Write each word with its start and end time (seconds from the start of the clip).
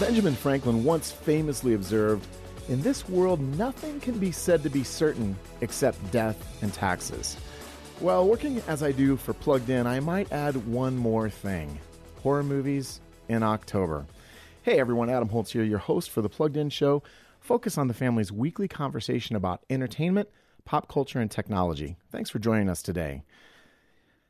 Benjamin 0.00 0.34
Franklin 0.34 0.82
once 0.82 1.12
famously 1.12 1.74
observed 1.74 2.26
In 2.70 2.80
this 2.80 3.06
world, 3.06 3.38
nothing 3.58 4.00
can 4.00 4.18
be 4.18 4.32
said 4.32 4.62
to 4.62 4.70
be 4.70 4.82
certain 4.82 5.36
except 5.60 6.10
death 6.10 6.62
and 6.62 6.72
taxes. 6.72 7.36
Well, 8.00 8.26
working 8.26 8.62
as 8.66 8.82
I 8.82 8.92
do 8.92 9.18
for 9.18 9.34
Plugged 9.34 9.68
In, 9.68 9.86
I 9.86 10.00
might 10.00 10.32
add 10.32 10.56
one 10.66 10.96
more 10.96 11.28
thing 11.28 11.78
horror 12.22 12.42
movies 12.42 13.02
in 13.28 13.42
October. 13.42 14.06
Hey 14.62 14.80
everyone, 14.80 15.10
Adam 15.10 15.28
Holz 15.28 15.52
here, 15.52 15.64
your 15.64 15.78
host 15.78 16.08
for 16.08 16.22
the 16.22 16.30
Plugged 16.30 16.56
In 16.56 16.70
Show. 16.70 17.02
Focus 17.38 17.76
on 17.76 17.86
the 17.86 17.94
family's 17.94 18.32
weekly 18.32 18.68
conversation 18.68 19.36
about 19.36 19.64
entertainment, 19.68 20.30
pop 20.64 20.88
culture, 20.88 21.20
and 21.20 21.30
technology. 21.30 21.98
Thanks 22.10 22.30
for 22.30 22.38
joining 22.38 22.70
us 22.70 22.80
today. 22.80 23.22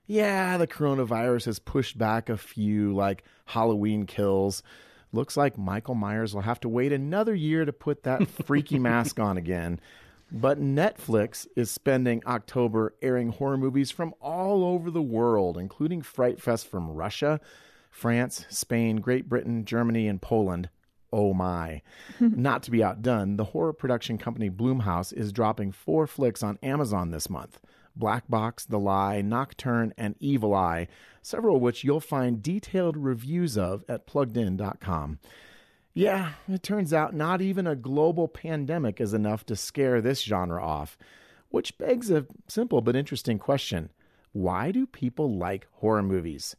Yeah, 0.09 0.57
the 0.57 0.67
coronavirus 0.67 1.45
has 1.45 1.61
pushed 1.61 1.97
back 1.97 2.29
a 2.29 2.37
few, 2.37 2.93
like 2.93 3.23
Halloween 3.45 4.05
kills. 4.07 4.65
Looks 5.13 5.37
like 5.37 5.59
Michael 5.59 5.95
Myers 5.95 6.35
will 6.35 6.43
have 6.43 6.61
to 6.61 6.69
wait 6.69 6.93
another 6.93 7.35
year 7.35 7.65
to 7.65 7.73
put 7.73 8.05
that 8.05 8.29
freaky 8.29 8.79
mask 8.81 9.19
on 9.19 9.37
again. 9.37 9.81
But 10.33 10.61
Netflix 10.61 11.47
is 11.57 11.71
spending 11.71 12.23
October 12.25 12.95
airing 13.03 13.31
horror 13.31 13.57
movies 13.57 13.91
from 13.91 14.15
all 14.21 14.63
over 14.63 14.91
the 14.91 15.03
world, 15.03 15.59
including 15.59 16.03
Fright 16.03 16.41
Fest 16.41 16.69
from 16.69 16.91
Russia, 16.91 17.41
France, 17.91 18.47
Spain, 18.49 18.97
Great 18.97 19.29
Britain, 19.29 19.65
Germany, 19.65 20.07
and 20.07 20.23
Poland. 20.23 20.69
Oh 21.13 21.35
my. 21.35 21.83
Not 22.21 22.63
to 22.63 22.71
be 22.71 22.85
outdone, 22.85 23.37
the 23.37 23.47
horror 23.47 23.73
production 23.73 24.19
company 24.19 24.49
Blumhouse 24.49 25.13
is 25.13 25.33
dropping 25.33 25.73
four 25.73 26.07
flicks 26.07 26.45
on 26.45 26.61
Amazon 26.63 27.11
this 27.11 27.29
month 27.29 27.59
Black 28.01 28.25
Box, 28.29 28.65
The 28.65 28.81
Lie, 28.81 29.21
Nocturne, 29.21 29.95
and 29.97 30.17
Evil 30.19 30.53
Eye, 30.53 30.89
several 31.23 31.57
of 31.57 31.63
which 31.63 31.85
you'll 31.85 32.01
find 32.01 32.43
detailed 32.43 32.97
reviews 32.97 33.57
of 33.57 33.85
at 33.89 34.09
pluggedin.com. 34.09 35.21
Yeah, 35.95 36.33
it 36.49 36.63
turns 36.63 36.93
out 36.93 37.15
not 37.15 37.41
even 37.41 37.67
a 37.67 37.77
global 37.77 38.27
pandemic 38.27 39.01
is 39.01 39.15
enough 39.15 39.45
to 39.47 39.57
scare 39.57 40.01
this 40.01 40.23
genre 40.23 40.63
off, 40.65 40.97
which 41.51 41.79
begs 41.79 42.11
a 42.11 42.27
simple 42.49 42.81
but 42.81 42.97
interesting 42.97 43.39
question 43.39 43.91
Why 44.33 44.73
do 44.73 44.87
people 44.87 45.37
like 45.37 45.69
horror 45.73 46.03
movies? 46.03 46.57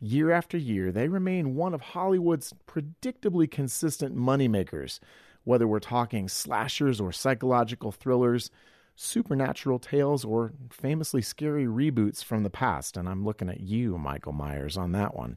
Year 0.00 0.30
after 0.30 0.58
year, 0.58 0.92
they 0.92 1.08
remain 1.08 1.54
one 1.54 1.72
of 1.72 1.80
Hollywood's 1.80 2.52
predictably 2.66 3.50
consistent 3.50 4.14
moneymakers, 4.14 5.00
whether 5.44 5.66
we're 5.66 5.78
talking 5.78 6.28
slashers 6.28 7.00
or 7.00 7.10
psychological 7.10 7.90
thrillers, 7.90 8.50
supernatural 8.94 9.78
tales, 9.78 10.24
or 10.24 10.52
famously 10.70 11.22
scary 11.22 11.66
reboots 11.66 12.22
from 12.22 12.42
the 12.42 12.50
past. 12.50 12.96
And 12.96 13.08
I'm 13.08 13.24
looking 13.24 13.48
at 13.48 13.60
you, 13.60 13.98
Michael 13.98 14.32
Myers, 14.32 14.76
on 14.76 14.92
that 14.92 15.14
one. 15.14 15.36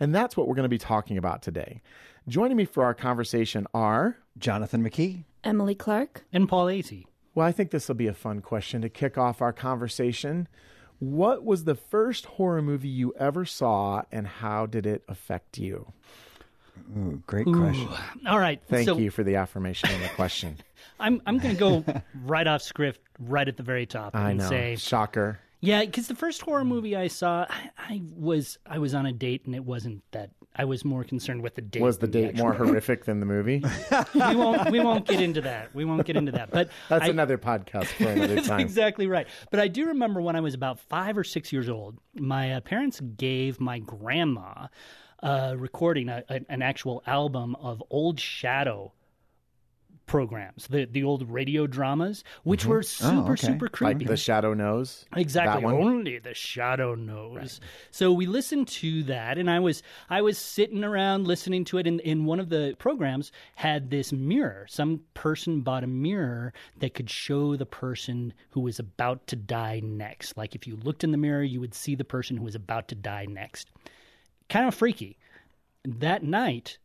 And 0.00 0.14
that's 0.14 0.36
what 0.36 0.46
we're 0.46 0.54
going 0.54 0.64
to 0.64 0.68
be 0.68 0.78
talking 0.78 1.18
about 1.18 1.42
today. 1.42 1.82
Joining 2.28 2.56
me 2.56 2.64
for 2.64 2.84
our 2.84 2.94
conversation 2.94 3.66
are 3.74 4.18
Jonathan 4.38 4.82
McKee. 4.82 5.24
Emily 5.44 5.74
Clark. 5.74 6.24
And 6.32 6.48
Paul 6.48 6.66
Asay. 6.66 7.06
Well, 7.34 7.46
I 7.46 7.52
think 7.52 7.70
this 7.70 7.88
will 7.88 7.94
be 7.94 8.06
a 8.06 8.14
fun 8.14 8.40
question 8.40 8.82
to 8.82 8.88
kick 8.88 9.16
off 9.16 9.40
our 9.40 9.52
conversation. 9.52 10.48
What 10.98 11.44
was 11.44 11.64
the 11.64 11.76
first 11.76 12.26
horror 12.26 12.60
movie 12.60 12.88
you 12.88 13.14
ever 13.16 13.44
saw, 13.44 14.02
and 14.10 14.26
how 14.26 14.66
did 14.66 14.86
it 14.86 15.04
affect 15.08 15.56
you? 15.56 15.92
Ooh, 16.96 17.22
great 17.26 17.46
question. 17.46 17.88
All 18.26 18.38
right. 18.38 18.60
Thank 18.68 18.86
so 18.86 18.96
you 18.96 19.10
for 19.10 19.22
the 19.24 19.36
affirmation 19.36 19.90
and 19.90 20.02
the 20.02 20.08
question. 20.10 20.56
I'm 21.00 21.22
I'm 21.26 21.38
going 21.38 21.54
to 21.54 21.58
go 21.60 21.84
right 22.24 22.46
off 22.46 22.62
script, 22.62 23.00
right 23.20 23.46
at 23.46 23.56
the 23.56 23.62
very 23.62 23.86
top, 23.86 24.16
I 24.16 24.30
and 24.30 24.40
know. 24.40 24.48
say, 24.48 24.76
Shocker. 24.76 25.38
yeah, 25.60 25.84
because 25.84 26.08
the 26.08 26.14
first 26.16 26.40
horror 26.42 26.64
movie 26.64 26.96
I 26.96 27.06
saw, 27.08 27.46
I, 27.48 27.70
I 27.78 28.02
was 28.16 28.58
I 28.66 28.78
was 28.78 28.94
on 28.94 29.06
a 29.06 29.12
date, 29.12 29.46
and 29.46 29.54
it 29.54 29.64
wasn't 29.64 30.02
that. 30.12 30.30
I 30.56 30.64
was 30.64 30.84
more 30.84 31.04
concerned 31.04 31.42
with 31.42 31.54
the 31.54 31.60
date. 31.62 31.82
Was 31.82 31.98
the 31.98 32.08
date 32.08 32.34
more 32.36 32.50
actual- 32.50 32.66
horrific 32.66 33.04
than 33.04 33.20
the 33.20 33.26
movie? 33.26 33.62
we 34.14 34.34
won't 34.34 34.70
we 34.72 34.80
won't 34.80 35.06
get 35.06 35.20
into 35.20 35.40
that. 35.42 35.72
We 35.72 35.84
won't 35.84 36.04
get 36.04 36.16
into 36.16 36.32
that. 36.32 36.50
But 36.50 36.70
That's 36.88 37.04
I- 37.04 37.08
another 37.08 37.38
podcast 37.38 37.86
for 37.86 38.08
another 38.08 38.34
That's 38.34 38.48
time. 38.48 38.58
exactly 38.60 39.06
right. 39.06 39.28
But 39.52 39.60
I 39.60 39.68
do 39.68 39.86
remember 39.86 40.20
when 40.20 40.34
I 40.34 40.40
was 40.40 40.54
about 40.54 40.80
five 40.80 41.16
or 41.16 41.22
six 41.22 41.52
years 41.52 41.68
old, 41.68 41.98
my 42.16 42.54
uh, 42.54 42.60
parents 42.60 42.98
gave 43.00 43.60
my 43.60 43.78
grandma 43.78 44.66
a 45.20 45.56
recording, 45.56 46.08
a, 46.08 46.24
a- 46.28 46.44
an 46.48 46.62
actual 46.62 47.02
album 47.06 47.56
of 47.56 47.82
old 47.90 48.20
Shadow 48.20 48.92
programs, 50.08 50.66
the 50.66 50.86
the 50.86 51.04
old 51.04 51.30
radio 51.30 51.68
dramas, 51.68 52.24
which 52.42 52.62
mm-hmm. 52.62 52.70
were 52.70 52.78
oh, 52.78 52.82
super 52.82 53.32
okay. 53.32 53.46
super 53.46 53.66
Like 53.66 53.72
creepy. 53.72 54.06
the 54.06 54.16
shadow 54.16 54.54
knows. 54.54 55.04
Exactly. 55.14 55.64
Only 55.64 56.18
the 56.18 56.34
shadow 56.34 56.96
knows. 56.96 57.60
So 57.92 58.12
we 58.12 58.26
listened 58.26 58.66
to 58.68 59.04
that, 59.04 59.38
and 59.38 59.48
I 59.48 59.60
was 59.60 59.84
I 60.10 60.22
was 60.22 60.36
sitting 60.36 60.82
around 60.82 61.28
listening 61.28 61.64
to 61.66 61.78
it. 61.78 61.86
And 61.86 62.00
in 62.00 62.24
one 62.24 62.40
of 62.40 62.48
the 62.48 62.74
programs 62.78 63.30
had 63.54 63.90
this 63.90 64.12
mirror. 64.12 64.66
Some 64.68 65.02
person 65.14 65.60
bought 65.60 65.84
a 65.84 65.88
mirror 65.88 66.52
that 66.78 66.94
could 66.94 67.10
show 67.10 67.54
the 67.54 67.66
person 67.66 68.32
who 68.50 68.60
was 68.62 68.80
about 68.80 69.28
to 69.28 69.36
die 69.36 69.80
next. 69.84 70.36
Like 70.36 70.56
if 70.56 70.66
you 70.66 70.76
looked 70.76 71.04
in 71.04 71.12
the 71.12 71.18
mirror, 71.18 71.44
you 71.44 71.60
would 71.60 71.74
see 71.74 71.94
the 71.94 72.04
person 72.04 72.36
who 72.36 72.44
was 72.44 72.56
about 72.56 72.88
to 72.88 72.94
die 72.96 73.26
next. 73.26 73.70
Kind 74.48 74.66
of 74.66 74.74
freaky. 74.74 75.18
That 75.84 76.22
night, 76.22 76.78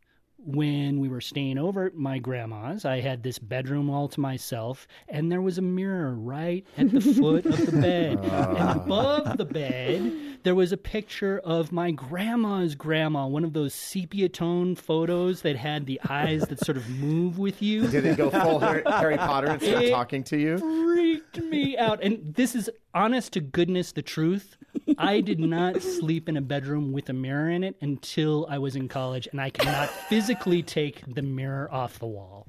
when 0.45 0.99
we 0.99 1.07
were 1.07 1.21
staying 1.21 1.57
over 1.57 1.85
at 1.85 1.95
my 1.95 2.19
grandma's, 2.19 2.83
I 2.83 2.99
had 2.99 3.23
this 3.23 3.39
bedroom 3.39 3.89
all 3.89 4.09
to 4.09 4.19
myself, 4.19 4.87
and 5.07 5.31
there 5.31 5.41
was 5.41 5.57
a 5.57 5.61
mirror 5.61 6.13
right 6.13 6.65
at 6.77 6.91
the 6.91 6.99
foot 7.21 7.45
of 7.45 7.65
the 7.65 7.71
bed. 7.71 8.19
And 8.19 8.31
ah. 8.57 8.73
above 8.73 9.37
the 9.37 9.45
bed, 9.45 10.39
there 10.43 10.55
was 10.55 10.73
a 10.73 10.77
picture 10.77 11.39
of 11.39 11.71
my 11.71 11.91
grandma's 11.91 12.75
grandma, 12.75 13.25
one 13.27 13.45
of 13.45 13.53
those 13.53 13.73
sepia 13.73 14.27
tone 14.27 14.75
photos 14.75 15.41
that 15.43 15.55
had 15.55 15.85
the 15.85 16.01
eyes 16.09 16.41
that 16.43 16.59
sort 16.59 16.77
of 16.77 16.89
move 16.89 17.39
with 17.39 17.61
you. 17.61 17.87
Did 17.87 18.05
it 18.05 18.17
go 18.17 18.29
full 18.29 18.59
Harry, 18.59 18.83
Harry 18.87 19.17
Potter 19.17 19.47
and 19.47 19.61
start 19.61 19.83
It- 19.83 19.89
talking 19.91 20.23
to 20.25 20.37
you? 20.37 20.57
freaked 20.57 21.37
me 21.37 21.77
out. 21.77 22.03
And 22.03 22.35
this 22.35 22.55
is 22.55 22.69
honest 22.93 23.33
to 23.33 23.41
goodness 23.41 23.91
the 23.91 24.01
truth. 24.01 24.57
I 24.97 25.21
did 25.21 25.39
not 25.39 25.81
sleep 25.81 26.29
in 26.29 26.37
a 26.37 26.41
bedroom 26.41 26.91
with 26.91 27.09
a 27.09 27.13
mirror 27.13 27.49
in 27.49 27.63
it 27.63 27.75
until 27.81 28.47
I 28.49 28.57
was 28.57 28.75
in 28.75 28.87
college, 28.87 29.27
and 29.31 29.39
I 29.41 29.49
could 29.49 29.65
not 29.65 29.89
physically 30.09 30.63
take 30.63 31.03
the 31.13 31.21
mirror 31.21 31.71
off 31.71 31.99
the 31.99 32.07
wall. 32.07 32.47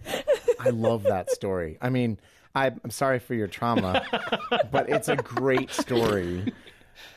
I 0.61 0.71
love 0.71 1.05
that 1.05 1.31
story. 1.31 1.79
I 1.81 1.91
mean, 1.91 2.19
I, 2.55 2.67
I'm 2.67 2.91
sorry 2.91 3.19
for 3.19 3.35
your 3.35 3.49
trauma, 3.49 4.05
but 4.71 4.89
it's 4.89 5.09
a 5.09 5.17
great 5.17 5.71
story. 5.71 6.53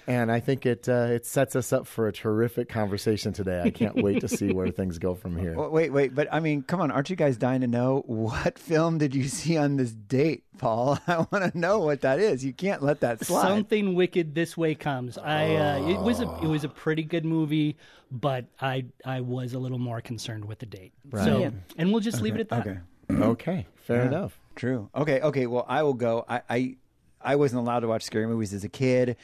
And 0.10 0.32
I 0.32 0.40
think 0.40 0.66
it 0.66 0.88
uh, 0.88 1.08
it 1.10 1.26
sets 1.26 1.54
us 1.56 1.74
up 1.74 1.86
for 1.86 2.08
a 2.08 2.14
terrific 2.14 2.70
conversation 2.70 3.34
today. 3.34 3.62
I 3.62 3.72
can't 3.72 3.94
wait 3.96 4.22
to 4.22 4.30
see 4.30 4.54
where 4.54 4.72
things 4.72 5.00
go 5.00 5.16
from 5.16 5.36
here. 5.38 5.54
Well, 5.56 5.70
wait, 5.70 5.92
wait, 5.92 6.16
but 6.16 6.30
I 6.32 6.40
mean, 6.40 6.62
come 6.62 6.80
on, 6.80 6.92
aren't 6.92 7.10
you 7.10 7.18
guys 7.18 7.36
dying 7.36 7.60
to 7.60 7.68
know 7.68 8.04
what 8.06 8.58
film 8.60 9.00
did 9.00 9.14
you 9.14 9.26
see 9.28 9.58
on 9.58 9.76
this 9.76 9.92
date, 9.92 10.44
Paul? 10.60 10.98
I 11.08 11.26
want 11.30 11.52
to 11.52 11.58
know 11.60 11.80
what 11.80 12.02
that 12.02 12.20
is. 12.20 12.46
You 12.46 12.54
can't 12.54 12.82
let 12.82 13.02
that 13.02 13.26
slide. 13.26 13.42
Something 13.50 13.96
wicked 13.96 14.34
this 14.34 14.56
way 14.56 14.76
comes. 14.76 15.18
I 15.18 15.56
uh, 15.56 15.80
it 15.80 16.02
was 16.02 16.22
a 16.22 16.30
it 16.42 16.48
was 16.48 16.64
a 16.64 16.70
pretty 16.70 17.04
good 17.04 17.26
movie, 17.26 17.76
but 18.10 18.46
I 18.62 18.86
I 19.04 19.20
was 19.20 19.54
a 19.56 19.60
little 19.60 19.80
more 19.80 20.00
concerned 20.00 20.46
with 20.46 20.60
the 20.60 20.68
date. 20.68 20.94
Right. 21.10 21.26
So 21.26 21.40
Yeah. 21.40 21.50
and 21.78 21.92
we'll 21.92 22.00
just 22.02 22.22
leave 22.22 22.36
it 22.36 22.40
at 22.40 22.50
that. 22.50 22.68
Okay, 22.68 22.80
Okay, 23.12 23.66
fair 23.76 24.04
Yeah. 24.04 24.08
enough. 24.08 24.40
true. 24.56 24.90
Okay, 24.96 25.20
okay. 25.20 25.48
Well, 25.48 25.66
I 25.68 25.84
will 25.84 25.94
go. 25.96 26.24
I, 26.30 26.42
I, 26.50 26.76
I 27.22 27.36
wasn't 27.36 27.60
allowed 27.62 27.82
to 27.82 27.88
watch 27.90 28.04
scary 28.04 28.26
movies 28.26 28.54
as 28.54 28.64
a 28.64 28.70
kid, 28.70 29.18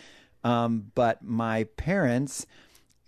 um, 0.43 0.91
but 0.95 1.23
my 1.23 1.65
parents 1.77 2.45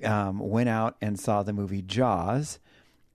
um, 0.03 0.39
went 0.39 0.69
out 0.69 0.95
and 1.01 1.19
saw 1.19 1.43
the 1.43 1.53
movie 1.53 1.81
Jaws. 1.81 2.59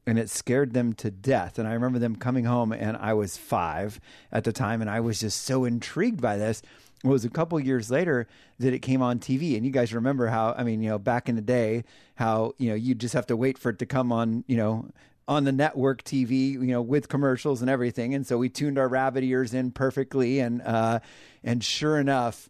and 0.06 0.18
it 0.18 0.30
scared 0.30 0.72
them 0.72 0.92
to 0.94 1.10
death. 1.10 1.58
And 1.58 1.68
I 1.68 1.72
remember 1.74 1.98
them 1.98 2.16
coming 2.16 2.44
home, 2.44 2.72
and 2.72 2.96
I 2.96 3.12
was 3.12 3.36
five 3.36 4.00
at 4.32 4.44
the 4.44 4.52
time, 4.52 4.80
and 4.80 4.90
I 4.90 4.98
was 5.00 5.20
just 5.20 5.42
so 5.42 5.64
intrigued 5.64 6.20
by 6.20 6.36
this. 6.36 6.62
It 7.04 7.06
was 7.06 7.24
a 7.24 7.30
couple 7.30 7.58
years 7.60 7.90
later 7.90 8.26
that 8.58 8.74
it 8.74 8.80
came 8.80 9.02
on 9.02 9.20
TV, 9.20 9.56
and 9.56 9.64
you 9.64 9.70
guys 9.70 9.94
remember 9.94 10.26
how 10.26 10.54
I 10.56 10.64
mean, 10.64 10.82
you 10.82 10.90
know, 10.90 10.98
back 10.98 11.28
in 11.28 11.36
the 11.36 11.42
day, 11.42 11.84
how 12.16 12.54
you 12.58 12.68
know 12.70 12.74
you 12.74 12.94
just 12.94 13.14
have 13.14 13.26
to 13.28 13.36
wait 13.36 13.56
for 13.56 13.70
it 13.70 13.78
to 13.78 13.86
come 13.86 14.12
on, 14.12 14.44
you 14.46 14.56
know, 14.56 14.90
on 15.26 15.44
the 15.44 15.52
network 15.52 16.02
TV, 16.02 16.52
you 16.52 16.60
know, 16.60 16.82
with 16.82 17.08
commercials 17.08 17.62
and 17.62 17.70
everything. 17.70 18.14
And 18.14 18.26
so 18.26 18.36
we 18.36 18.48
tuned 18.50 18.78
our 18.78 18.88
rabbit 18.88 19.24
ears 19.24 19.54
in 19.54 19.70
perfectly, 19.70 20.40
and 20.40 20.60
uh, 20.60 21.00
and 21.42 21.64
sure 21.64 21.98
enough, 21.98 22.49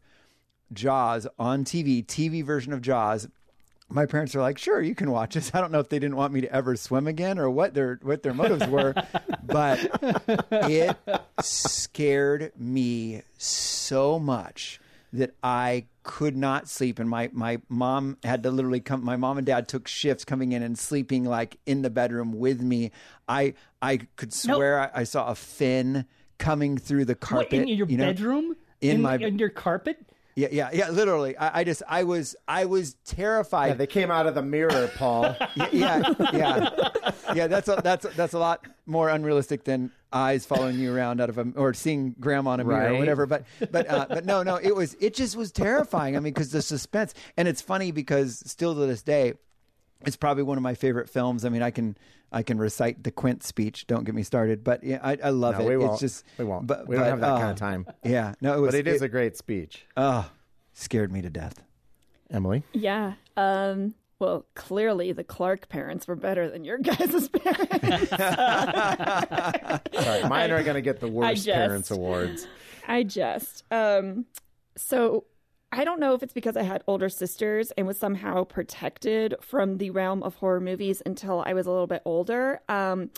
Jaws 0.72 1.26
on 1.38 1.64
TV, 1.64 2.05
TV 2.05 2.44
version 2.44 2.72
of 2.72 2.82
Jaws. 2.82 3.28
My 3.88 4.06
parents 4.06 4.37
are 4.37 4.40
like, 4.40 4.56
"Sure, 4.58 4.81
you 4.81 4.94
can 4.94 5.11
watch 5.11 5.34
this." 5.34 5.50
I 5.55 5.61
don't 5.61 5.72
know 5.72 5.81
if 5.81 5.88
they 5.88 5.99
didn't 5.99 6.17
want 6.17 6.32
me 6.32 6.40
to 6.43 6.52
ever 6.55 6.76
swim 6.76 7.06
again 7.08 7.38
or 7.38 7.50
what 7.50 7.75
their 7.75 7.99
what 8.02 8.22
their 8.22 8.34
motives 8.34 8.67
were, 8.69 8.94
but 9.43 9.78
it 10.52 10.96
scared 11.40 12.52
me 12.56 13.22
so 13.38 14.19
much 14.19 14.81
that 15.12 15.34
I 15.43 15.87
could 16.05 16.37
not 16.37 16.69
sleep. 16.69 16.99
And 17.00 17.11
my 17.11 17.31
my 17.32 17.61
mom 17.69 18.16
had 18.23 18.44
to 18.44 18.50
literally 18.52 18.78
come. 18.81 19.05
My 19.05 19.16
mom 19.16 19.38
and 19.38 19.46
dad 19.46 19.66
took 19.66 19.88
shifts 19.88 20.25
coming 20.25 20.52
in 20.52 20.62
and 20.62 20.78
sleeping 20.78 21.25
like 21.25 21.58
in 21.66 21.82
the 21.82 21.90
bedroom 21.90 22.38
with 22.38 22.61
me. 22.62 22.93
I 23.28 23.55
I 23.82 23.99
could 24.16 24.32
swear 24.32 24.81
I, 24.94 25.00
I 25.00 25.05
saw 25.05 25.28
a 25.28 25.34
fin 25.34 26.05
coming 26.38 26.78
through 26.78 27.06
the 27.06 27.14
What, 27.14 27.20
carpet 27.20 27.52
in 27.55 27.69
your 27.69 27.88
you 27.88 27.96
know? 27.96 28.06
bedroom? 28.06 28.56
In 28.81 29.02
my- 29.02 29.16
in 29.16 29.38
your 29.38 29.50
carpet? 29.50 29.99
Yeah, 30.40 30.48
yeah, 30.50 30.70
yeah. 30.72 30.88
Literally, 30.90 31.37
I, 31.37 31.60
I 31.60 31.64
just, 31.64 31.82
I 31.87 32.04
was, 32.04 32.34
I 32.48 32.64
was 32.64 32.94
terrified. 33.04 33.69
Yeah, 33.69 33.75
they 33.75 33.87
came 33.87 34.10
out 34.10 34.26
of 34.26 34.34
the 34.34 34.42
mirror, 34.42 34.90
Paul. 34.96 35.37
yeah, 35.56 35.69
yeah, 35.72 36.14
yeah, 36.32 37.10
yeah. 37.34 37.46
That's 37.46 37.69
a, 37.69 37.81
that's 37.82 38.06
that's 38.16 38.32
a 38.32 38.38
lot 38.38 38.64
more 38.87 39.10
unrealistic 39.10 39.64
than 39.64 39.90
eyes 40.12 40.46
following 40.46 40.78
you 40.78 40.94
around 40.94 41.20
out 41.20 41.28
of 41.28 41.38
a 41.38 41.46
or 41.56 41.75
seeing 41.75 42.14
grandma 42.19 42.54
in 42.54 42.60
a 42.60 42.64
mirror 42.64 42.94
or 42.94 42.98
whatever. 42.98 43.26
But 43.26 43.44
but 43.70 43.88
uh, 43.88 44.06
but 44.08 44.25
no, 44.25 44.42
no. 44.42 44.56
It 44.56 44.75
was 44.75 44.96
it 45.00 45.14
just 45.14 45.37
was 45.37 45.52
terrifying. 45.52 46.16
I 46.16 46.20
mean, 46.20 46.32
because 46.32 46.50
the 46.50 46.62
suspense, 46.62 47.12
and 47.37 47.46
it's 47.46 47.60
funny 47.60 47.92
because 47.92 48.42
still 48.46 48.75
to 48.75 48.87
this 48.87 49.02
day, 49.02 49.34
it's 50.06 50.17
probably 50.17 50.43
one 50.43 50.56
of 50.56 50.62
my 50.62 50.75
favorite 50.75 51.08
films. 51.08 51.44
I 51.44 51.49
mean, 51.49 51.62
I 51.62 51.70
can 51.70 51.97
I 52.32 52.43
can 52.43 52.58
recite 52.58 53.02
the 53.02 53.11
Quint 53.11 53.43
speech. 53.43 53.87
Don't 53.87 54.05
get 54.05 54.14
me 54.14 54.23
started. 54.23 54.62
But 54.64 54.85
yeah, 54.85 55.00
I, 55.02 55.19
I 55.23 55.31
love 55.31 55.58
No, 55.58 55.64
it. 55.64 55.69
we 55.69 55.76
won't. 55.76 55.93
It's 55.93 56.00
just 56.00 56.25
we 56.38 56.44
won't. 56.44 56.67
But, 56.67 56.87
we 56.88 56.97
don't 56.97 57.05
but, 57.05 57.11
have 57.11 57.20
that 57.20 57.32
uh, 57.32 57.38
kind 57.38 57.50
of 57.50 57.56
time. 57.56 57.87
Yeah, 58.05 58.35
no, 58.41 58.55
it 58.56 58.61
was. 58.61 58.70
But 58.73 58.81
it 58.81 58.87
is 58.88 59.02
a 59.02 59.08
great 59.08 59.37
speech. 59.37 59.85
oh, 59.97 60.31
scared 60.73 61.12
me 61.12 61.23
to 61.23 61.31
death. 61.31 61.62
Emily, 62.32 62.62
Yeah. 62.73 63.14
Um, 63.37 63.94
well, 64.20 64.47
clearly 64.55 65.11
the 65.12 65.25
Clark 65.25 65.69
parents 65.69 66.06
were 66.06 66.14
better 66.14 66.49
than 66.49 66.62
your 66.64 66.79
guys' 66.82 67.29
parents. 67.29 68.11
sorry, 69.93 70.29
mine 70.29 70.50
are 70.52 70.62
going 70.62 70.75
to 70.75 70.81
get 70.82 71.00
the 71.00 71.08
worst 71.08 71.44
just- 71.47 71.55
parents 71.56 71.91
awards. 71.91 72.47
I 72.87 73.02
just. 73.02 73.64
Um, 73.73 74.26
so 74.76 75.25
I 75.72 75.84
don't 75.84 76.00
know 76.00 76.14
if 76.14 76.22
it's 76.22 76.32
because 76.32 76.56
I 76.56 76.62
had 76.62 76.82
older 76.87 77.08
sisters 77.08 77.70
and 77.72 77.87
was 77.87 77.99
somehow 77.99 78.43
protected 78.44 79.37
from 79.40 79.78
the 79.78 79.90
realm 79.90 80.22
of 80.22 80.34
horror 80.37 80.61
movies 80.61 81.00
until 81.06 81.44
I 81.46 81.52
was 81.52 81.67
a 81.67 81.70
little 81.70 81.87
bit 81.87 82.02
older. 82.05 82.61
Um, 82.69 83.11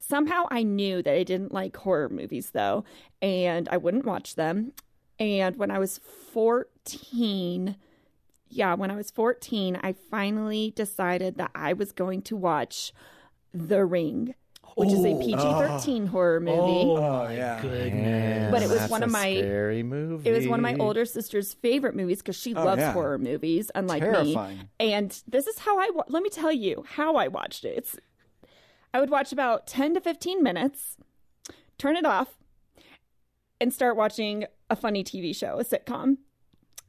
somehow 0.00 0.46
I 0.50 0.64
knew 0.64 1.02
that 1.02 1.14
I 1.14 1.22
didn't 1.22 1.52
like 1.52 1.76
horror 1.76 2.08
movies 2.08 2.50
though, 2.50 2.84
and 3.20 3.68
I 3.68 3.76
wouldn't 3.76 4.04
watch 4.04 4.34
them. 4.34 4.72
And 5.20 5.56
when 5.56 5.70
I 5.70 5.78
was 5.78 5.98
14, 6.32 7.76
yeah, 8.48 8.74
when 8.74 8.90
I 8.90 8.96
was 8.96 9.12
14, 9.12 9.78
I 9.80 9.92
finally 9.92 10.72
decided 10.74 11.36
that 11.36 11.52
I 11.54 11.72
was 11.72 11.92
going 11.92 12.22
to 12.22 12.36
watch 12.36 12.92
The 13.54 13.84
Ring, 13.84 14.34
which 14.74 14.90
is 14.92 15.04
a 15.04 15.14
PG 15.18 15.36
13 15.36 16.06
horror 16.08 16.40
movie. 16.40 16.56
Oh, 16.58 16.96
oh 16.96 17.28
yeah. 17.30 17.60
goodness. 17.60 18.50
But 18.50 18.62
it 18.62 18.68
was 18.68 18.78
That's 18.78 18.90
one 18.90 19.02
of 19.02 19.10
my- 19.10 19.34
scary 19.36 19.82
movie. 19.82 20.28
It 20.28 20.32
was 20.32 20.46
one 20.48 20.58
of 20.58 20.62
my 20.62 20.76
older 20.76 21.04
sister's 21.04 21.54
favorite 21.54 21.94
movies 21.94 22.18
because 22.18 22.36
she 22.36 22.54
oh, 22.54 22.64
loves 22.64 22.80
yeah. 22.80 22.92
horror 22.92 23.18
movies, 23.18 23.70
unlike 23.74 24.02
Terrifying. 24.02 24.58
me. 24.58 24.68
And 24.80 25.22
this 25.26 25.46
is 25.46 25.58
how 25.58 25.78
I 25.78 25.90
wa- 25.90 26.04
let 26.08 26.22
me 26.22 26.30
tell 26.30 26.52
you 26.52 26.84
how 26.86 27.16
I 27.16 27.28
watched 27.28 27.64
it. 27.64 27.76
It's 27.76 27.96
I 28.94 29.00
would 29.00 29.10
watch 29.10 29.32
about 29.32 29.66
ten 29.66 29.94
to 29.94 30.00
fifteen 30.00 30.42
minutes, 30.42 30.96
turn 31.78 31.96
it 31.96 32.04
off, 32.04 32.28
and 33.60 33.72
start 33.72 33.96
watching 33.96 34.44
a 34.68 34.76
funny 34.76 35.02
TV 35.04 35.34
show, 35.34 35.58
a 35.58 35.64
sitcom. 35.64 36.18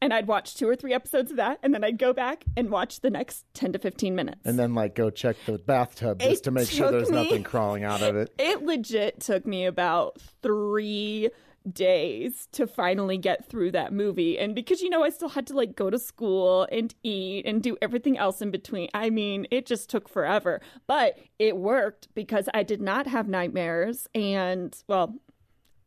And 0.04 0.14
I'd 0.14 0.28
watch 0.28 0.56
two 0.56 0.68
or 0.68 0.76
three 0.76 0.94
episodes 0.94 1.32
of 1.32 1.38
that, 1.38 1.60
and 1.64 1.74
then 1.74 1.84
I'd 1.84 1.98
go 1.98 2.12
back 2.14 2.44
and 2.58 2.70
watch 2.70 3.00
the 3.00 3.10
next 3.10 3.46
ten 3.54 3.72
to 3.74 3.80
fifteen 3.80 4.16
minutes. 4.16 4.42
And 4.46 4.60
then, 4.60 4.74
like, 4.76 4.96
go 4.96 5.10
check 5.10 5.38
the 5.46 5.58
bathtub 5.58 6.22
It 6.22 6.30
just 6.32 6.44
to 6.44 6.52
make 6.52 6.68
sure 6.70 6.92
there's 6.92 7.10
me- 7.10 7.24
nothing 7.24 7.44
crawling 7.44 7.84
out 7.86 8.02
of 8.02 8.16
it. 8.16 8.34
it 8.38 8.64
legit 8.64 9.22
took 9.22 9.46
me 9.48 9.66
about 9.66 10.20
three 10.42 11.30
days 11.72 12.48
to 12.52 12.68
finally 12.68 13.18
get 13.18 13.48
through 13.48 13.72
that 13.72 13.94
movie 13.94 14.38
and 14.38 14.54
because 14.54 14.82
you 14.82 14.90
know 14.90 15.02
i 15.02 15.10
still 15.10 15.30
had 15.30 15.48
to 15.48 15.54
like 15.56 15.78
go 15.78 15.90
to 15.90 15.98
school 15.98 16.68
and 16.74 16.94
eat 17.04 17.46
and 17.46 17.64
do 17.64 17.78
everything 17.82 18.18
else 18.18 18.42
in 18.42 18.52
between 18.52 18.90
i 18.94 19.10
mean 19.10 19.48
it 19.50 19.66
just 19.66 19.90
took 19.90 20.10
forever 20.10 20.60
but 20.88 21.18
it 21.40 21.56
worked 21.56 22.10
because 22.16 22.50
i 22.54 22.64
did 22.64 22.82
not 22.82 23.08
have 23.08 23.30
nightmares 23.30 24.10
and 24.14 24.84
well 24.90 25.16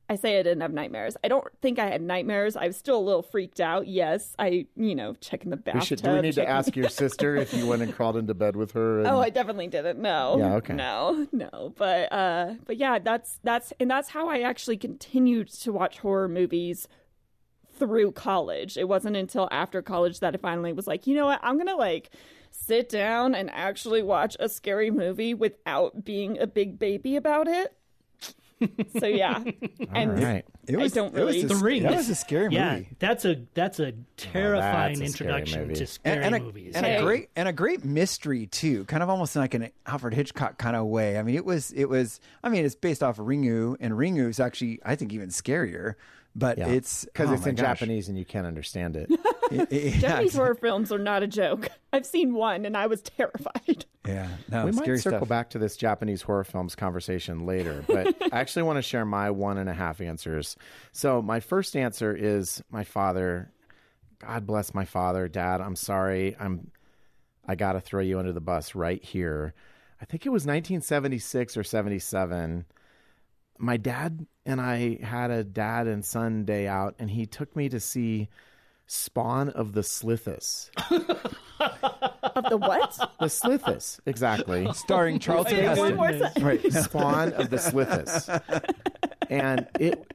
I 0.08 0.14
say 0.14 0.38
I 0.38 0.42
didn't 0.42 0.60
have 0.60 0.72
nightmares. 0.72 1.16
I 1.24 1.28
don't 1.28 1.44
think 1.60 1.78
I 1.80 1.86
had 1.88 2.00
nightmares. 2.00 2.56
I 2.56 2.68
was 2.68 2.76
still 2.76 2.96
a 2.98 3.00
little 3.02 3.22
freaked 3.22 3.60
out. 3.60 3.88
Yes, 3.88 4.36
I, 4.38 4.66
you 4.76 4.94
know, 4.94 5.14
checking 5.14 5.50
the 5.50 5.56
bathtub. 5.56 5.80
We 5.82 5.86
should. 5.86 6.02
Do 6.02 6.12
we 6.12 6.20
need 6.20 6.34
to 6.34 6.48
ask 6.48 6.76
your 6.76 6.88
sister 7.02 7.34
if 7.36 7.52
you 7.52 7.66
went 7.66 7.82
and 7.82 7.92
crawled 7.92 8.16
into 8.16 8.32
bed 8.34 8.54
with 8.54 8.72
her? 8.72 9.00
And, 9.00 9.08
Oh, 9.08 9.18
I 9.20 9.30
definitely 9.30 9.66
didn't. 9.66 9.98
No. 10.00 10.36
Yeah, 10.38 10.54
okay. 10.56 10.74
No, 10.74 11.26
no. 11.32 11.72
But 11.76 12.12
uh 12.12 12.54
but 12.66 12.76
yeah, 12.76 12.98
that's 13.00 13.40
that's 13.42 13.72
and 13.80 13.90
that's 13.90 14.10
how 14.10 14.28
I 14.28 14.40
actually 14.42 14.76
continued 14.76 15.48
to 15.62 15.72
watch 15.72 15.98
horror 15.98 16.28
movies 16.28 16.86
through 17.78 18.12
college. 18.12 18.76
It 18.76 18.88
wasn't 18.88 19.16
until 19.16 19.48
after 19.50 19.82
college 19.82 20.20
that 20.20 20.34
I 20.34 20.38
finally 20.38 20.72
was 20.72 20.86
like, 20.86 21.06
you 21.06 21.14
know 21.16 21.26
what, 21.26 21.40
I'm 21.42 21.58
gonna 21.58 21.76
like 21.76 22.10
sit 22.50 22.88
down 22.88 23.34
and 23.34 23.50
actually 23.50 24.02
watch 24.02 24.36
a 24.40 24.48
scary 24.48 24.90
movie 24.90 25.34
without 25.34 26.04
being 26.04 26.38
a 26.38 26.46
big 26.46 26.78
baby 26.78 27.16
about 27.16 27.48
it. 27.48 27.76
so 28.98 29.06
yeah. 29.06 29.42
and 29.92 30.10
All 30.10 30.16
right. 30.16 30.44
It 30.66 30.74
I 30.74 30.78
was, 30.78 30.92
don't 30.92 31.16
it 31.16 31.22
was 31.24 31.36
really- 31.36 31.42
a- 31.44 31.48
The 31.48 31.54
Ring. 31.56 31.82
That 31.82 31.94
was 31.96 32.08
a 32.08 32.14
scary 32.14 32.52
yeah, 32.52 32.74
movie. 32.76 32.88
that's 32.98 33.24
a 33.24 33.42
that's 33.54 33.78
a 33.80 33.92
terrifying 34.16 34.98
that's 34.98 35.00
a 35.00 35.04
introduction 35.04 35.60
movie. 35.62 35.74
to 35.74 35.86
scary 35.86 36.16
and, 36.16 36.24
and, 36.24 36.34
a, 36.34 36.40
movies. 36.46 36.74
and 36.74 36.86
Hey. 36.86 36.96
a 36.96 37.02
great 37.02 37.28
and 37.36 37.48
a 37.48 37.52
great 37.52 37.84
mystery 37.84 38.46
too, 38.46 38.84
kind 38.86 39.02
of 39.02 39.08
almost 39.10 39.36
like 39.36 39.54
an 39.54 39.70
Alfred 39.86 40.14
Hitchcock 40.14 40.58
kind 40.58 40.74
of 40.76 40.86
way. 40.86 41.18
I 41.18 41.22
mean, 41.22 41.34
it 41.36 41.44
was 41.44 41.72
it 41.72 41.88
was. 41.88 42.20
I 42.42 42.48
mean, 42.48 42.64
it's 42.64 42.74
based 42.74 43.02
off 43.02 43.18
of 43.18 43.26
Ringu, 43.26 43.76
and 43.80 43.94
Ringu 43.94 44.28
is 44.28 44.40
actually 44.40 44.80
I 44.84 44.96
think 44.96 45.12
even 45.12 45.28
scarier. 45.28 45.94
But 46.38 46.58
Yeah. 46.58 46.68
it's 46.68 47.06
because 47.06 47.30
oh 47.30 47.32
it's 47.32 47.46
in 47.46 47.54
gosh. 47.54 47.64
Japanese 47.78 48.08
and 48.10 48.18
you 48.18 48.26
can't 48.26 48.46
understand 48.46 48.94
it. 48.94 49.10
It- 49.50 49.68
it- 49.72 49.94
yeah, 49.94 50.00
Japanese 50.00 50.34
horror 50.36 50.54
films 50.54 50.92
are 50.92 50.98
not 50.98 51.22
a 51.22 51.26
joke. 51.26 51.68
I've 51.94 52.04
seen 52.04 52.34
one 52.34 52.66
and 52.66 52.76
I 52.76 52.86
was 52.88 53.00
terrified. 53.00 53.86
yeah, 54.06 54.28
no, 54.50 54.66
we 54.66 54.72
might 54.72 54.82
scary 54.82 54.98
circle 54.98 55.20
stuff. 55.20 55.28
back 55.28 55.50
to 55.50 55.58
this 55.58 55.78
Japanese 55.78 56.20
horror 56.20 56.44
films 56.44 56.74
conversation 56.74 57.46
later, 57.46 57.82
but 57.86 58.14
I 58.32 58.38
actually 58.40 58.64
want 58.64 58.76
to 58.76 58.82
share 58.82 59.06
my 59.06 59.30
one 59.30 59.56
and 59.56 59.70
a 59.70 59.72
half 59.72 60.02
answers. 60.02 60.56
So 60.92 61.22
my 61.22 61.40
first 61.40 61.74
answer 61.74 62.14
is 62.14 62.62
my 62.70 62.84
father. 62.84 63.50
God 64.18 64.46
bless 64.46 64.74
my 64.74 64.84
father, 64.84 65.28
Dad. 65.28 65.60
I'm 65.62 65.76
sorry. 65.76 66.36
I'm. 66.38 66.70
I 67.48 67.54
got 67.54 67.72
to 67.74 67.80
throw 67.80 68.02
you 68.02 68.18
under 68.18 68.32
the 68.32 68.40
bus 68.40 68.74
right 68.74 69.02
here. 69.02 69.54
I 70.02 70.04
think 70.04 70.26
it 70.26 70.30
was 70.30 70.42
1976 70.42 71.56
or 71.56 71.62
77. 71.64 72.64
My 73.58 73.76
dad 73.76 74.26
and 74.44 74.60
I 74.60 74.98
had 75.02 75.30
a 75.30 75.44
dad 75.44 75.86
and 75.86 76.04
son 76.04 76.44
day 76.44 76.66
out, 76.66 76.94
and 76.98 77.10
he 77.10 77.26
took 77.26 77.54
me 77.56 77.68
to 77.68 77.80
see 77.80 78.28
Spawn 78.86 79.48
of 79.50 79.72
the 79.72 79.82
Slithis. 79.82 80.70
Of 81.58 82.50
the 82.50 82.58
what? 82.58 82.96
The 83.18 83.26
Slithis, 83.26 83.98
exactly. 84.06 84.68
starring 84.74 85.18
Charlton 85.18 85.56
Heston. 85.56 85.96
Right. 86.44 86.72
Spawn 86.72 87.32
of 87.32 87.50
the 87.50 87.56
Slithis. 87.56 88.28
And 89.30 89.66
it 89.80 90.12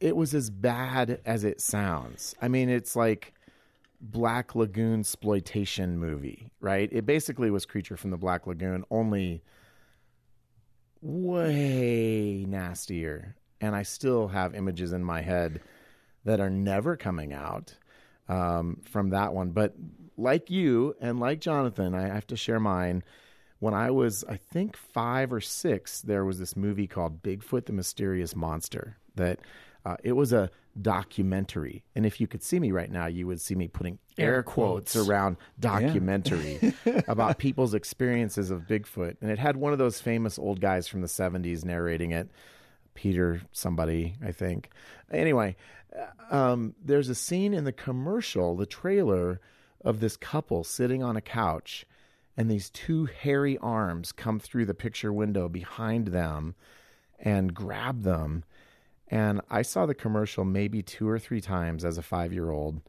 it 0.00 0.16
was 0.16 0.34
as 0.34 0.50
bad 0.50 1.20
as 1.26 1.44
it 1.44 1.60
sounds. 1.60 2.34
I 2.40 2.48
mean, 2.48 2.68
it's 2.68 2.96
like 2.96 3.34
Black 4.00 4.54
Lagoon 4.54 5.00
exploitation 5.00 5.98
movie, 5.98 6.50
right? 6.60 6.88
It 6.92 7.04
basically 7.04 7.50
was 7.50 7.66
Creature 7.66 7.96
from 7.96 8.10
the 8.10 8.16
Black 8.16 8.46
Lagoon, 8.46 8.84
only 8.90 9.42
way 11.00 12.44
nastier. 12.48 13.36
And 13.60 13.74
I 13.74 13.82
still 13.82 14.28
have 14.28 14.54
images 14.54 14.92
in 14.92 15.02
my 15.02 15.20
head 15.20 15.60
that 16.24 16.40
are 16.40 16.50
never 16.50 16.96
coming 16.96 17.32
out 17.32 17.74
um, 18.28 18.80
from 18.84 19.10
that 19.10 19.32
one. 19.32 19.50
But 19.50 19.74
like 20.16 20.50
you 20.50 20.94
and 21.00 21.18
like 21.18 21.40
Jonathan, 21.40 21.94
I 21.94 22.02
have 22.02 22.26
to 22.28 22.36
share 22.36 22.60
mine. 22.60 23.02
When 23.60 23.74
I 23.74 23.90
was, 23.90 24.24
I 24.28 24.36
think, 24.36 24.76
five 24.76 25.32
or 25.32 25.40
six, 25.40 26.00
there 26.00 26.24
was 26.24 26.38
this 26.38 26.56
movie 26.56 26.86
called 26.86 27.22
Bigfoot 27.22 27.66
the 27.66 27.72
Mysterious 27.72 28.36
Monster 28.36 28.96
that 29.16 29.40
uh, 29.88 29.96
it 30.02 30.12
was 30.12 30.32
a 30.32 30.50
documentary. 30.80 31.82
And 31.94 32.04
if 32.06 32.20
you 32.20 32.26
could 32.26 32.42
see 32.42 32.60
me 32.60 32.70
right 32.70 32.90
now, 32.90 33.06
you 33.06 33.26
would 33.26 33.40
see 33.40 33.54
me 33.54 33.68
putting 33.68 33.98
air, 34.16 34.34
Air 34.36 34.42
quotes. 34.42 34.92
quotes. 34.92 35.08
around 35.08 35.36
documentary 35.58 36.74
about 37.08 37.38
people's 37.38 37.74
experiences 37.74 38.50
of 38.50 38.62
Bigfoot. 38.62 39.16
And 39.20 39.30
it 39.30 39.38
had 39.38 39.56
one 39.56 39.72
of 39.72 39.78
those 39.78 40.00
famous 40.00 40.38
old 40.38 40.60
guys 40.60 40.86
from 40.86 41.00
the 41.00 41.08
70s 41.08 41.64
narrating 41.64 42.12
it. 42.12 42.28
Peter 42.94 43.42
somebody, 43.52 44.16
I 44.24 44.32
think. 44.32 44.70
Anyway, 45.10 45.56
uh, 46.30 46.34
um, 46.36 46.74
there's 46.84 47.08
a 47.08 47.14
scene 47.14 47.54
in 47.54 47.64
the 47.64 47.72
commercial, 47.72 48.56
the 48.56 48.66
trailer, 48.66 49.40
of 49.84 50.00
this 50.00 50.16
couple 50.16 50.64
sitting 50.64 51.02
on 51.02 51.16
a 51.16 51.20
couch, 51.20 51.86
and 52.36 52.50
these 52.50 52.70
two 52.70 53.06
hairy 53.06 53.56
arms 53.58 54.10
come 54.10 54.40
through 54.40 54.66
the 54.66 54.74
picture 54.74 55.12
window 55.12 55.48
behind 55.48 56.08
them 56.08 56.56
and 57.20 57.54
grab 57.54 58.02
them. 58.02 58.44
And 59.10 59.40
I 59.50 59.62
saw 59.62 59.86
the 59.86 59.94
commercial 59.94 60.44
maybe 60.44 60.82
two 60.82 61.08
or 61.08 61.18
three 61.18 61.40
times 61.40 61.84
as 61.84 61.98
a 61.98 62.02
five 62.02 62.32
year 62.32 62.50
old, 62.50 62.82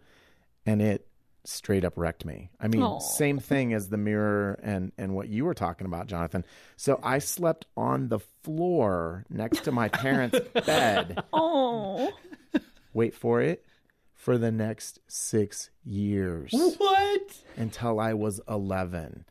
and 0.66 0.82
it 0.82 1.08
straight 1.46 1.86
up 1.86 1.94
wrecked 1.96 2.26
me. 2.26 2.50
I 2.60 2.68
mean, 2.68 2.84
Aw. 2.84 3.00
same 3.00 3.40
thing 3.40 3.74
as 3.74 3.90
the 3.90 3.98
mirror 3.98 4.60
and 4.62 4.92
and 4.98 5.16
what 5.16 5.30
you 5.30 5.46
were 5.46 5.54
talking 5.54 5.86
about, 5.88 6.08
Jonathan. 6.08 6.46
So 6.76 7.00
I 7.04 7.20
slept 7.20 7.66
on 7.78 8.10
the 8.10 8.20
floor 8.44 9.26
next 9.30 9.64
to 9.64 9.72
my 9.72 9.90
parents' 9.90 10.40
bed. 10.66 11.24
Oh. 11.34 12.12
Wait 12.94 13.14
for 13.14 13.42
it. 13.42 13.66
For 14.14 14.38
the 14.38 14.52
next 14.52 15.00
six 15.08 15.70
years 15.86 16.52
what? 16.52 17.38
until 17.56 18.02
I 18.02 18.14
was 18.14 18.42
11. 18.50 19.24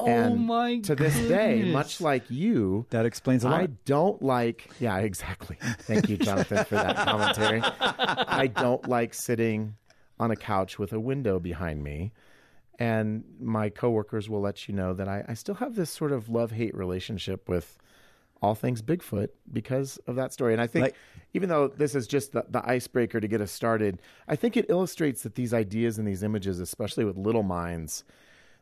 Oh 0.00 0.06
and 0.06 0.46
my 0.46 0.78
to 0.80 0.94
this 0.94 1.14
day, 1.28 1.70
much 1.72 2.00
like 2.00 2.30
you, 2.30 2.86
That 2.90 3.06
explains 3.06 3.44
a 3.44 3.48
lot. 3.50 3.60
I 3.60 3.66
don't 3.84 4.22
like. 4.22 4.70
Yeah, 4.80 4.98
exactly. 4.98 5.56
Thank 5.80 6.08
you, 6.08 6.16
Jonathan, 6.16 6.64
for 6.64 6.74
that 6.76 6.96
commentary. 7.08 7.60
I 7.62 8.46
don't 8.46 8.88
like 8.88 9.14
sitting 9.14 9.76
on 10.18 10.30
a 10.30 10.36
couch 10.36 10.78
with 10.78 10.92
a 10.92 11.00
window 11.00 11.38
behind 11.38 11.82
me. 11.82 12.12
And 12.78 13.24
my 13.38 13.68
coworkers 13.68 14.30
will 14.30 14.40
let 14.40 14.66
you 14.66 14.74
know 14.74 14.94
that 14.94 15.06
I, 15.06 15.24
I 15.28 15.34
still 15.34 15.56
have 15.56 15.74
this 15.74 15.90
sort 15.90 16.12
of 16.12 16.30
love 16.30 16.52
hate 16.52 16.74
relationship 16.74 17.46
with 17.48 17.76
all 18.42 18.54
things 18.54 18.80
Bigfoot 18.80 19.28
because 19.52 19.98
of 20.06 20.16
that 20.16 20.32
story. 20.32 20.54
And 20.54 20.62
I 20.62 20.66
think, 20.66 20.84
Like- 20.84 20.94
even 21.34 21.50
though 21.50 21.68
this 21.68 21.94
is 21.94 22.06
just 22.06 22.32
the, 22.32 22.44
the 22.48 22.66
icebreaker 22.66 23.20
to 23.20 23.28
get 23.28 23.42
us 23.42 23.52
started, 23.52 24.00
I 24.28 24.36
think 24.36 24.56
it 24.56 24.66
illustrates 24.70 25.22
that 25.24 25.34
these 25.34 25.52
ideas 25.52 25.98
and 25.98 26.08
these 26.08 26.22
images, 26.22 26.58
especially 26.58 27.04
with 27.04 27.18
little 27.18 27.42
minds, 27.42 28.02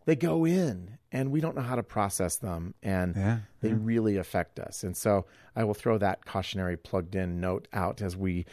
they 0.09 0.17
go 0.17 0.47
in 0.47 0.97
and 1.12 1.31
we 1.31 1.38
don't 1.38 1.55
know 1.55 1.61
how 1.61 1.77
to 1.77 1.83
process 1.83 2.37
them 2.37 2.73
and 2.83 3.15
Yeah, 3.15 3.41
they 3.61 3.75
really 3.75 4.17
affect 4.17 4.59
us. 4.59 4.83
And 4.83 4.97
so 4.97 5.27
I 5.55 5.65
will 5.65 5.75
throw 5.75 5.99
that 5.99 6.25
cautionary 6.25 6.79
plugged 6.79 7.15
in 7.15 7.41
note 7.41 7.69
out 7.75 8.00
as 8.00 8.17
we 8.17 8.47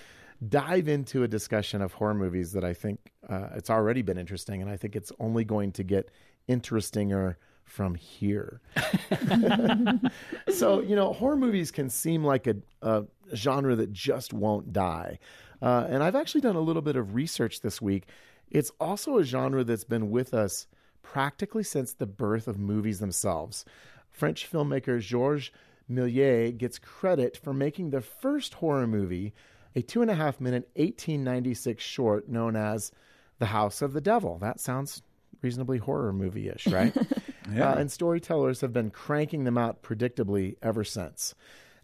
dive 0.50 0.90
into 0.90 1.24
a 1.24 1.30
discussion 1.30 1.82
of 1.82 1.94
horror 1.94 2.14
movies 2.14 2.52
that 2.52 2.66
I 2.66 2.74
think 2.74 3.00
uh, 3.30 3.48
it's 3.56 3.70
already 3.70 4.02
been 4.02 4.18
interesting 4.18 4.62
and 4.62 4.70
I 4.70 4.76
think 4.76 4.98
it's 4.98 5.14
only 5.18 5.46
going 5.46 5.72
to 5.74 5.84
get 5.86 6.12
interestinger 6.50 7.38
from 7.64 7.96
here. 7.96 8.60
so, 10.54 10.82
you 10.82 10.98
know, 10.98 11.14
horror 11.14 11.38
movies 11.38 11.72
can 11.72 11.90
seem 11.90 12.26
like 12.26 12.48
a, 12.48 12.58
a 12.82 13.06
genre 13.34 13.78
that 13.78 13.94
just 13.94 14.34
won't 14.34 14.74
die. 14.74 15.20
Uh, 15.62 15.88
and 15.88 16.04
I've 16.04 16.18
actually 16.18 16.42
done 16.42 16.58
a 16.58 16.62
little 16.62 16.82
bit 16.82 16.98
of 16.98 17.16
research 17.16 17.62
this 17.62 17.82
week. 17.82 18.08
It's 18.52 18.74
also 18.78 19.20
a 19.20 19.24
genre 19.24 19.64
that's 19.64 19.86
been 19.86 20.12
with 20.12 20.34
us 20.34 20.68
practically 21.06 21.64
since 21.64 21.94
the 21.94 22.08
birth 22.08 22.48
of 22.48 22.58
movies 22.58 23.00
themselves. 23.00 23.64
French 24.10 24.50
filmmaker 24.52 25.00
Georges 25.00 25.52
Méliès 25.90 26.58
gets 26.58 26.80
credit 26.80 27.38
for 27.38 27.54
making 27.54 27.92
the 27.92 28.02
first 28.02 28.56
horror 28.56 28.88
movie, 28.88 29.34
a 29.76 29.82
two 29.82 30.02
and 30.02 30.10
a 30.10 30.16
half 30.16 30.42
minute 30.42 30.68
1896 30.76 31.84
short 31.84 32.28
known 32.28 32.56
as 32.56 32.92
The 33.40 33.46
House 33.48 33.82
of 33.82 33.94
the 33.94 34.02
Devil. 34.02 34.40
That 34.40 34.60
sounds 34.60 35.04
reasonably 35.42 35.78
horror 35.78 36.12
movie 36.12 36.50
ish, 36.50 36.68
right? 36.68 36.96
Yeah. 37.54 37.74
Uh, 37.74 37.76
and 37.76 37.92
storytellers 37.92 38.62
have 38.62 38.74
been 38.74 38.90
cranking 38.90 39.44
them 39.44 39.56
out 39.56 39.84
predictably 39.84 40.56
ever 40.64 40.84
since. 40.84 41.36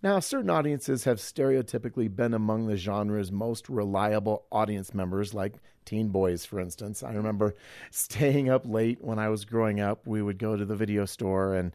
Now, 0.04 0.20
certain 0.20 0.50
audiences 0.50 1.04
have 1.04 1.18
stereotypically 1.18 2.14
been 2.14 2.34
among 2.34 2.66
the 2.68 2.78
genre's 2.78 3.32
most 3.32 3.70
reliable 3.70 4.46
audience 4.52 4.94
members, 4.96 5.34
like 5.34 5.54
teen 5.86 6.10
boys, 6.10 6.44
for 6.44 6.60
instance. 6.60 7.04
I 7.04 7.14
remember 7.14 7.54
staying 7.92 8.50
up 8.50 8.66
late 8.66 9.04
when 9.04 9.20
I 9.20 9.30
was 9.30 9.46
growing 9.46 9.80
up. 9.80 10.08
We 10.08 10.22
would 10.22 10.40
go 10.40 10.56
to 10.56 10.66
the 10.66 10.76
video 10.76 11.06
store 11.06 11.54
and 11.56 11.72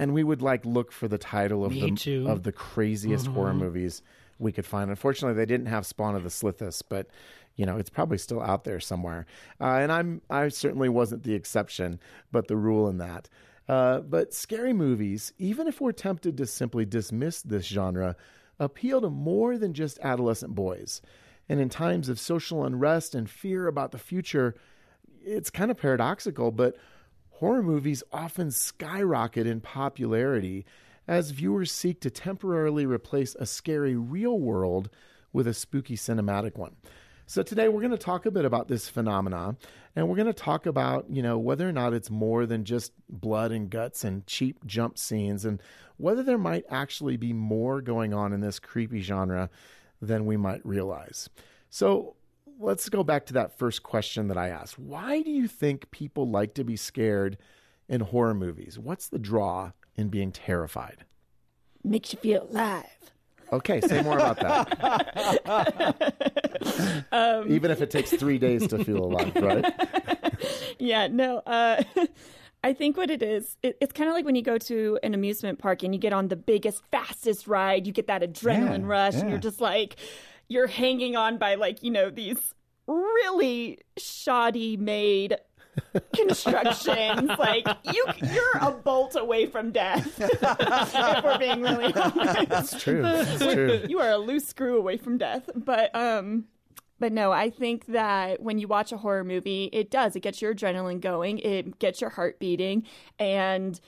and 0.00 0.14
we 0.14 0.22
would 0.22 0.40
like 0.40 0.64
look 0.64 0.92
for 0.92 1.08
the 1.08 1.18
title 1.18 1.64
of 1.64 1.72
Me 1.72 1.90
the 1.90 1.96
too. 1.96 2.26
of 2.28 2.44
the 2.44 2.52
craziest 2.52 3.26
horror 3.26 3.52
movies 3.52 4.00
we 4.38 4.52
could 4.52 4.64
find. 4.64 4.90
Unfortunately, 4.90 5.34
they 5.34 5.44
didn't 5.44 5.66
have 5.66 5.84
Spawn 5.84 6.14
of 6.14 6.22
the 6.22 6.28
Slithis, 6.28 6.82
but 6.88 7.08
you 7.56 7.66
know 7.66 7.76
it's 7.76 7.90
probably 7.90 8.16
still 8.18 8.40
out 8.40 8.62
there 8.64 8.78
somewhere. 8.80 9.26
Uh, 9.60 9.74
and 9.74 9.90
I'm 9.90 10.22
I 10.30 10.48
certainly 10.48 10.88
wasn't 10.88 11.24
the 11.24 11.34
exception, 11.34 11.98
but 12.30 12.46
the 12.48 12.56
rule 12.56 12.88
in 12.88 12.98
that. 12.98 13.28
Uh, 13.68 14.00
but 14.00 14.32
scary 14.32 14.72
movies, 14.72 15.32
even 15.38 15.68
if 15.68 15.80
we're 15.80 15.92
tempted 15.92 16.36
to 16.38 16.46
simply 16.46 16.86
dismiss 16.86 17.42
this 17.42 17.66
genre, 17.66 18.16
appeal 18.58 19.00
to 19.00 19.10
more 19.10 19.58
than 19.58 19.74
just 19.74 19.98
adolescent 20.00 20.54
boys. 20.54 21.02
And 21.48 21.60
in 21.60 21.68
times 21.68 22.08
of 22.08 22.18
social 22.18 22.64
unrest 22.64 23.14
and 23.14 23.28
fear 23.28 23.66
about 23.66 23.92
the 23.92 23.98
future, 23.98 24.54
it's 25.22 25.50
kind 25.50 25.70
of 25.70 25.76
paradoxical, 25.76 26.50
but 26.50 26.76
horror 27.30 27.62
movies 27.62 28.02
often 28.12 28.50
skyrocket 28.50 29.46
in 29.46 29.60
popularity 29.60 30.64
as 31.06 31.30
viewers 31.30 31.70
seek 31.70 32.00
to 32.00 32.10
temporarily 32.10 32.86
replace 32.86 33.34
a 33.36 33.46
scary 33.46 33.96
real 33.96 34.38
world 34.38 34.90
with 35.32 35.46
a 35.46 35.54
spooky 35.54 35.96
cinematic 35.96 36.56
one. 36.56 36.76
So 37.28 37.42
today 37.42 37.68
we're 37.68 37.82
going 37.82 37.90
to 37.90 37.98
talk 37.98 38.24
a 38.24 38.30
bit 38.30 38.46
about 38.46 38.68
this 38.68 38.88
phenomena 38.88 39.54
and 39.94 40.08
we're 40.08 40.16
going 40.16 40.28
to 40.28 40.32
talk 40.32 40.64
about, 40.64 41.04
you 41.10 41.20
know, 41.20 41.36
whether 41.36 41.68
or 41.68 41.72
not 41.72 41.92
it's 41.92 42.08
more 42.08 42.46
than 42.46 42.64
just 42.64 42.90
blood 43.10 43.52
and 43.52 43.68
guts 43.68 44.02
and 44.02 44.26
cheap 44.26 44.64
jump 44.64 44.96
scenes 44.96 45.44
and 45.44 45.62
whether 45.98 46.22
there 46.22 46.38
might 46.38 46.64
actually 46.70 47.18
be 47.18 47.34
more 47.34 47.82
going 47.82 48.14
on 48.14 48.32
in 48.32 48.40
this 48.40 48.58
creepy 48.58 49.02
genre 49.02 49.50
than 50.00 50.24
we 50.24 50.38
might 50.38 50.64
realize. 50.64 51.28
So 51.68 52.16
let's 52.58 52.88
go 52.88 53.04
back 53.04 53.26
to 53.26 53.34
that 53.34 53.58
first 53.58 53.82
question 53.82 54.28
that 54.28 54.38
I 54.38 54.48
asked. 54.48 54.78
Why 54.78 55.20
do 55.20 55.30
you 55.30 55.48
think 55.48 55.90
people 55.90 56.30
like 56.30 56.54
to 56.54 56.64
be 56.64 56.76
scared 56.76 57.36
in 57.90 58.00
horror 58.00 58.32
movies? 58.32 58.78
What's 58.78 59.06
the 59.06 59.18
draw 59.18 59.72
in 59.96 60.08
being 60.08 60.32
terrified? 60.32 61.04
Makes 61.84 62.14
you 62.14 62.20
feel 62.20 62.48
alive. 62.50 62.86
Okay, 63.52 63.80
say 63.80 64.02
more 64.02 64.16
about 64.16 64.38
that. 64.40 66.38
Even 67.48 67.70
if 67.70 67.80
it 67.80 67.90
takes 67.90 68.10
three 68.10 68.38
days 68.38 68.66
to 68.68 68.84
feel 68.84 69.04
alive, 69.04 69.32
right? 69.36 69.64
Yeah, 70.78 71.08
no. 71.08 71.38
Uh, 71.38 71.82
I 72.64 72.72
think 72.72 72.96
what 72.96 73.10
it 73.10 73.22
is, 73.22 73.56
it, 73.62 73.76
it's 73.80 73.92
kind 73.92 74.08
of 74.10 74.14
like 74.14 74.24
when 74.24 74.34
you 74.34 74.42
go 74.42 74.58
to 74.58 74.98
an 75.02 75.14
amusement 75.14 75.58
park 75.58 75.82
and 75.82 75.94
you 75.94 76.00
get 76.00 76.12
on 76.12 76.28
the 76.28 76.36
biggest, 76.36 76.82
fastest 76.90 77.46
ride. 77.46 77.86
You 77.86 77.92
get 77.92 78.08
that 78.08 78.22
adrenaline 78.22 78.80
Yeah, 78.80 78.86
rush, 78.86 79.14
and 79.14 79.30
you're 79.30 79.38
just 79.38 79.60
like, 79.60 79.96
you're 80.48 80.66
hanging 80.66 81.14
on 81.16 81.38
by 81.38 81.54
like 81.54 81.82
you 81.82 81.90
know 81.90 82.10
these 82.10 82.54
really 82.86 83.78
shoddy 83.96 84.76
made 84.76 85.36
constructions. 86.16 87.30
like 87.38 87.66
you, 87.92 88.04
you're 88.32 88.58
a 88.60 88.70
bolt 88.72 89.14
away 89.14 89.46
from 89.46 89.70
death. 89.70 90.18
if 90.20 91.24
we're 91.24 91.38
being 91.38 91.62
really 91.62 91.92
honest. 91.94 92.74
It's 92.74 92.82
true. 92.82 93.02
It's 93.04 93.44
true. 93.44 93.82
you 93.88 94.00
are 94.00 94.10
a 94.10 94.18
loose 94.18 94.46
screw 94.48 94.76
away 94.78 94.96
from 94.96 95.18
death. 95.18 95.48
But 95.54 95.94
um 95.94 96.46
but 96.98 97.12
no, 97.12 97.32
I 97.32 97.50
think 97.50 97.86
that 97.86 98.42
when 98.42 98.58
you 98.58 98.68
watch 98.68 98.92
a 98.92 98.96
horror 98.96 99.24
movie, 99.24 99.68
it 99.72 99.90
does. 99.90 100.16
It 100.16 100.20
gets 100.20 100.40
your 100.42 100.54
adrenaline 100.54 101.00
going, 101.00 101.38
it 101.38 101.78
gets 101.78 102.00
your 102.00 102.10
heart 102.10 102.38
beating, 102.38 102.84
and 103.18 103.80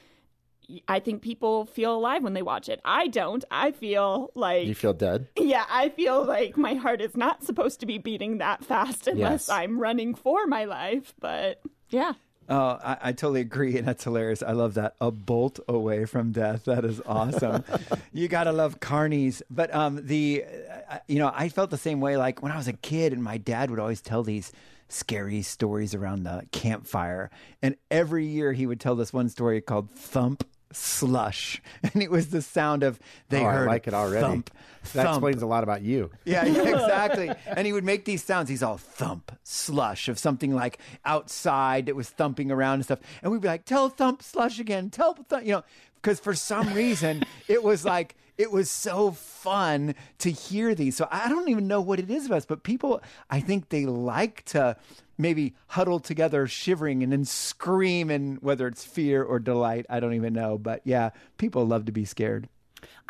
I 0.87 1.01
think 1.01 1.21
people 1.21 1.65
feel 1.65 1.97
alive 1.97 2.23
when 2.23 2.35
they 2.35 2.43
watch 2.43 2.69
it. 2.69 2.81
I 2.85 3.09
don't. 3.09 3.45
I 3.51 3.73
feel 3.73 4.31
like 4.37 4.69
You 4.69 4.75
feel 4.77 4.93
dead? 4.93 5.27
yeah, 5.37 5.65
I 5.69 5.89
feel 5.89 6.25
like 6.25 6.57
my 6.57 6.75
heart 6.75 7.01
is 7.01 7.17
not 7.17 7.43
supposed 7.43 7.81
to 7.81 7.87
be 7.87 7.99
beating 7.99 8.39
that 8.39 8.65
fast 8.65 9.09
unless 9.09 9.49
Yes. 9.49 9.51
I'm 9.51 9.81
running 9.81 10.15
for 10.15 10.47
my 10.47 10.67
life. 10.67 11.13
But 11.19 11.61
yeah. 11.89 12.13
Oh, 12.51 12.81
I, 12.83 12.97
I 13.01 13.13
totally 13.13 13.43
agree, 13.43 13.79
and 13.79 13.87
that's 13.87 14.03
hilarious. 14.03 14.43
I 14.43 14.53
love 14.53 14.75
that. 14.75 14.97
A 15.01 15.13
bolt 15.13 15.61
away 15.69 16.05
from 16.05 16.33
death. 16.33 16.65
That 16.65 16.85
is 16.85 17.01
awesome. 17.07 17.65
you 18.13 18.27
gotta 18.27 18.51
love 18.51 18.81
carnies. 18.81 19.41
But 19.49 19.73
um, 19.73 20.05
the, 20.05 20.45
uh, 20.91 20.99
you 21.07 21.21
know, 21.21 21.31
I 21.33 21.49
felt 21.49 21.71
the 21.71 21.79
same 21.79 22.01
way. 22.01 22.17
Like 22.17 22.43
when 22.43 22.51
I 22.51 22.57
was 22.57 22.67
a 22.67 22.73
kid, 22.73 23.13
and 23.13 23.23
my 23.23 23.39
dad 23.39 23.71
would 23.71 23.79
always 23.79 24.01
tell 24.01 24.25
these 24.25 24.53
scary 24.89 25.43
stories 25.43 25.95
around 25.95 26.25
the 26.25 26.43
campfire, 26.51 27.31
and 27.63 27.77
every 27.89 28.27
year 28.27 28.53
he 28.53 28.67
would 28.67 28.81
tell 28.81 28.97
this 28.97 29.13
one 29.13 29.29
story 29.29 29.61
called 29.61 29.89
Thump 29.89 30.45
Slush, 30.73 31.61
and 31.83 32.03
it 32.03 32.11
was 32.11 32.29
the 32.29 32.43
sound 32.43 32.83
of 32.83 33.01
they 33.29 33.41
oh, 33.41 33.47
I 33.47 33.53
heard 33.53 33.67
like 33.67 33.89
it 33.89 33.95
already. 33.95 34.27
Thump, 34.27 34.51
that 34.95 35.07
explains 35.09 35.43
a 35.43 35.47
lot 35.47 35.63
about 35.63 35.83
you. 35.83 36.11
Yeah, 36.25 36.45
yeah, 36.45 36.63
exactly. 36.75 37.31
and 37.47 37.67
he 37.67 37.73
would 37.73 37.85
make 37.85 38.05
these 38.05 38.23
sounds. 38.23 38.49
He's 38.49 38.63
all 38.63 38.79
thump, 38.79 39.33
slush 39.43 40.09
of 40.09 40.19
something 40.19 40.55
like 40.55 40.79
outside 41.05 41.87
that 41.87 41.97
was 41.97 42.09
thumping 42.09 42.51
around 42.51 42.75
and 42.75 42.85
stuff. 42.85 43.01
And 43.23 43.33
we'd 43.33 43.41
be 43.41 43.49
like, 43.49 43.65
tell 43.65 43.89
thump, 43.89 44.23
slush 44.23 44.59
again, 44.59 44.91
tell 44.91 45.15
thump, 45.15 45.45
you 45.45 45.53
know, 45.53 45.65
because 45.97 46.21
for 46.21 46.35
some 46.35 46.73
reason 46.73 47.25
it 47.49 47.63
was 47.63 47.85
like, 47.85 48.17
it 48.41 48.51
was 48.51 48.71
so 48.71 49.11
fun 49.11 49.95
to 50.19 50.31
hear 50.31 50.75
these. 50.75 50.97
So 50.97 51.07
I 51.11 51.29
don't 51.29 51.51
even 51.51 51.69
know 51.69 51.83
what 51.83 51.99
it 51.99 52.11
is 52.11 52.25
of 52.25 52.33
us, 52.33 52.47
but 52.47 52.63
people, 52.63 53.03
I 53.29 53.41
think 53.41 53.69
they 53.69 53.85
like 53.85 54.47
to 54.47 54.79
maybe 55.19 55.55
huddle 55.67 56.01
together, 56.01 56.47
shivering, 56.47 57.03
and 57.03 57.13
then 57.13 57.27
scream, 57.27 58.09
and 58.09 58.41
whether 58.41 58.67
it's 58.67 58.83
fear 58.83 59.23
or 59.23 59.39
delight, 59.39 59.85
I 59.91 60.01
don't 60.01 60.15
even 60.15 60.33
know. 60.33 60.57
But 60.57 60.81
yeah, 60.85 61.11
people 61.37 61.67
love 61.67 61.85
to 61.85 61.93
be 61.93 62.07
scared. 62.07 62.49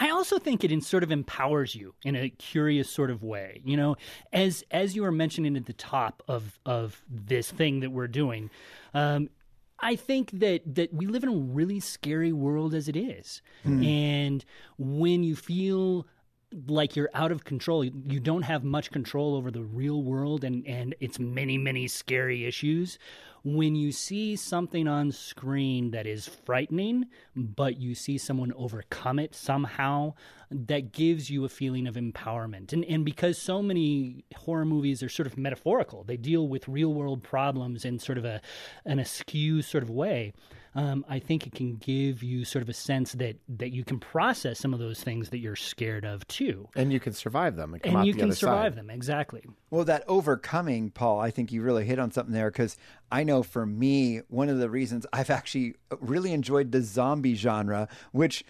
I 0.00 0.10
also 0.10 0.40
think 0.40 0.64
it 0.64 0.82
sort 0.82 1.04
of 1.04 1.12
empowers 1.12 1.76
you 1.76 1.94
in 2.04 2.16
a 2.16 2.30
curious 2.30 2.90
sort 2.90 3.10
of 3.10 3.22
way. 3.22 3.60
You 3.64 3.76
know, 3.76 3.96
as 4.32 4.64
as 4.72 4.96
you 4.96 5.02
were 5.02 5.12
mentioning 5.12 5.56
at 5.56 5.66
the 5.66 5.72
top 5.72 6.24
of 6.26 6.58
of 6.66 7.04
this 7.08 7.52
thing 7.52 7.80
that 7.80 7.90
we're 7.90 8.08
doing, 8.08 8.50
um, 8.94 9.30
I 9.82 9.96
think 9.96 10.30
that 10.32 10.74
that 10.74 10.92
we 10.92 11.06
live 11.06 11.22
in 11.22 11.28
a 11.28 11.36
really 11.36 11.80
scary 11.80 12.32
world 12.32 12.74
as 12.74 12.88
it 12.88 12.96
is, 12.96 13.42
hmm. 13.62 13.82
and 13.82 14.44
when 14.78 15.22
you 15.22 15.36
feel 15.36 16.06
like 16.66 16.96
you're 16.96 17.10
out 17.14 17.30
of 17.30 17.44
control, 17.44 17.84
you, 17.84 17.92
you 18.06 18.20
don't 18.20 18.42
have 18.42 18.64
much 18.64 18.90
control 18.90 19.36
over 19.36 19.50
the 19.50 19.62
real 19.62 20.02
world 20.02 20.44
and 20.44 20.66
and 20.66 20.94
its 21.00 21.18
many 21.18 21.58
many 21.58 21.88
scary 21.88 22.44
issues. 22.44 22.98
When 23.42 23.74
you 23.74 23.92
see 23.92 24.36
something 24.36 24.86
on 24.86 25.12
screen 25.12 25.92
that 25.92 26.06
is 26.06 26.28
frightening, 26.28 27.06
but 27.34 27.78
you 27.78 27.94
see 27.94 28.18
someone 28.18 28.52
overcome 28.54 29.18
it 29.18 29.34
somehow, 29.34 30.14
that 30.50 30.92
gives 30.92 31.30
you 31.30 31.44
a 31.44 31.48
feeling 31.48 31.86
of 31.86 31.94
empowerment. 31.94 32.72
And 32.72 32.84
and 32.84 33.04
because 33.04 33.38
so 33.38 33.62
many 33.62 34.24
horror 34.36 34.64
movies 34.64 35.02
are 35.02 35.08
sort 35.08 35.26
of 35.26 35.38
metaphorical, 35.38 36.04
they 36.04 36.16
deal 36.16 36.48
with 36.48 36.68
real 36.68 36.92
world 36.92 37.22
problems 37.22 37.84
in 37.84 37.98
sort 37.98 38.18
of 38.18 38.24
a 38.24 38.40
an 38.84 38.98
askew 38.98 39.62
sort 39.62 39.82
of 39.82 39.90
way. 39.90 40.32
Um, 40.74 41.04
I 41.08 41.18
think 41.18 41.46
it 41.46 41.54
can 41.54 41.76
give 41.76 42.22
you 42.22 42.44
sort 42.44 42.62
of 42.62 42.68
a 42.68 42.72
sense 42.72 43.12
that 43.14 43.36
that 43.48 43.72
you 43.72 43.84
can 43.84 43.98
process 43.98 44.58
some 44.60 44.72
of 44.72 44.78
those 44.78 45.02
things 45.02 45.30
that 45.30 45.38
you're 45.38 45.56
scared 45.56 46.04
of 46.04 46.26
too, 46.28 46.68
And 46.76 46.92
you 46.92 47.00
can 47.00 47.12
survive 47.12 47.56
them 47.56 47.74
and 47.74 47.82
come 47.82 47.90
and 47.90 47.98
out 48.00 48.06
you 48.06 48.12
the 48.12 48.18
can 48.20 48.28
other 48.28 48.36
survive 48.36 48.72
side. 48.74 48.78
them 48.78 48.90
exactly. 48.90 49.44
Well, 49.70 49.84
that 49.84 50.04
overcoming, 50.06 50.90
Paul, 50.90 51.20
I 51.20 51.30
think 51.30 51.50
you 51.50 51.62
really 51.62 51.84
hit 51.84 51.98
on 51.98 52.10
something 52.12 52.32
there 52.34 52.50
because 52.50 52.76
I 53.10 53.24
know 53.24 53.42
for 53.42 53.66
me, 53.66 54.20
one 54.28 54.48
of 54.48 54.58
the 54.58 54.70
reasons 54.70 55.06
I've 55.12 55.30
actually 55.30 55.74
really 56.00 56.32
enjoyed 56.32 56.70
the 56.70 56.82
zombie 56.82 57.34
genre, 57.34 57.88
which 58.12 58.44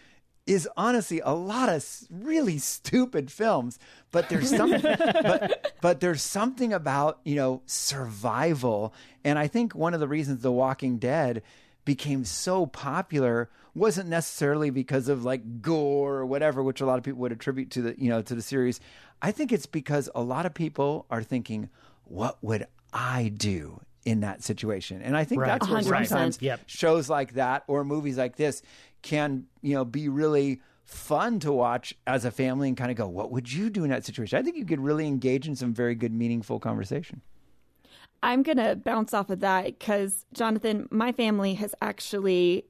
is 0.46 0.68
honestly 0.76 1.20
a 1.24 1.32
lot 1.34 1.68
of 1.68 1.86
really 2.10 2.58
stupid 2.58 3.30
films, 3.30 3.78
but 4.10 4.28
there's 4.28 4.50
some, 4.54 4.70
but 4.82 5.74
but 5.80 6.00
there's 6.00 6.22
something 6.22 6.72
about 6.72 7.20
you 7.24 7.36
know 7.36 7.62
survival, 7.66 8.92
and 9.24 9.38
I 9.38 9.46
think 9.46 9.74
one 9.74 9.94
of 9.94 10.00
the 10.00 10.08
reasons 10.08 10.42
The 10.42 10.52
Walking 10.52 10.98
Dead 10.98 11.42
became 11.90 12.24
so 12.24 12.66
popular 12.66 13.50
wasn't 13.74 14.08
necessarily 14.08 14.70
because 14.70 15.08
of 15.08 15.24
like 15.24 15.60
gore 15.60 16.18
or 16.18 16.24
whatever, 16.24 16.62
which 16.62 16.80
a 16.80 16.86
lot 16.86 16.98
of 16.98 17.04
people 17.04 17.18
would 17.18 17.32
attribute 17.32 17.68
to 17.68 17.82
the 17.82 17.94
you 17.98 18.08
know 18.08 18.22
to 18.22 18.36
the 18.36 18.42
series. 18.42 18.78
I 19.20 19.32
think 19.32 19.50
it's 19.50 19.66
because 19.66 20.08
a 20.14 20.22
lot 20.22 20.46
of 20.46 20.54
people 20.54 21.06
are 21.10 21.24
thinking, 21.24 21.68
"What 22.04 22.38
would 22.42 22.64
I 22.92 23.32
do 23.36 23.80
in 24.04 24.20
that 24.20 24.44
situation?" 24.44 25.02
And 25.02 25.16
I 25.16 25.24
think 25.24 25.40
Right. 25.40 25.48
that's 25.48 25.68
where 25.68 25.80
100%. 25.82 26.08
sometimes 26.08 26.38
Yep. 26.40 26.60
shows 26.66 27.10
like 27.10 27.32
that 27.34 27.64
or 27.66 27.82
movies 27.84 28.16
like 28.16 28.36
this 28.36 28.62
can 29.02 29.46
you 29.60 29.74
know 29.74 29.84
be 29.84 30.08
really 30.08 30.60
fun 30.84 31.40
to 31.40 31.50
watch 31.52 31.92
as 32.06 32.24
a 32.24 32.30
family 32.30 32.68
and 32.68 32.76
kind 32.76 32.92
of 32.92 32.96
go, 32.96 33.08
"What 33.08 33.32
would 33.32 33.52
you 33.52 33.68
do 33.68 33.82
in 33.82 33.90
that 33.90 34.04
situation?" 34.04 34.38
I 34.38 34.42
think 34.42 34.56
you 34.56 34.64
could 34.64 34.80
really 34.80 35.08
engage 35.08 35.48
in 35.48 35.56
some 35.56 35.74
very 35.74 35.96
good, 35.96 36.12
meaningful 36.12 36.60
conversation. 36.60 37.20
I'm 38.22 38.42
going 38.42 38.58
to 38.58 38.76
bounce 38.76 39.14
off 39.14 39.30
of 39.30 39.40
that 39.40 39.64
because, 39.64 40.26
Jonathan, 40.32 40.88
my 40.90 41.12
family 41.12 41.54
has 41.54 41.74
actually 41.80 42.66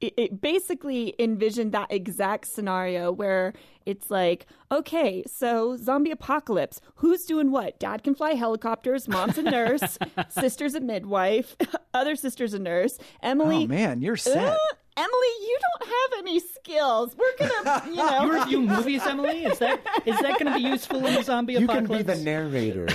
it, 0.00 0.14
it 0.16 0.40
basically 0.40 1.14
envisioned 1.18 1.72
that 1.72 1.92
exact 1.92 2.46
scenario 2.46 3.12
where 3.12 3.52
it's 3.86 4.10
like, 4.10 4.46
okay, 4.72 5.22
so 5.26 5.76
zombie 5.76 6.10
apocalypse. 6.10 6.80
Who's 6.96 7.24
doing 7.24 7.50
what? 7.50 7.78
Dad 7.78 8.02
can 8.02 8.14
fly 8.14 8.32
helicopters. 8.32 9.08
Mom's 9.08 9.38
a 9.38 9.42
nurse. 9.42 9.98
sister's 10.30 10.74
a 10.74 10.80
midwife. 10.80 11.56
Other 11.94 12.16
sister's 12.16 12.54
a 12.54 12.58
nurse. 12.58 12.98
Emily. 13.22 13.64
Oh 13.64 13.68
man, 13.68 14.00
you're 14.00 14.16
set. 14.16 14.36
Uh, 14.38 14.56
Emily, 14.96 15.28
you 15.40 15.58
don't 15.60 15.90
have 15.90 16.18
any 16.26 16.40
skills. 16.40 17.16
We're 17.16 17.36
gonna, 17.48 17.84
you 17.90 17.96
know. 17.96 18.24
You 18.24 18.32
review 18.38 18.60
movies, 18.62 19.02
Emily. 19.06 19.44
Is 19.44 19.58
that 19.58 19.80
is 20.04 20.18
that 20.20 20.38
going 20.38 20.46
to 20.46 20.54
be 20.54 20.60
useful 20.68 21.04
in 21.06 21.14
the 21.14 21.22
zombie 21.22 21.54
You 21.54 21.66
can 21.66 21.86
apocalypse? 21.86 22.04
be 22.04 22.14
the 22.14 22.22
narrator. 22.24 22.88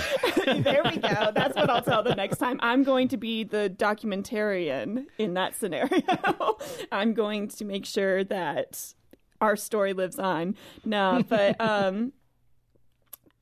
there 0.62 0.82
we 0.84 0.96
go. 0.98 1.32
That's 1.34 1.56
what 1.56 1.68
I'll 1.68 1.82
tell 1.82 2.02
the 2.02 2.14
next 2.14 2.38
time. 2.38 2.58
I'm 2.62 2.84
going 2.84 3.08
to 3.08 3.16
be 3.16 3.44
the 3.44 3.68
documentarian 3.76 5.06
in 5.18 5.34
that 5.34 5.56
scenario. 5.56 6.02
I'm 6.92 7.14
going 7.14 7.48
to 7.48 7.64
make 7.64 7.84
sure 7.84 8.22
that 8.24 8.94
our 9.40 9.56
story 9.56 9.92
lives 9.92 10.18
on. 10.18 10.56
No, 10.84 11.22
but 11.28 11.60
um 11.60 12.12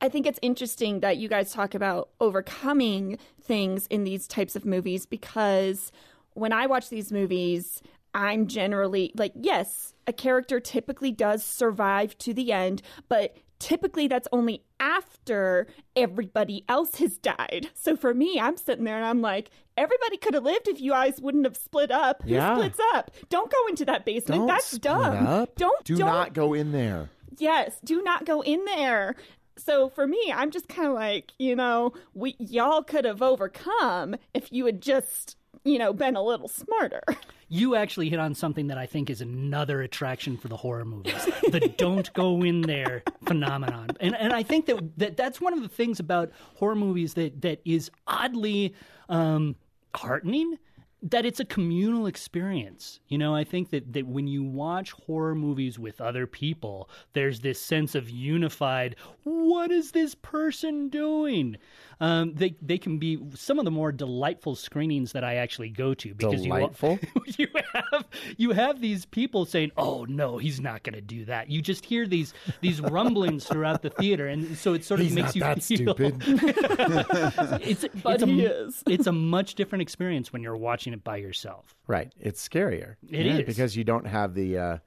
I 0.01 0.09
think 0.09 0.27
it's 0.27 0.39
interesting 0.41 0.99
that 0.99 1.17
you 1.17 1.29
guys 1.29 1.53
talk 1.53 1.73
about 1.73 2.09
overcoming 2.19 3.17
things 3.41 3.87
in 3.87 4.03
these 4.03 4.27
types 4.27 4.55
of 4.55 4.65
movies 4.65 5.05
because 5.05 5.91
when 6.33 6.51
I 6.51 6.67
watch 6.67 6.89
these 6.89 7.11
movies, 7.11 7.81
I'm 8.13 8.47
generally 8.47 9.13
like, 9.15 9.31
yes, 9.35 9.93
a 10.05 10.13
character 10.13 10.59
typically 10.59 11.11
does 11.11 11.43
survive 11.43 12.17
to 12.19 12.33
the 12.33 12.51
end, 12.51 12.81
but 13.07 13.37
typically 13.59 14.07
that's 14.07 14.27
only 14.31 14.63
after 14.79 15.67
everybody 15.95 16.63
else 16.67 16.95
has 16.95 17.17
died. 17.17 17.69
So 17.73 17.95
for 17.95 18.13
me, 18.13 18.39
I'm 18.39 18.57
sitting 18.57 18.85
there 18.85 18.97
and 18.97 19.05
I'm 19.05 19.21
like, 19.21 19.49
everybody 19.77 20.17
could 20.17 20.33
have 20.33 20.43
lived 20.43 20.67
if 20.67 20.79
you 20.81 20.91
guys 20.91 21.19
wouldn't 21.21 21.45
have 21.45 21.57
split 21.57 21.91
up. 21.91 22.21
Yeah. 22.25 22.55
Who 22.55 22.61
splits 22.61 22.79
up? 22.93 23.11
Don't 23.29 23.51
go 23.51 23.67
into 23.67 23.85
that 23.85 24.05
basement. 24.05 24.41
Don't 24.41 24.47
that's 24.47 24.77
dumb. 24.77 25.27
up. 25.27 25.55
Don't 25.55 25.83
do 25.83 25.95
don't 25.97 26.07
not 26.07 26.33
go 26.33 26.53
in 26.53 26.71
there. 26.71 27.09
yes 27.37 27.79
do 27.83 28.01
not 28.01 28.25
go 28.25 28.41
in 28.41 28.63
there 28.65 29.15
so 29.57 29.89
for 29.89 30.07
me 30.07 30.31
i'm 30.35 30.51
just 30.51 30.67
kind 30.69 30.87
of 30.87 30.93
like 30.93 31.31
you 31.39 31.55
know 31.55 31.91
we 32.13 32.35
y'all 32.39 32.81
could 32.83 33.03
have 33.05 33.21
overcome 33.21 34.15
if 34.33 34.51
you 34.51 34.65
had 34.65 34.81
just 34.81 35.35
you 35.63 35.77
know 35.77 35.91
been 35.93 36.15
a 36.15 36.23
little 36.23 36.47
smarter 36.47 37.01
You 37.47 37.75
actually 37.75 38.09
hit 38.09 38.19
on 38.19 38.33
something 38.33 38.67
that 38.67 38.77
I 38.77 38.85
think 38.85 39.09
is 39.09 39.21
another 39.21 39.81
attraction 39.81 40.37
for 40.37 40.47
the 40.47 40.57
horror 40.57 40.85
movies, 40.85 41.25
the 41.51 41.71
"don't 41.77 42.11
go 42.13 42.41
in 42.41 42.61
there" 42.61 43.03
phenomenon, 43.25 43.89
and 43.99 44.15
and 44.15 44.33
I 44.33 44.43
think 44.43 44.65
that, 44.65 44.97
that 44.97 45.17
that's 45.17 45.39
one 45.39 45.53
of 45.53 45.61
the 45.61 45.67
things 45.67 45.99
about 45.99 46.31
horror 46.55 46.75
movies 46.75 47.13
that 47.13 47.41
that 47.41 47.61
is 47.63 47.91
oddly 48.07 48.73
um, 49.09 49.55
heartening. 49.93 50.57
That 51.05 51.25
it's 51.25 51.39
a 51.39 51.45
communal 51.45 52.07
experience. 52.07 52.99
You 53.07 53.17
know, 53.17 53.35
I 53.35 53.43
think 53.43 53.69
that, 53.69 53.93
that 53.93 54.07
when 54.07 54.27
you 54.27 54.43
watch 54.43 54.91
horror 54.91 55.35
movies 55.35 55.77
with 55.77 56.01
other 56.01 56.25
people, 56.25 56.89
there's 57.13 57.39
this 57.41 57.61
sense 57.61 57.93
of 57.95 58.09
unified, 58.09 58.95
what 59.23 59.71
is 59.71 59.91
this 59.91 60.15
person 60.15 60.89
doing? 60.89 61.57
Um, 61.99 62.33
they, 62.33 62.55
they 62.61 62.77
can 62.77 62.97
be 62.97 63.19
some 63.35 63.57
of 63.59 63.65
the 63.65 63.71
more 63.71 63.91
delightful 63.91 64.55
screenings 64.55 65.11
that 65.13 65.23
I 65.23 65.35
actually 65.35 65.69
go 65.69 65.93
to 65.93 66.13
because 66.13 66.43
you 66.45 66.51
Delightful? 66.51 66.99
you 67.37 67.47
have 67.73 68.05
you 68.37 68.51
have 68.51 68.81
these 68.81 69.05
people 69.05 69.45
saying, 69.45 69.71
"Oh 69.77 70.05
no, 70.09 70.37
he's 70.37 70.59
not 70.59 70.83
going 70.83 70.95
to 70.95 71.01
do 71.01 71.25
that." 71.25 71.49
You 71.49 71.61
just 71.61 71.85
hear 71.85 72.05
these 72.05 72.33
these 72.61 72.81
rumblings 72.81 73.45
throughout 73.45 73.81
the 73.81 73.89
theater, 73.89 74.27
and 74.27 74.57
so 74.57 74.73
it 74.73 74.83
sort 74.83 74.99
of 74.99 75.05
He's 75.05 75.15
makes 75.15 75.35
not 75.35 75.35
you 75.35 75.41
that 75.41 75.63
feel 75.63 75.77
stupid. 75.77 76.23
it's 77.65 77.85
But 78.03 78.15
it's 78.15 78.23
a, 78.23 78.25
he 78.25 78.45
is. 78.45 78.83
it's 78.87 79.07
a 79.07 79.11
much 79.11 79.55
different 79.55 79.81
experience 79.81 80.33
when 80.33 80.41
you're 80.41 80.57
watching 80.57 80.93
it 80.95 81.03
by 81.03 81.17
yourself. 81.17 81.75
right. 81.87 82.11
It's 82.19 82.47
scarier. 82.47 82.95
It 83.07 83.19
It 83.21 83.25
is 83.27 83.39
is. 83.39 83.45
because 83.45 83.75
you 83.77 83.83
don't 83.83 84.07
have 84.07 84.33
the 84.33 84.57
uh, 84.57 84.77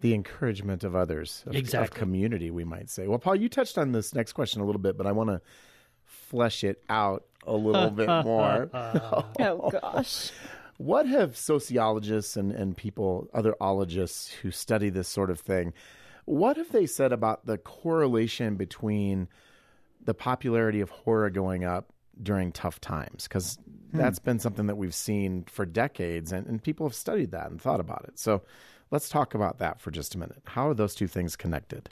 the 0.00 0.14
encouragement 0.14 0.82
of 0.82 0.96
others, 0.96 1.44
of, 1.46 1.74
of 1.74 1.90
community, 1.92 2.50
we 2.50 2.64
might 2.64 2.90
say. 2.90 3.06
Well, 3.06 3.20
Paul, 3.20 3.36
you 3.36 3.48
touched 3.48 3.78
on 3.78 3.92
this 3.92 4.12
next 4.14 4.32
question 4.32 4.60
a 4.60 4.64
little 4.64 4.80
bit, 4.80 4.98
but 4.98 5.06
I 5.06 5.12
want 5.12 5.30
to 5.30 5.40
flesh 6.04 6.64
it 6.64 6.82
out 6.88 7.24
a 7.46 7.54
little 7.54 7.90
bit 7.90 8.08
more. 8.24 8.68
oh 8.74 9.70
gosh 9.70 10.32
What 10.76 11.06
have 11.06 11.36
sociologists 11.36 12.36
and, 12.36 12.50
and 12.50 12.76
people, 12.76 13.28
other 13.32 13.54
ologists 13.60 14.30
who 14.32 14.50
study 14.50 14.90
this 14.90 15.06
sort 15.08 15.30
of 15.30 15.38
thing, 15.38 15.72
what 16.24 16.56
have 16.56 16.72
they 16.72 16.86
said 16.86 17.12
about 17.12 17.46
the 17.46 17.58
correlation 17.58 18.56
between 18.56 19.28
the 20.04 20.14
popularity 20.14 20.80
of 20.80 20.90
horror 20.90 21.30
going 21.30 21.64
up 21.64 21.91
during 22.20 22.52
tough 22.52 22.80
times? 22.80 23.24
Because 23.24 23.58
that's 23.92 24.18
been 24.18 24.38
something 24.38 24.66
that 24.66 24.76
we've 24.76 24.94
seen 24.94 25.44
for 25.44 25.66
decades, 25.66 26.32
and, 26.32 26.46
and 26.46 26.62
people 26.62 26.86
have 26.86 26.94
studied 26.94 27.30
that 27.32 27.50
and 27.50 27.60
thought 27.60 27.80
about 27.80 28.04
it. 28.08 28.18
So 28.18 28.42
let's 28.90 29.08
talk 29.08 29.34
about 29.34 29.58
that 29.58 29.80
for 29.80 29.90
just 29.90 30.14
a 30.14 30.18
minute. 30.18 30.42
How 30.44 30.68
are 30.68 30.74
those 30.74 30.94
two 30.94 31.06
things 31.06 31.36
connected? 31.36 31.88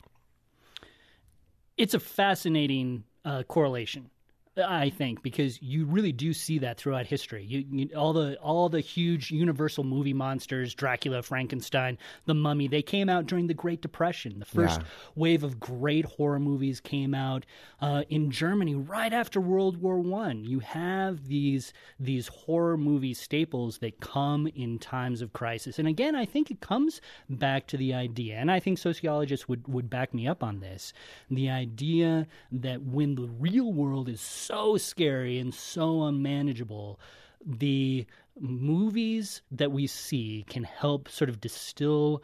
It's 1.76 1.94
a 1.94 2.00
fascinating 2.00 3.04
uh, 3.24 3.42
correlation. 3.44 4.10
I 4.56 4.90
think 4.90 5.22
because 5.22 5.62
you 5.62 5.84
really 5.84 6.10
do 6.10 6.32
see 6.32 6.58
that 6.58 6.76
throughout 6.76 7.06
history. 7.06 7.44
You, 7.44 7.64
you, 7.70 7.88
all 7.96 8.12
the 8.12 8.36
all 8.40 8.68
the 8.68 8.80
huge 8.80 9.30
universal 9.30 9.84
movie 9.84 10.12
monsters, 10.12 10.74
Dracula, 10.74 11.22
Frankenstein, 11.22 11.96
The 12.26 12.34
Mummy, 12.34 12.66
they 12.66 12.82
came 12.82 13.08
out 13.08 13.26
during 13.26 13.46
the 13.46 13.54
Great 13.54 13.80
Depression. 13.80 14.40
The 14.40 14.44
first 14.44 14.80
Yeah. 14.80 14.86
wave 15.14 15.44
of 15.44 15.60
great 15.60 16.04
horror 16.04 16.40
movies 16.40 16.80
came 16.80 17.14
out 17.14 17.46
uh, 17.80 18.02
in 18.08 18.32
Germany 18.32 18.74
right 18.74 19.12
after 19.12 19.40
World 19.40 19.80
War 19.80 20.00
One. 20.00 20.44
You 20.44 20.58
have 20.58 21.28
these 21.28 21.72
these 22.00 22.26
horror 22.26 22.76
movie 22.76 23.14
staples 23.14 23.78
that 23.78 24.00
come 24.00 24.48
in 24.48 24.80
times 24.80 25.22
of 25.22 25.32
crisis, 25.32 25.78
and 25.78 25.86
again, 25.86 26.16
I 26.16 26.24
think 26.26 26.50
it 26.50 26.60
comes 26.60 27.00
back 27.28 27.68
to 27.68 27.76
the 27.76 27.94
idea, 27.94 28.34
and 28.36 28.50
I 28.50 28.58
think 28.58 28.78
sociologists 28.78 29.48
would 29.48 29.68
would 29.68 29.88
back 29.88 30.12
me 30.12 30.26
up 30.26 30.42
on 30.42 30.58
this: 30.58 30.92
the 31.30 31.48
idea 31.48 32.26
that 32.50 32.82
when 32.82 33.14
the 33.14 33.28
real 33.28 33.72
world 33.72 34.08
is 34.08 34.20
so 34.40 34.76
scary 34.76 35.38
and 35.38 35.52
so 35.54 36.02
unmanageable, 36.04 36.98
the 37.44 38.06
movies 38.38 39.42
that 39.50 39.72
we 39.72 39.86
see 39.86 40.44
can 40.48 40.64
help 40.64 41.08
sort 41.08 41.28
of 41.30 41.40
distill 41.40 42.22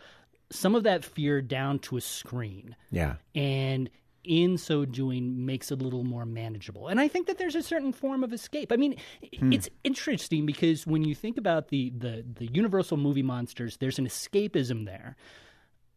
some 0.51 0.75
of 0.75 0.83
that 0.85 1.05
fear 1.05 1.43
down 1.43 1.79
to 1.81 1.97
a 1.97 2.01
screen. 2.01 2.77
Yeah. 2.91 3.17
and 3.35 3.91
in 4.25 4.59
so 4.59 4.85
doing 4.85 5.47
makes 5.47 5.71
it 5.71 5.81
a 5.81 5.85
little 5.85 6.03
more 6.03 6.27
manageable. 6.27 6.89
And 6.89 6.99
i 7.01 7.07
think 7.07 7.29
that 7.29 7.39
there's 7.39 7.55
a 7.55 7.63
certain 7.63 7.93
form 7.93 8.25
of 8.25 8.33
escape. 8.33 8.73
I 8.73 8.77
mean 8.77 8.97
i- 9.23 9.29
it's 9.55 9.69
interesting 9.85 10.47
because 10.47 10.85
when 10.85 11.05
you 11.05 11.15
think 11.15 11.37
about 11.39 11.69
the, 11.69 11.93
the 11.97 12.25
the 12.41 12.47
universal 12.47 12.97
movie 12.97 13.23
monsters 13.23 13.77
there's 13.77 14.01
an 14.01 14.07
escapism 14.07 14.85
there. 14.85 15.15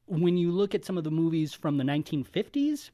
When 0.05 0.37
you 0.37 0.51
look 0.51 0.75
at 0.75 0.85
some 0.85 0.95
of 0.95 1.03
the 1.03 1.09
movies 1.11 1.53
from 1.55 1.77
the 1.77 1.83
1950s 1.83 2.91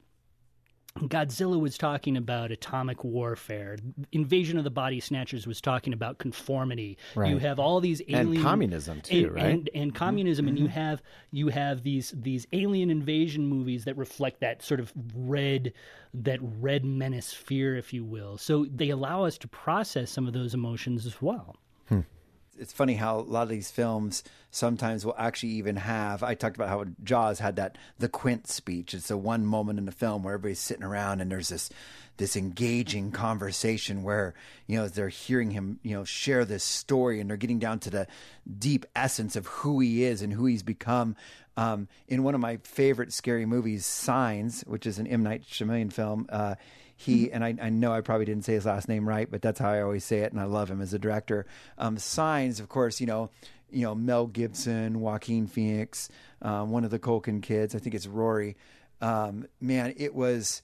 Godzilla 0.96 1.60
was 1.60 1.76
talking 1.76 2.16
about 2.16 2.50
atomic 2.50 3.04
warfare. 3.04 3.76
Invasion 4.12 4.58
of 4.58 4.64
the 4.64 4.70
Body 4.70 5.00
Snatchers 5.00 5.46
was 5.46 5.60
talking 5.60 5.92
about 5.92 6.18
conformity. 6.18 6.98
You 7.14 7.38
have 7.38 7.58
all 7.58 7.80
these 7.80 8.00
And 8.00 8.28
alien 8.28 8.42
communism, 8.42 9.00
too, 9.00 9.26
and, 9.26 9.34
right? 9.34 9.44
And, 9.46 9.70
and 9.74 9.94
communism, 9.94 10.48
and 10.48 10.58
you 10.58 10.66
mm-hmm. 10.66 10.74
have 10.74 11.02
you 11.30 11.48
have 11.48 11.82
these 11.82 12.14
these 12.16 12.46
alien 12.52 12.90
invasion 12.90 13.46
movies 13.46 13.84
that 13.84 13.96
reflect 13.96 14.40
that 14.40 14.62
sort 14.62 14.80
of 14.80 14.92
red 15.14 15.72
that 16.14 16.38
red 16.40 16.84
menace 16.84 17.32
fear, 17.32 17.76
if 17.76 17.92
you 17.92 18.04
will. 18.04 18.38
So 18.38 18.66
they 18.74 18.90
allow 18.90 19.24
us 19.24 19.38
to 19.38 19.48
process 19.48 20.10
some 20.10 20.26
of 20.26 20.32
those 20.32 20.54
emotions 20.54 21.06
as 21.06 21.20
well. 21.20 21.56
Hmm. 21.88 22.00
It's 22.58 22.72
funny 22.72 22.94
how 22.94 23.18
a 23.18 23.20
lot 23.20 23.42
of 23.42 23.48
these 23.48 23.70
films 23.70 24.22
sometimes 24.50 25.04
will 25.04 25.14
actually 25.18 25.52
even 25.52 25.76
have. 25.76 26.22
I 26.22 26.34
talked 26.34 26.56
about 26.56 26.68
how 26.68 26.84
Jaws 27.02 27.38
had 27.38 27.56
that 27.56 27.76
the 27.98 28.08
Quint 28.08 28.48
speech. 28.48 28.94
It's 28.94 29.08
the 29.08 29.16
one 29.16 29.44
moment 29.46 29.78
in 29.78 29.86
the 29.86 29.92
film 29.92 30.22
where 30.22 30.34
everybody's 30.34 30.58
sitting 30.58 30.84
around 30.84 31.20
and 31.20 31.30
there's 31.30 31.48
this 31.48 31.70
this 32.16 32.36
engaging 32.36 33.12
conversation 33.12 34.02
where 34.02 34.34
you 34.66 34.76
know 34.78 34.88
they're 34.88 35.08
hearing 35.08 35.50
him 35.50 35.78
you 35.82 35.94
know 35.94 36.04
share 36.04 36.44
this 36.44 36.64
story 36.64 37.20
and 37.20 37.28
they're 37.28 37.36
getting 37.36 37.58
down 37.58 37.78
to 37.78 37.90
the 37.90 38.06
deep 38.58 38.86
essence 38.96 39.36
of 39.36 39.46
who 39.46 39.80
he 39.80 40.04
is 40.04 40.22
and 40.22 40.32
who 40.32 40.46
he's 40.46 40.62
become. 40.62 41.16
Um, 41.58 41.88
in 42.06 42.22
one 42.22 42.34
of 42.34 42.40
my 42.40 42.58
favorite 42.58 43.14
scary 43.14 43.46
movies, 43.46 43.86
Signs, 43.86 44.62
which 44.66 44.86
is 44.86 44.98
an 44.98 45.06
M 45.06 45.22
Night 45.22 45.42
Shyamalan 45.42 45.92
film. 45.92 46.26
Uh, 46.28 46.56
he 46.96 47.30
and 47.30 47.44
I, 47.44 47.54
I, 47.60 47.68
know 47.68 47.92
I 47.92 48.00
probably 48.00 48.24
didn't 48.24 48.44
say 48.46 48.54
his 48.54 48.64
last 48.64 48.88
name 48.88 49.06
right, 49.06 49.30
but 49.30 49.42
that's 49.42 49.60
how 49.60 49.70
I 49.70 49.82
always 49.82 50.02
say 50.02 50.20
it, 50.20 50.32
and 50.32 50.40
I 50.40 50.44
love 50.44 50.70
him 50.70 50.80
as 50.80 50.94
a 50.94 50.98
director. 50.98 51.46
Um, 51.76 51.98
Signs, 51.98 52.58
of 52.58 52.68
course, 52.70 53.00
you 53.00 53.06
know, 53.06 53.30
you 53.70 53.82
know 53.82 53.94
Mel 53.94 54.26
Gibson, 54.26 55.00
Joaquin 55.00 55.46
Phoenix, 55.46 56.08
um, 56.40 56.70
one 56.70 56.84
of 56.84 56.90
the 56.90 56.98
Culkin 56.98 57.42
kids. 57.42 57.74
I 57.74 57.78
think 57.78 57.94
it's 57.94 58.06
Rory. 58.06 58.56
Um, 59.02 59.46
man, 59.60 59.92
it 59.98 60.14
was 60.14 60.62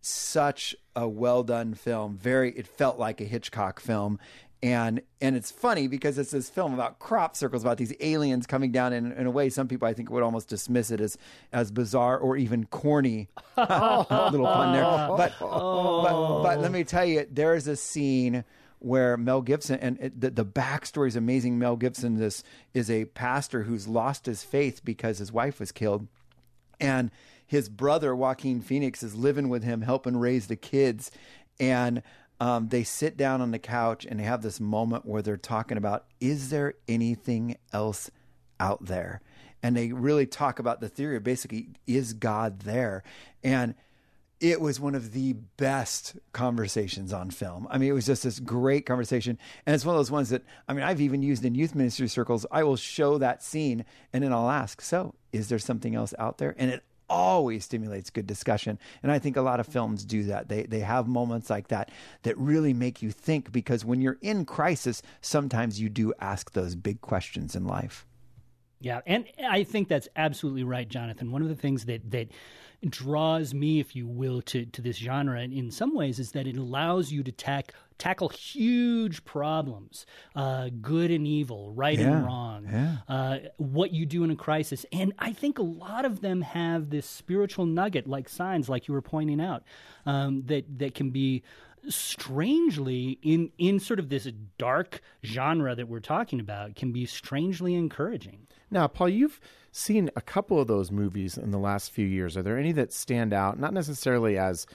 such 0.00 0.74
a 0.96 1.06
well 1.08 1.42
done 1.44 1.74
film. 1.74 2.16
Very, 2.16 2.52
it 2.52 2.66
felt 2.66 2.98
like 2.98 3.20
a 3.20 3.24
Hitchcock 3.24 3.78
film, 3.78 4.18
and 4.62 5.02
and 5.20 5.36
it's 5.36 5.50
funny 5.50 5.86
because 5.86 6.18
it's 6.18 6.32
this 6.32 6.50
film 6.50 6.74
about 6.74 6.98
crop 6.98 7.36
circles 7.36 7.62
about 7.62 7.76
these 7.76 7.92
aliens 8.00 8.46
coming 8.46 8.72
down 8.72 8.92
in, 8.92 9.12
in 9.12 9.26
a 9.26 9.30
way 9.30 9.48
some 9.50 9.68
people 9.68 9.86
I 9.86 9.94
think 9.94 10.10
would 10.10 10.22
almost 10.22 10.48
dismiss 10.48 10.90
it 10.90 11.00
as 11.00 11.16
as 11.52 11.70
bizarre 11.70 12.18
or 12.18 12.36
even 12.36 12.64
corny. 12.66 13.28
Little 13.56 14.04
pun 14.46 14.72
there. 14.72 14.82
But, 14.82 15.32
oh. 15.40 16.02
but 16.02 16.42
but 16.42 16.60
let 16.60 16.72
me 16.72 16.82
tell 16.84 17.04
you 17.04 17.26
there 17.30 17.54
is 17.54 17.68
a 17.68 17.76
scene 17.76 18.44
where 18.80 19.16
Mel 19.16 19.42
Gibson 19.42 19.78
and 19.80 19.98
it, 20.00 20.20
the, 20.20 20.30
the 20.30 20.44
backstory 20.44 21.08
is 21.08 21.16
amazing. 21.16 21.58
Mel 21.58 21.76
Gibson 21.76 22.16
this 22.16 22.42
is 22.74 22.90
a 22.90 23.04
pastor 23.06 23.62
who's 23.62 23.86
lost 23.86 24.26
his 24.26 24.42
faith 24.42 24.84
because 24.84 25.18
his 25.18 25.32
wife 25.32 25.60
was 25.60 25.70
killed. 25.70 26.08
And 26.80 27.10
his 27.46 27.68
brother 27.68 28.14
Joaquin 28.14 28.60
Phoenix 28.60 29.02
is 29.02 29.14
living 29.14 29.48
with 29.48 29.62
him 29.62 29.82
helping 29.82 30.16
raise 30.16 30.48
the 30.48 30.56
kids. 30.56 31.10
And 31.60 32.02
um, 32.40 32.68
they 32.68 32.84
sit 32.84 33.16
down 33.16 33.40
on 33.40 33.50
the 33.50 33.58
couch 33.58 34.06
and 34.08 34.20
they 34.20 34.24
have 34.24 34.42
this 34.42 34.60
moment 34.60 35.06
where 35.06 35.22
they're 35.22 35.36
talking 35.36 35.76
about 35.76 36.06
is 36.20 36.50
there 36.50 36.74
anything 36.86 37.56
else 37.72 38.10
out 38.60 38.84
there 38.84 39.20
and 39.62 39.76
they 39.76 39.92
really 39.92 40.26
talk 40.26 40.58
about 40.58 40.80
the 40.80 40.88
theory 40.88 41.16
of 41.16 41.24
basically 41.24 41.68
is 41.86 42.12
god 42.12 42.60
there 42.60 43.02
and 43.42 43.74
it 44.40 44.60
was 44.60 44.78
one 44.78 44.94
of 44.94 45.12
the 45.12 45.32
best 45.56 46.16
conversations 46.32 47.12
on 47.12 47.30
film. 47.30 47.66
I 47.70 47.78
mean, 47.78 47.88
it 47.90 47.94
was 47.94 48.06
just 48.06 48.22
this 48.22 48.38
great 48.38 48.86
conversation. 48.86 49.36
And 49.66 49.74
it's 49.74 49.84
one 49.84 49.96
of 49.96 49.98
those 49.98 50.10
ones 50.10 50.30
that, 50.30 50.44
I 50.68 50.74
mean, 50.74 50.84
I've 50.84 51.00
even 51.00 51.22
used 51.22 51.44
in 51.44 51.54
youth 51.54 51.74
ministry 51.74 52.06
circles. 52.06 52.46
I 52.50 52.62
will 52.62 52.76
show 52.76 53.18
that 53.18 53.42
scene 53.42 53.84
and 54.12 54.22
then 54.22 54.32
I'll 54.32 54.50
ask, 54.50 54.80
so 54.80 55.14
is 55.32 55.48
there 55.48 55.58
something 55.58 55.94
else 55.94 56.14
out 56.18 56.38
there? 56.38 56.54
And 56.56 56.70
it 56.70 56.84
always 57.08 57.64
stimulates 57.64 58.10
good 58.10 58.26
discussion. 58.26 58.78
And 59.02 59.10
I 59.12 59.18
think 59.18 59.36
a 59.36 59.42
lot 59.42 59.60
of 59.60 59.66
films 59.66 60.04
do 60.04 60.24
that. 60.24 60.48
They 60.48 60.64
they 60.64 60.80
have 60.80 61.08
moments 61.08 61.50
like 61.50 61.68
that 61.68 61.90
that 62.22 62.36
really 62.38 62.72
make 62.72 63.02
you 63.02 63.10
think 63.10 63.52
because 63.52 63.84
when 63.84 64.00
you're 64.00 64.18
in 64.22 64.44
crisis, 64.44 65.02
sometimes 65.20 65.80
you 65.80 65.88
do 65.88 66.12
ask 66.20 66.52
those 66.52 66.74
big 66.74 67.00
questions 67.00 67.54
in 67.54 67.64
life. 67.64 68.06
Yeah, 68.80 69.00
and 69.06 69.24
I 69.44 69.64
think 69.64 69.88
that's 69.88 70.08
absolutely 70.14 70.64
right, 70.64 70.88
Jonathan. 70.88 71.32
One 71.32 71.42
of 71.42 71.48
the 71.48 71.56
things 71.56 71.86
that 71.86 72.10
that 72.12 72.30
draws 72.88 73.52
me, 73.52 73.80
if 73.80 73.96
you 73.96 74.06
will, 74.06 74.40
to 74.42 74.64
to 74.66 74.80
this 74.80 74.96
genre 74.96 75.40
in 75.40 75.70
some 75.70 75.94
ways 75.94 76.18
is 76.18 76.32
that 76.32 76.46
it 76.46 76.56
allows 76.56 77.10
you 77.10 77.22
to 77.24 77.32
tack 77.32 77.74
tackle 77.98 78.28
huge 78.28 79.24
problems, 79.24 80.06
uh, 80.36 80.70
good 80.80 81.10
and 81.10 81.26
evil, 81.26 81.72
right 81.72 81.98
yeah, 81.98 82.06
and 82.12 82.24
wrong, 82.24 82.68
yeah. 82.70 82.96
uh, 83.08 83.38
what 83.56 83.92
you 83.92 84.06
do 84.06 84.22
in 84.22 84.30
a 84.30 84.36
crisis. 84.36 84.86
And 84.92 85.12
I 85.18 85.32
think 85.32 85.58
a 85.58 85.64
lot 85.64 86.04
of 86.04 86.20
them 86.20 86.42
have 86.42 86.90
this 86.90 87.06
spiritual 87.06 87.66
nugget, 87.66 88.06
like 88.06 88.28
signs, 88.28 88.68
like 88.68 88.86
you 88.86 88.94
were 88.94 89.02
pointing 89.02 89.40
out, 89.40 89.64
um, 90.06 90.44
that 90.46 90.78
that 90.78 90.94
can 90.94 91.10
be 91.10 91.42
strangely 91.88 93.18
in 93.22 93.50
in 93.58 93.80
sort 93.80 93.98
of 93.98 94.08
this 94.08 94.28
dark 94.58 95.00
genre 95.24 95.74
that 95.74 95.88
we're 95.88 96.00
talking 96.00 96.38
about 96.38 96.76
can 96.76 96.92
be 96.92 97.06
strangely 97.06 97.74
encouraging. 97.74 98.46
Now, 98.70 98.86
Paul, 98.86 99.08
you've 99.08 99.40
seen 99.72 100.10
a 100.16 100.20
couple 100.20 100.60
of 100.60 100.68
those 100.68 100.90
movies 100.90 101.38
in 101.38 101.50
the 101.50 101.58
last 101.58 101.90
few 101.90 102.06
years. 102.06 102.36
Are 102.36 102.42
there 102.42 102.58
any 102.58 102.72
that 102.72 102.92
stand 102.92 103.32
out? 103.32 103.58
Not 103.58 103.72
necessarily 103.72 104.38
as 104.38 104.66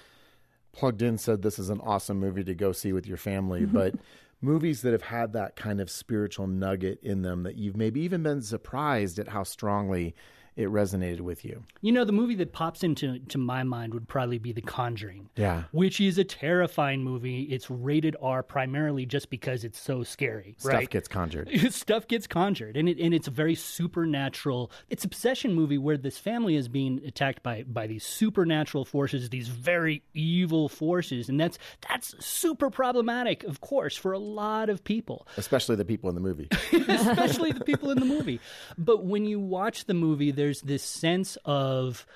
plugged 0.72 1.02
in 1.02 1.18
said 1.18 1.42
this 1.42 1.60
is 1.60 1.70
an 1.70 1.82
awesome 1.82 2.20
movie 2.20 2.44
to 2.44 2.56
go 2.56 2.72
see 2.72 2.94
with 2.94 3.08
your 3.08 3.18
family, 3.18 3.62
mm-hmm. 3.62 3.74
but 3.74 3.96
movies 4.42 4.82
that 4.82 4.92
have 4.92 5.04
had 5.04 5.34
that 5.34 5.56
kind 5.56 5.80
of 5.80 5.90
spiritual 5.90 6.48
nugget 6.48 7.00
in 7.02 7.22
them 7.22 7.44
that 7.44 7.56
you've 7.56 7.78
maybe 7.78 8.02
even 8.02 8.24
been 8.24 8.42
surprised 8.42 9.20
at 9.20 9.30
how 9.30 9.44
strongly 9.44 10.14
it 10.56 10.70
resonated 10.70 11.22
with 11.22 11.44
you? 11.44 11.64
You 11.82 11.92
know, 11.92 12.06
the 12.06 12.12
movie 12.12 12.36
that 12.36 12.54
pops 12.54 12.84
into 12.84 13.20
to 13.20 13.38
my 13.38 13.64
mind 13.64 13.94
would 13.94 14.08
probably 14.08 14.38
be 14.38 14.52
The 14.52 14.62
Conjuring. 14.62 15.30
Yeah. 15.36 15.64
Which 15.72 16.00
is 16.00 16.18
a 16.18 16.24
terrifying 16.24 17.04
movie. 17.04 17.44
It's 17.44 17.70
rated 17.70 18.16
R 18.22 18.44
primarily 18.44 19.06
just 19.06 19.30
because 19.30 19.64
it's 19.64 19.80
so 19.80 20.04
scary. 20.04 20.56
Stuff 20.60 20.74
right? 20.74 20.90
gets 20.90 21.08
conjured. 21.08 21.50
Stuff 21.74 22.08
gets 22.08 22.28
conjured. 22.28 22.78
And 22.78 22.88
it 22.88 23.00
and 23.00 23.14
it's 23.14 23.28
a 23.28 23.32
very 23.32 23.56
supernatural 23.56 24.72
it's 24.90 25.04
a 25.04 25.10
possession 25.10 25.54
movie 25.54 25.78
where 25.78 25.98
this 25.98 26.18
family 26.18 26.56
is 26.56 26.68
being 26.68 27.02
attacked 27.06 27.44
by 27.44 27.64
by 27.64 27.88
these 27.88 28.04
supernatural 28.06 28.86
forces, 28.86 29.30
these 29.30 29.48
very 29.48 30.04
evil 30.14 30.70
forces. 30.70 31.30
And 31.30 31.40
that's 31.40 31.58
that's 31.90 32.16
super 32.24 32.70
problematic, 32.70 33.44
of 33.44 33.62
course, 33.62 33.96
for 33.96 34.12
a 34.12 34.20
lot 34.20 34.70
of 34.70 34.84
people. 34.84 35.28
Especially 35.38 35.76
the 35.76 35.86
people 35.86 36.10
in 36.10 36.16
the 36.16 36.22
movie. 36.22 36.48
Especially 36.72 37.52
the 37.52 37.64
people 37.64 37.92
in 37.92 38.00
the 38.00 38.06
movie. 38.06 38.40
But 38.78 39.06
when 39.06 39.26
you 39.26 39.40
watch 39.40 39.86
the 39.86 39.94
movie, 39.94 40.32
there's 40.44 40.62
this 40.62 40.84
sense 40.84 41.38
of. 41.46 42.06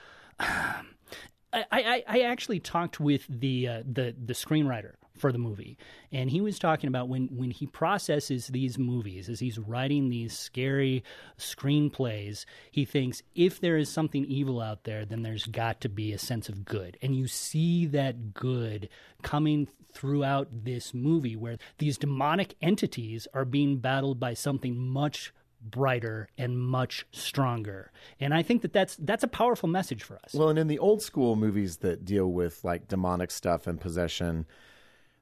I, 1.54 1.63
I, 1.72 2.04
I 2.08 2.20
actually 2.22 2.60
talked 2.60 3.00
with 3.00 3.26
the 3.30 3.68
uh, 3.68 3.84
the 3.90 4.13
the 4.24 4.34
screenwriter 4.34 4.96
for 5.18 5.32
the 5.32 5.38
movie, 5.38 5.78
and 6.12 6.30
he 6.30 6.42
was 6.42 6.60
talking 6.60 6.90
about 6.90 7.08
when 7.08 7.28
when 7.28 7.52
he 7.52 7.66
processes 7.66 8.48
these 8.48 8.78
movies 8.78 9.30
as 9.30 9.40
he's 9.40 9.58
writing 9.58 10.10
these 10.10 10.38
scary 10.38 11.06
screenplays, 11.40 12.46
he 12.70 12.84
thinks 12.84 13.24
if 13.34 13.62
there 13.62 13.78
is 13.78 13.90
something 13.90 14.26
evil 14.26 14.60
out 14.60 14.84
there, 14.84 15.06
then 15.06 15.24
there's 15.24 15.46
got 15.46 15.80
to 15.82 15.90
be 15.90 16.12
a 16.12 16.20
sense 16.20 16.50
of 16.50 16.66
good, 16.66 16.98
and 17.02 17.16
you 17.16 17.28
see 17.28 17.86
that 17.86 18.34
good 18.34 18.90
coming 19.24 19.70
throughout 19.94 20.50
this 20.66 20.94
movie, 20.94 21.38
where 21.38 21.58
these 21.78 21.98
demonic 21.98 22.56
entities 22.62 23.26
are 23.34 23.46
being 23.46 23.78
battled 23.78 24.20
by 24.20 24.34
something 24.34 24.78
much 24.78 25.34
brighter 25.62 26.30
and 26.38 26.60
much 26.60 27.06
stronger. 27.12 27.91
And 28.20 28.34
I 28.34 28.43
think 28.43 28.62
that 28.62 28.74
that's 28.74 28.96
that's 28.98 29.24
a 29.24 29.28
powerful 29.28 29.70
message 29.70 30.04
for 30.04 30.17
us. 30.24 30.34
Well, 30.34 30.50
and 30.50 30.60
in 30.60 30.67
the 30.67 30.80
old 30.80 31.02
school 31.02 31.36
movies 31.36 31.78
that 31.78 32.06
deal 32.06 32.32
with 32.32 32.63
like 32.63 32.88
demonic 32.88 33.32
stuff 33.32 33.67
and 33.67 33.80
possession, 33.80 34.46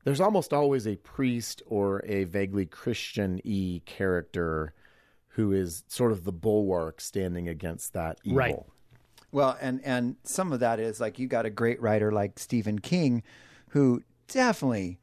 there's 0.03 0.21
almost 0.21 0.53
always 0.53 0.87
a 0.87 0.95
priest 0.97 1.61
or 1.65 2.03
a 2.05 2.25
vaguely 2.25 2.65
Christian 2.65 3.39
e 3.43 3.81
character 3.85 4.73
who 5.29 5.51
is 5.51 5.83
sort 5.87 6.11
of 6.11 6.23
the 6.23 6.31
bulwark 6.31 7.01
standing 7.01 7.49
against 7.49 7.93
that 7.93 8.19
evil. 8.23 8.37
Right. 8.37 8.55
Well, 9.31 9.57
and 9.59 9.81
and 9.83 10.15
some 10.23 10.53
of 10.53 10.61
that 10.61 10.79
is 10.79 11.01
like 11.01 11.19
you 11.19 11.27
got 11.27 11.45
a 11.45 11.49
great 11.49 11.81
writer 11.81 12.11
like 12.11 12.39
Stephen 12.39 12.79
King 12.79 13.23
who 13.69 14.01
definitely 14.27 14.99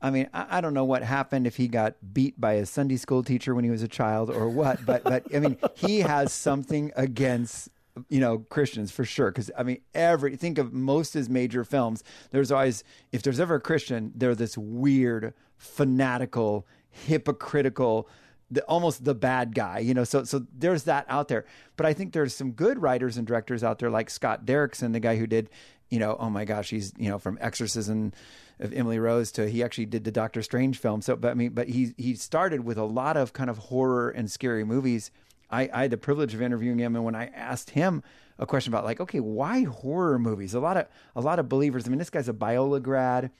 I 0.00 0.10
mean, 0.10 0.28
I, 0.32 0.58
I, 0.58 0.60
don't 0.60 0.74
know 0.74 0.84
what 0.84 1.02
happened 1.02 1.46
if 1.46 1.56
he 1.56 1.66
got 1.66 1.96
beat 2.12 2.40
by 2.40 2.54
a 2.54 2.66
Sunday 2.66 2.96
school 2.96 3.24
teacher 3.24 3.54
when 3.54 3.64
he 3.64 3.70
was 3.70 3.82
a 3.82 3.88
child 3.88 4.30
or 4.30 4.48
what, 4.48 4.84
but 4.86 5.02
but 5.02 5.24
I 5.34 5.40
mean, 5.40 5.58
he 5.74 6.00
has 6.00 6.32
something 6.32 6.92
against 6.94 7.68
you 8.08 8.20
know 8.20 8.38
Christians 8.38 8.90
for 8.90 9.04
sure. 9.04 9.30
Because 9.30 9.50
I 9.56 9.62
mean, 9.62 9.80
every 9.94 10.36
think 10.36 10.58
of 10.58 10.72
most 10.72 11.14
of 11.14 11.20
his 11.20 11.28
major 11.28 11.64
films. 11.64 12.04
There's 12.30 12.52
always 12.52 12.84
if 13.12 13.22
there's 13.22 13.40
ever 13.40 13.56
a 13.56 13.60
Christian, 13.60 14.12
they're 14.14 14.34
this 14.34 14.56
weird, 14.56 15.34
fanatical, 15.56 16.66
hypocritical. 16.90 18.08
The, 18.50 18.62
almost 18.62 19.04
the 19.04 19.14
bad 19.14 19.54
guy, 19.54 19.80
you 19.80 19.92
know. 19.92 20.04
So, 20.04 20.24
so 20.24 20.46
there's 20.56 20.84
that 20.84 21.04
out 21.10 21.28
there. 21.28 21.44
But 21.76 21.84
I 21.84 21.92
think 21.92 22.14
there's 22.14 22.34
some 22.34 22.52
good 22.52 22.80
writers 22.80 23.18
and 23.18 23.26
directors 23.26 23.62
out 23.62 23.78
there, 23.78 23.90
like 23.90 24.08
Scott 24.08 24.46
Derrickson, 24.46 24.94
the 24.94 25.00
guy 25.00 25.16
who 25.16 25.26
did, 25.26 25.50
you 25.90 25.98
know, 25.98 26.16
oh 26.18 26.30
my 26.30 26.44
gosh, 26.44 26.70
he's 26.70 26.92
you 26.98 27.08
know 27.08 27.18
from 27.18 27.38
Exorcism 27.40 28.12
of 28.60 28.72
Emily 28.72 28.98
Rose 28.98 29.32
to 29.32 29.48
he 29.48 29.62
actually 29.62 29.86
did 29.86 30.04
the 30.04 30.10
Doctor 30.10 30.42
Strange 30.42 30.78
film. 30.78 31.00
So, 31.02 31.16
but 31.16 31.30
I 31.30 31.34
mean, 31.34 31.50
but 31.50 31.68
he 31.68 31.94
he 31.96 32.14
started 32.14 32.64
with 32.64 32.78
a 32.78 32.84
lot 32.84 33.16
of 33.16 33.32
kind 33.32 33.50
of 33.50 33.58
horror 33.58 34.10
and 34.10 34.30
scary 34.30 34.64
movies. 34.64 35.10
I, 35.50 35.70
I 35.72 35.82
had 35.82 35.90
the 35.90 35.96
privilege 35.96 36.34
of 36.34 36.42
interviewing 36.42 36.78
him, 36.78 36.94
and 36.94 37.04
when 37.04 37.14
I 37.14 37.26
asked 37.26 37.70
him 37.70 38.02
a 38.38 38.46
question 38.46 38.72
about 38.72 38.84
like, 38.84 39.00
okay, 39.00 39.20
why 39.20 39.64
horror 39.64 40.18
movies? 40.18 40.54
A 40.54 40.60
lot 40.60 40.76
of 40.76 40.86
a 41.16 41.20
lot 41.20 41.38
of 41.38 41.48
believers. 41.48 41.86
I 41.86 41.90
mean, 41.90 41.98
this 41.98 42.10
guy's 42.10 42.28
a 42.28 42.34
Biola 42.34 42.82
grad, 42.82 43.30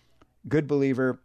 good 0.49 0.67
believer. 0.67 1.21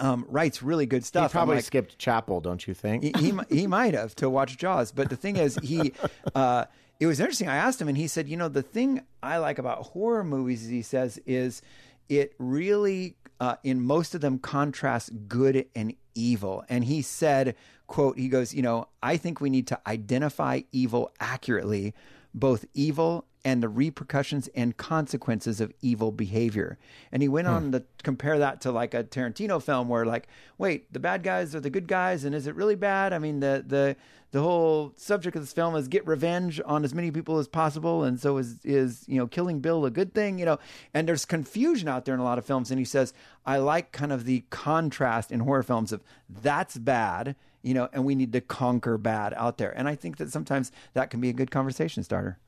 Um, 0.00 0.26
writes 0.28 0.62
really 0.62 0.86
good 0.86 1.04
stuff. 1.04 1.32
He 1.32 1.36
probably 1.36 1.56
like, 1.56 1.64
skipped 1.64 1.98
chapel, 1.98 2.40
don't 2.40 2.64
you 2.68 2.72
think? 2.72 3.02
he, 3.02 3.12
he, 3.18 3.34
he 3.50 3.66
might 3.66 3.94
have 3.94 4.14
to 4.16 4.30
watch 4.30 4.56
Jaws, 4.56 4.92
but 4.92 5.10
the 5.10 5.16
thing 5.16 5.34
is, 5.34 5.58
he 5.60 5.92
uh, 6.36 6.66
it 7.00 7.06
was 7.06 7.20
interesting. 7.20 7.48
I 7.48 7.56
asked 7.56 7.80
him, 7.80 7.88
and 7.88 7.96
he 7.96 8.08
said, 8.08 8.28
you 8.28 8.36
know, 8.36 8.48
the 8.48 8.62
thing 8.62 9.02
I 9.22 9.38
like 9.38 9.58
about 9.58 9.86
horror 9.86 10.24
movies, 10.24 10.66
he 10.66 10.82
says, 10.82 11.20
is 11.26 11.62
it 12.08 12.34
really, 12.38 13.16
uh, 13.40 13.56
in 13.62 13.80
most 13.80 14.14
of 14.14 14.20
them, 14.20 14.38
contrasts 14.38 15.10
good 15.10 15.66
and 15.76 15.94
evil. 16.14 16.64
And 16.68 16.84
he 16.84 17.02
said, 17.02 17.54
quote, 17.86 18.18
he 18.18 18.28
goes, 18.28 18.52
you 18.52 18.62
know, 18.62 18.88
I 19.02 19.16
think 19.16 19.40
we 19.40 19.50
need 19.50 19.68
to 19.68 19.80
identify 19.86 20.62
evil 20.72 21.12
accurately, 21.20 21.94
both 22.34 22.64
evil 22.74 23.24
and 23.44 23.62
the 23.62 23.68
repercussions 23.68 24.48
and 24.48 24.76
consequences 24.76 25.60
of 25.60 25.72
evil 25.80 26.12
behavior. 26.12 26.76
And 27.12 27.22
he 27.22 27.28
went 27.28 27.46
hmm. 27.46 27.54
on 27.54 27.72
to 27.72 27.84
compare 28.02 28.38
that 28.38 28.60
to 28.62 28.72
like 28.72 28.94
a 28.94 29.04
Tarantino 29.04 29.62
film 29.62 29.88
where 29.88 30.04
like, 30.04 30.28
wait, 30.58 30.92
the 30.92 31.00
bad 31.00 31.22
guys 31.22 31.54
are 31.54 31.60
the 31.60 31.70
good 31.70 31.88
guys 31.88 32.24
and 32.24 32.34
is 32.34 32.46
it 32.46 32.54
really 32.54 32.74
bad? 32.74 33.12
I 33.12 33.18
mean, 33.18 33.40
the 33.40 33.64
the 33.66 33.96
the 34.30 34.42
whole 34.42 34.92
subject 34.96 35.34
of 35.36 35.42
this 35.42 35.54
film 35.54 35.74
is 35.74 35.88
get 35.88 36.06
revenge 36.06 36.60
on 36.66 36.84
as 36.84 36.94
many 36.94 37.10
people 37.10 37.38
as 37.38 37.48
possible 37.48 38.04
and 38.04 38.20
so 38.20 38.36
is 38.36 38.58
is, 38.64 39.04
you 39.08 39.16
know, 39.16 39.26
killing 39.26 39.60
Bill 39.60 39.86
a 39.86 39.90
good 39.90 40.12
thing, 40.12 40.38
you 40.38 40.44
know? 40.44 40.58
And 40.92 41.08
there's 41.08 41.24
confusion 41.24 41.88
out 41.88 42.04
there 42.04 42.14
in 42.14 42.20
a 42.20 42.24
lot 42.24 42.38
of 42.38 42.44
films 42.44 42.70
and 42.70 42.78
he 42.78 42.84
says, 42.84 43.14
I 43.46 43.56
like 43.58 43.92
kind 43.92 44.12
of 44.12 44.24
the 44.24 44.44
contrast 44.50 45.32
in 45.32 45.40
horror 45.40 45.62
films 45.62 45.92
of 45.92 46.02
that's 46.28 46.76
bad, 46.76 47.36
you 47.68 47.74
know, 47.74 47.88
and 47.92 48.04
we 48.04 48.14
need 48.14 48.32
to 48.32 48.40
conquer 48.40 48.96
bad 48.98 49.34
out 49.34 49.58
there. 49.58 49.72
And 49.78 49.86
I 49.88 49.94
think 49.94 50.16
that 50.16 50.30
sometimes 50.32 50.72
that 50.94 51.10
can 51.10 51.20
be 51.20 51.28
a 51.28 51.32
good 51.34 51.50
conversation 51.50 52.02
starter. 52.02 52.38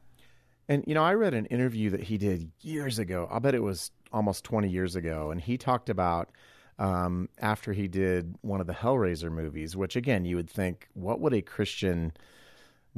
And 0.68 0.82
you 0.86 0.94
know, 0.94 1.02
I 1.04 1.14
read 1.14 1.34
an 1.34 1.46
interview 1.46 1.90
that 1.90 2.04
he 2.04 2.16
did 2.16 2.50
years 2.62 2.98
ago. 2.98 3.28
I'll 3.30 3.40
bet 3.40 3.54
it 3.54 3.62
was 3.62 3.90
almost 4.12 4.44
20 4.44 4.68
years 4.68 4.96
ago, 4.96 5.30
and 5.30 5.40
he 5.40 5.58
talked 5.58 5.88
about 5.90 6.30
um, 6.78 7.28
after 7.38 7.72
he 7.72 7.86
did 7.88 8.36
one 8.40 8.60
of 8.60 8.66
the 8.66 8.72
Hellraiser 8.72 9.30
movies, 9.30 9.76
which 9.76 9.96
again, 9.96 10.24
you 10.24 10.36
would 10.36 10.48
think, 10.48 10.88
what 10.94 11.20
would 11.20 11.34
a 11.34 11.42
Christian 11.42 12.12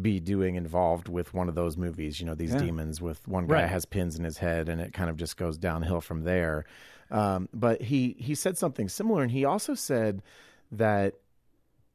be 0.00 0.20
doing 0.20 0.54
involved 0.54 1.08
with 1.08 1.34
one 1.34 1.48
of 1.48 1.54
those 1.54 1.76
movies? 1.76 2.20
You 2.20 2.26
know, 2.26 2.34
these 2.34 2.54
demons 2.60 3.00
with 3.00 3.26
one 3.26 3.46
guy 3.46 3.62
Right. 3.62 3.68
has 3.68 3.84
pins 3.84 4.16
in 4.18 4.24
his 4.24 4.38
head, 4.38 4.68
and 4.68 4.80
it 4.80 4.92
kind 4.92 5.10
of 5.10 5.16
just 5.16 5.36
goes 5.36 5.58
downhill 5.58 6.00
from 6.00 6.22
there. 6.22 6.64
Um, 7.10 7.48
but 7.52 7.82
he 7.82 8.16
he 8.18 8.34
said 8.34 8.56
something 8.56 8.88
similar, 8.88 9.22
and 9.22 9.30
he 9.32 9.44
also 9.44 9.74
said 9.74 10.22
that 10.70 11.14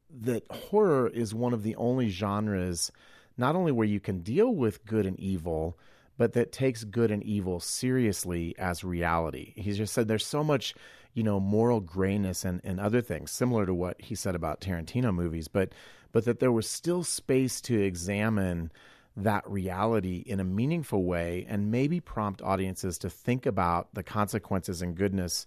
that 0.09 0.43
horror 0.49 1.07
is 1.07 1.33
one 1.33 1.53
of 1.53 1.63
the 1.63 1.75
only 1.75 2.09
genres 2.09 2.91
not 3.37 3.55
only 3.55 3.71
where 3.71 3.87
you 3.87 3.99
can 3.99 4.21
deal 4.21 4.53
with 4.53 4.85
good 4.85 5.05
and 5.05 5.19
evil 5.19 5.77
but 6.17 6.33
that 6.33 6.51
takes 6.51 6.83
good 6.83 7.11
and 7.11 7.21
evil 7.23 7.59
seriously 7.59 8.55
as 8.57 8.83
reality. 8.83 9.53
He 9.55 9.71
just 9.73 9.93
said 9.93 10.07
there's 10.07 10.25
so 10.25 10.43
much 10.43 10.73
you 11.13 11.23
know 11.23 11.39
moral 11.39 11.79
grayness 11.79 12.45
and, 12.45 12.61
and 12.63 12.79
other 12.79 13.01
things 13.01 13.31
similar 13.31 13.65
to 13.65 13.73
what 13.73 13.99
he 13.99 14.13
said 14.13 14.35
about 14.35 14.61
tarantino 14.61 15.11
movies 15.13 15.47
but 15.47 15.73
but 16.11 16.25
that 16.25 16.39
there 16.39 16.51
was 16.51 16.69
still 16.69 17.03
space 17.03 17.59
to 17.59 17.81
examine 17.81 18.71
that 19.15 19.49
reality 19.49 20.23
in 20.27 20.39
a 20.39 20.43
meaningful 20.43 21.03
way 21.03 21.43
and 21.49 21.71
maybe 21.71 21.99
prompt 21.99 22.39
audiences 22.43 22.99
to 22.99 23.09
think 23.09 23.47
about 23.47 23.91
the 23.95 24.03
consequences 24.03 24.83
and 24.83 24.95
goodness 24.95 25.43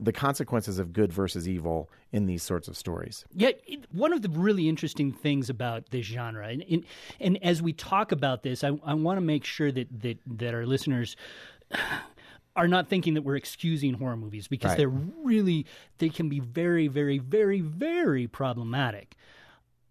the 0.00 0.12
consequences 0.12 0.78
of 0.78 0.92
good 0.92 1.12
versus 1.12 1.48
evil 1.48 1.88
in 2.12 2.26
these 2.26 2.42
sorts 2.42 2.68
of 2.68 2.76
stories. 2.76 3.24
Yeah, 3.32 3.50
one 3.92 4.12
of 4.12 4.22
the 4.22 4.28
really 4.28 4.68
interesting 4.68 5.12
things 5.12 5.48
about 5.48 5.90
this 5.90 6.06
genre, 6.06 6.48
and 6.48 6.62
and, 6.70 6.84
and 7.18 7.42
as 7.42 7.62
we 7.62 7.72
talk 7.72 8.12
about 8.12 8.42
this, 8.42 8.62
I, 8.62 8.78
I 8.84 8.94
want 8.94 9.16
to 9.16 9.22
make 9.22 9.44
sure 9.44 9.72
that, 9.72 10.02
that 10.02 10.18
that 10.26 10.54
our 10.54 10.66
listeners 10.66 11.16
are 12.56 12.68
not 12.68 12.88
thinking 12.88 13.14
that 13.14 13.22
we're 13.22 13.36
excusing 13.36 13.94
horror 13.94 14.16
movies 14.16 14.48
because 14.48 14.70
Right. 14.70 14.78
they're 14.78 14.88
really 14.88 15.66
they 15.98 16.08
can 16.08 16.28
be 16.28 16.40
very, 16.40 16.88
very, 16.88 17.18
very, 17.18 17.60
very 17.60 18.26
problematic. 18.26 19.14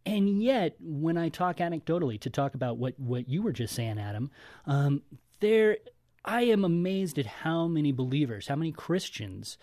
And 0.06 0.42
yet, 0.42 0.76
when 0.80 1.18
I 1.18 1.30
talk 1.30 1.58
anecdotally 1.58 2.20
to 2.22 2.30
talk 2.30 2.56
about 2.56 2.78
what, 2.78 3.00
what 3.00 3.30
you 3.30 3.42
were 3.42 3.52
just 3.52 3.76
saying, 3.76 4.00
Adam, 4.00 4.32
um, 4.66 5.04
there, 5.40 5.78
I 6.26 6.44
am 6.44 6.64
amazed 6.66 7.18
at 7.18 7.26
how 7.26 7.68
many 7.68 7.92
believers, 7.92 8.48
how 8.48 8.56
many 8.56 8.72
Christians 8.72 9.58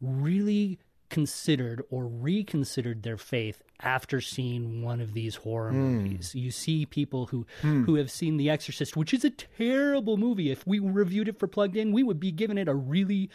really 0.00 0.78
considered 1.10 1.82
or 1.90 2.06
reconsidered 2.06 3.02
their 3.02 3.16
faith 3.16 3.62
after 3.80 4.20
seeing 4.20 4.82
one 4.82 5.00
of 5.00 5.12
these 5.12 5.34
horror 5.34 5.72
movies. 5.72 6.34
You 6.34 6.50
see 6.52 6.86
people 6.86 7.26
who 7.26 7.46
who 7.62 7.96
have 7.96 8.10
seen 8.10 8.36
The 8.36 8.48
Exorcist, 8.48 8.96
which 8.96 9.12
is 9.12 9.24
a 9.24 9.30
terrible 9.30 10.16
movie. 10.16 10.50
If 10.50 10.66
we 10.66 10.78
reviewed 10.78 11.28
it 11.28 11.38
for 11.38 11.48
Plugged 11.48 11.76
In, 11.76 11.92
we 11.92 12.02
would 12.02 12.20
be 12.20 12.30
giving 12.30 12.58
it 12.58 12.68
a 12.68 12.74
really 12.74 13.28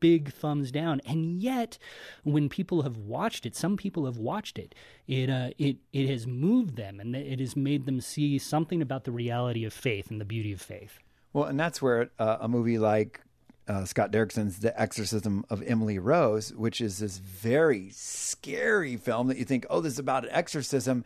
big 0.00 0.32
thumbs 0.32 0.70
down. 0.72 1.00
And 1.06 1.40
yet, 1.40 1.78
when 2.24 2.48
people 2.48 2.82
have 2.82 2.96
watched 2.96 3.46
it, 3.46 3.54
some 3.54 3.76
people 3.76 4.06
have 4.06 4.18
watched 4.18 4.58
it. 4.58 4.74
It 5.06 5.30
uh, 5.30 5.50
it 5.56 5.76
it 5.92 6.08
has 6.08 6.26
moved 6.26 6.76
them, 6.76 6.98
and 6.98 7.14
it 7.14 7.38
has 7.38 7.54
made 7.56 7.86
them 7.86 8.00
see 8.00 8.38
something 8.38 8.82
about 8.82 9.04
the 9.04 9.12
reality 9.12 9.64
of 9.64 9.72
faith 9.72 10.10
and 10.10 10.20
the 10.20 10.24
beauty 10.24 10.52
of 10.52 10.60
faith. 10.60 10.98
Well, 11.32 11.44
and 11.44 11.58
that's 11.58 11.80
where 11.80 12.10
uh, 12.18 12.38
a 12.40 12.48
movie 12.48 12.78
like 12.78 13.20
uh, 13.68 13.84
Scott 13.84 14.10
Derrickson's 14.10 14.58
The 14.58 14.78
Exorcism 14.80 15.44
of 15.48 15.62
Emily 15.64 15.98
Rose, 15.98 16.52
which 16.52 16.80
is 16.80 16.98
this 16.98 17.18
very 17.18 17.90
scary 17.90 18.96
film 18.96 19.28
that 19.28 19.38
you 19.38 19.44
think, 19.44 19.64
oh, 19.70 19.80
this 19.80 19.92
is 19.92 19.98
about 19.98 20.24
an 20.24 20.30
exorcism. 20.32 21.04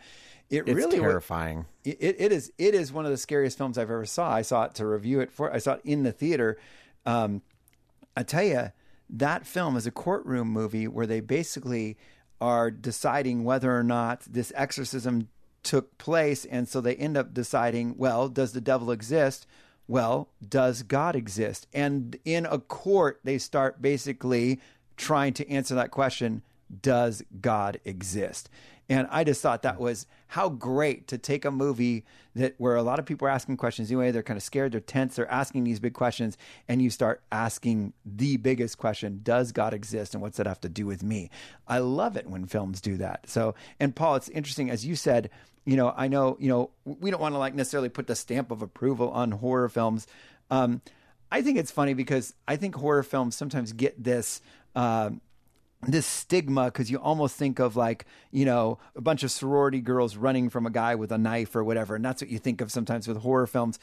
It 0.49 0.69
It's 0.69 0.73
really 0.73 0.99
terrifying. 0.99 1.67
it, 1.85 2.17
it 2.19 2.33
is 2.33 2.53
it 2.59 2.75
is 2.75 2.93
one 2.93 3.05
of 3.05 3.11
the 3.11 3.17
scariest 3.17 3.59
films 3.59 3.79
I've 3.79 3.91
ever 3.91 4.07
saw. 4.07 4.31
I 4.31 4.43
saw 4.43 4.65
it 4.65 4.75
to 4.77 4.87
review 4.87 5.21
it 5.21 5.31
for. 5.31 5.53
I 5.53 5.59
saw 5.59 5.75
it 5.75 5.81
in 5.85 6.03
the 6.03 6.13
theater. 6.13 6.59
Um, 7.07 7.43
I 8.17 8.23
tell 8.23 8.45
you, 8.45 8.73
that 9.11 9.47
film 9.47 9.77
is 9.77 9.87
a 9.87 9.91
courtroom 9.91 10.49
movie 10.49 10.87
where 10.87 11.07
they 11.07 11.21
basically 11.21 11.97
are 12.41 12.71
deciding 12.71 13.45
whether 13.45 13.77
or 13.77 13.83
not 13.83 14.21
this 14.23 14.53
exorcism 14.55 15.29
took 15.63 15.97
place, 15.99 16.45
and 16.45 16.69
so 16.69 16.81
they 16.81 16.95
end 16.95 17.17
up 17.17 17.33
deciding, 17.33 17.97
well, 17.97 18.29
does 18.29 18.53
the 18.53 18.61
devil 18.61 18.91
exist? 18.91 19.47
Well, 19.87 20.29
does 20.47 20.83
God 20.83 21.15
exist? 21.15 21.67
And 21.73 22.17
in 22.25 22.47
a 22.47 22.59
court, 22.59 23.21
they 23.25 23.39
start 23.39 23.83
basically 23.83 24.61
trying 24.97 25.35
to 25.35 25.49
answer 25.51 25.75
that 25.75 25.91
question 25.91 26.43
does 26.81 27.23
God 27.41 27.79
exist? 27.85 28.49
And 28.89 29.09
I 29.11 29.25
just 29.25 29.41
thought 29.41 29.63
that 29.63 29.81
was 29.81 30.07
how 30.29 30.49
great 30.49 31.09
to 31.09 31.19
take 31.19 31.45
a 31.45 31.51
movie 31.51 32.05
that 32.35 32.55
where 32.59 32.77
a 32.77 32.83
lot 32.83 32.99
of 32.99 33.07
people 33.07 33.27
are 33.27 33.31
asking 33.31 33.57
questions 33.57 33.91
anyway, 33.91 34.11
they're 34.11 34.23
kind 34.23 34.37
of 34.37 34.43
scared, 34.43 34.73
they're 34.73 34.81
tense, 34.81 35.17
they're 35.17 35.31
asking 35.31 35.65
these 35.65 35.81
big 35.81 35.95
questions, 35.95 36.37
and 36.69 36.83
you 36.83 36.91
start 36.91 37.23
asking 37.33 37.93
the 38.05 38.37
biggest 38.37 38.77
question, 38.77 39.21
does 39.23 39.53
God 39.53 39.73
exist 39.73 40.15
and 40.15 40.23
what's 40.23 40.37
that 40.37 40.47
have 40.47 40.61
to 40.63 40.69
do 40.69 40.87
with 40.87 41.03
me? 41.03 41.31
I 41.67 41.79
love 41.79 42.17
it 42.17 42.29
when 42.29 42.47
films 42.47 42.81
do 42.81 42.97
that. 42.99 43.29
So 43.29 43.55
and 43.81 43.95
Paul, 43.95 44.17
it's 44.17 44.29
interesting, 44.29 44.71
as 44.71 44.85
you 44.85 44.97
said, 44.97 45.31
you 45.65 45.77
know, 45.77 45.95
I 45.97 46.09
know, 46.09 46.37
you 46.39 46.49
know, 46.49 46.71
we 46.85 47.11
don't 47.11 47.21
want 47.21 47.35
to 47.35 47.39
like 47.39 47.55
necessarily 47.55 47.89
put 47.89 48.07
the 48.07 48.17
stamp 48.17 48.51
of 48.51 48.61
approval 48.61 49.11
on 49.11 49.31
horror 49.31 49.69
films. 49.69 50.07
Um, 50.51 50.83
I 51.33 51.41
think 51.41 51.57
it's 51.57 51.71
funny 51.71 51.95
because 51.95 52.35
I 52.47 52.57
think 52.57 52.75
horror 52.75 53.03
films 53.03 53.35
sometimes 53.35 53.73
get 53.73 54.03
this 54.03 54.43
um 54.77 55.21
this 55.87 56.07
stigma 56.07 56.67
because 56.67 56.91
you 56.91 56.99
almost 56.99 57.37
think 57.37 57.59
of 57.59 57.77
like 57.77 58.07
you 58.31 58.45
know 58.45 58.79
a 58.97 59.01
bunch 59.01 59.23
of 59.23 59.31
sorority 59.31 59.81
girls 59.81 60.17
running 60.17 60.49
from 60.51 60.67
a 60.67 60.71
guy 60.71 60.95
with 60.95 61.13
a 61.13 61.19
knife 61.19 61.55
or 61.57 61.65
whatever 61.65 61.97
and 61.97 62.05
that's 62.05 62.23
what 62.23 62.31
you 62.31 62.39
think 62.39 62.61
of 62.61 62.71
sometimes 62.71 63.07
with 63.09 63.19
horror 63.19 63.47
films. 63.47 63.79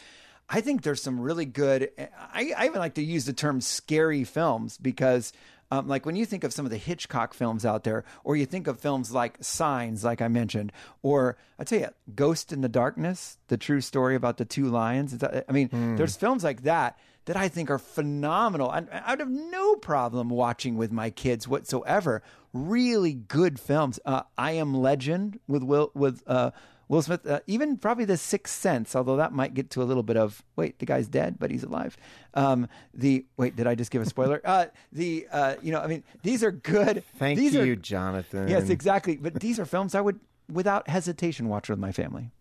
I 0.49 0.59
think 0.59 0.81
there's 0.81 1.01
some 1.01 1.19
really 1.21 1.45
good 1.45 1.89
i, 1.97 2.51
I 2.57 2.65
even 2.65 2.79
like 2.79 2.95
to 2.95 3.03
use 3.03 3.25
the 3.25 3.33
term 3.33 3.61
scary 3.61 4.23
films 4.25 4.77
because 4.77 5.31
um, 5.71 5.87
like 5.87 6.05
when 6.05 6.17
you 6.17 6.25
think 6.25 6.43
of 6.43 6.51
some 6.51 6.65
of 6.65 6.71
the 6.71 6.77
hitchcock 6.77 7.33
films 7.33 7.65
out 7.65 7.85
there 7.85 8.03
or 8.25 8.35
you 8.35 8.45
think 8.45 8.67
of 8.67 8.77
films 8.79 9.13
like 9.13 9.37
signs 9.39 10.03
like 10.03 10.21
i 10.21 10.27
mentioned 10.27 10.73
or 11.01 11.37
i 11.57 11.63
tell 11.63 11.79
you 11.79 11.87
ghost 12.15 12.51
in 12.51 12.59
the 12.59 12.67
darkness 12.67 13.37
the 13.47 13.55
true 13.55 13.79
story 13.79 14.15
about 14.15 14.35
the 14.37 14.43
two 14.43 14.65
lions 14.65 15.23
i 15.47 15.51
mean 15.53 15.69
there's 15.95 16.17
films 16.17 16.43
like 16.43 16.63
that 16.63 16.99
that 17.25 17.37
I 17.37 17.47
think 17.47 17.69
are 17.69 17.77
phenomenal. 17.77 18.71
And 18.71 18.89
I 18.91 19.11
would 19.11 19.19
have 19.19 19.29
no 19.29 19.75
problem 19.75 20.29
watching 20.29 20.75
with 20.75 20.91
my 20.91 21.09
kids 21.09 21.47
whatsoever. 21.47 22.23
Really 22.53 23.13
good 23.13 23.59
films. 23.59 23.99
Uh, 24.05 24.23
I 24.37 24.53
Am 24.53 24.73
Legend 24.73 25.39
with 25.47 25.63
Will 25.63 25.91
with 25.93 26.23
uh, 26.27 26.51
Will 26.87 27.01
Smith. 27.01 27.25
Uh, 27.25 27.39
even 27.47 27.77
probably 27.77 28.05
The 28.05 28.17
Sixth 28.17 28.53
Sense, 28.53 28.95
although 28.95 29.15
that 29.15 29.31
might 29.31 29.53
get 29.53 29.69
to 29.71 29.81
a 29.81 29.85
little 29.85 30.03
bit 30.03 30.17
of 30.17 30.43
wait, 30.55 30.79
the 30.79 30.85
guy's 30.85 31.07
dead, 31.07 31.37
but 31.39 31.51
he's 31.51 31.63
alive. 31.63 31.95
Um, 32.33 32.67
the 32.93 33.25
wait, 33.37 33.55
did 33.55 33.67
I 33.67 33.75
just 33.75 33.91
give 33.91 34.01
a 34.01 34.05
spoiler? 34.05 34.41
uh, 34.45 34.65
the 34.91 35.27
uh, 35.31 35.55
you 35.61 35.71
know, 35.71 35.79
I 35.79 35.87
mean, 35.87 36.03
these 36.23 36.43
are 36.43 36.51
good. 36.51 37.03
Thank 37.17 37.39
these 37.39 37.53
you, 37.53 37.61
Are, 37.61 37.75
Jonathan. 37.75 38.47
yes, 38.47 38.69
exactly. 38.69 39.15
But 39.15 39.35
these 39.35 39.59
are 39.59 39.65
films 39.65 39.95
I 39.95 40.01
would, 40.01 40.19
without 40.51 40.89
hesitation, 40.89 41.47
watch 41.47 41.69
with 41.69 41.79
my 41.79 41.91
family. 41.91 42.31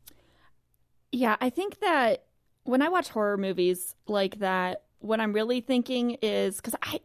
Yeah, 1.13 1.37
I 1.41 1.51
think 1.51 1.81
that 1.81 2.25
when 2.65 2.83
I 2.83 2.89
watch 2.89 3.09
horror 3.09 3.37
movies 3.37 3.95
like 4.07 4.39
that, 4.39 4.83
what 5.01 5.19
I'm 5.19 5.33
really 5.33 5.63
thinking 5.63 6.19
is 6.21 6.57
because 6.57 6.75
I, 6.83 7.01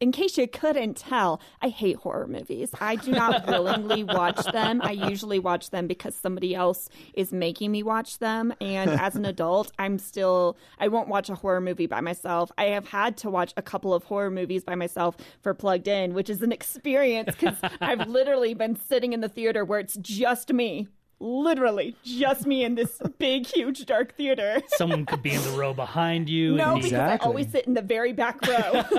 in 0.00 0.12
case 0.12 0.38
you 0.38 0.48
couldn't 0.48 0.96
tell, 0.96 1.42
I 1.60 1.68
hate 1.68 1.96
horror 1.96 2.26
movies. 2.26 2.70
I 2.80 2.96
do 2.96 3.12
not 3.12 3.46
willingly 3.48 4.02
watch 4.02 4.42
them. 4.46 4.80
I 4.82 4.92
usually 4.92 5.38
watch 5.38 5.68
them 5.70 5.86
because 5.86 6.14
somebody 6.14 6.54
else 6.54 6.88
is 7.12 7.30
making 7.30 7.70
me 7.70 7.82
watch 7.82 8.18
them. 8.18 8.54
And 8.62 8.90
as 8.90 9.14
an 9.14 9.26
adult, 9.26 9.72
I'm 9.78 9.98
still, 9.98 10.56
I 10.78 10.88
won't 10.88 11.08
watch 11.08 11.28
a 11.28 11.34
horror 11.34 11.60
movie 11.60 11.86
by 11.86 12.00
myself. 12.00 12.50
I 12.56 12.66
have 12.66 12.88
had 12.88 13.18
to 13.18 13.30
watch 13.30 13.52
a 13.58 13.62
couple 13.62 13.92
of 13.92 14.04
horror 14.04 14.30
movies 14.30 14.64
by 14.64 14.74
myself 14.74 15.16
for 15.42 15.52
Plugged 15.52 15.88
In, 15.88 16.14
which 16.14 16.30
is 16.30 16.40
an 16.40 16.52
experience 16.52 17.36
because 17.38 17.56
I've 17.82 18.08
literally 18.08 18.54
been 18.54 18.76
sitting 18.88 19.12
in 19.12 19.20
the 19.20 19.28
theater 19.28 19.66
where 19.66 19.80
it's 19.80 19.96
just 19.96 20.50
me 20.50 20.88
literally 21.20 21.96
just 22.04 22.46
me 22.46 22.64
in 22.64 22.74
this 22.74 22.98
big, 23.18 23.46
huge, 23.46 23.84
dark 23.86 24.14
theater. 24.16 24.60
Someone 24.76 25.04
could 25.06 25.22
be 25.22 25.32
in 25.32 25.42
the 25.42 25.50
row 25.50 25.74
behind 25.74 26.28
you. 26.28 26.54
No, 26.54 26.74
and 26.74 26.82
because 26.82 26.90
be- 26.92 26.96
I 26.96 27.16
always 27.16 27.50
sit 27.50 27.66
in 27.66 27.74
the 27.74 27.82
very 27.82 28.12
back 28.12 28.40
row. 28.46 28.84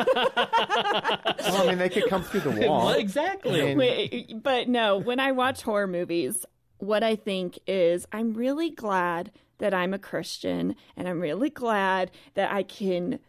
Well, 1.50 1.64
I 1.64 1.66
mean, 1.70 1.78
they 1.78 1.90
could 1.90 2.08
come 2.08 2.24
through 2.24 2.42
the 2.42 2.68
wall. 2.68 2.88
Well, 2.88 2.96
exactly. 2.96 3.62
I 3.62 3.66
mean- 3.66 3.78
Wait, 3.78 4.44
but 4.44 4.68
no, 4.68 4.98
when 4.98 5.20
I 5.20 5.32
watch 5.32 5.62
horror 5.64 5.88
movies, 5.88 6.46
what 6.78 7.04
I 7.04 7.16
think 7.16 7.58
is 7.68 8.06
I'm 8.12 8.34
really 8.34 8.70
glad 8.70 9.32
that 9.58 9.74
I'm 9.74 9.94
a 9.94 10.00
Christian 10.00 10.76
and 10.96 11.08
I'm 11.08 11.20
really 11.20 11.50
glad 11.50 12.12
that 12.36 12.52
I 12.52 12.64
can 12.64 13.20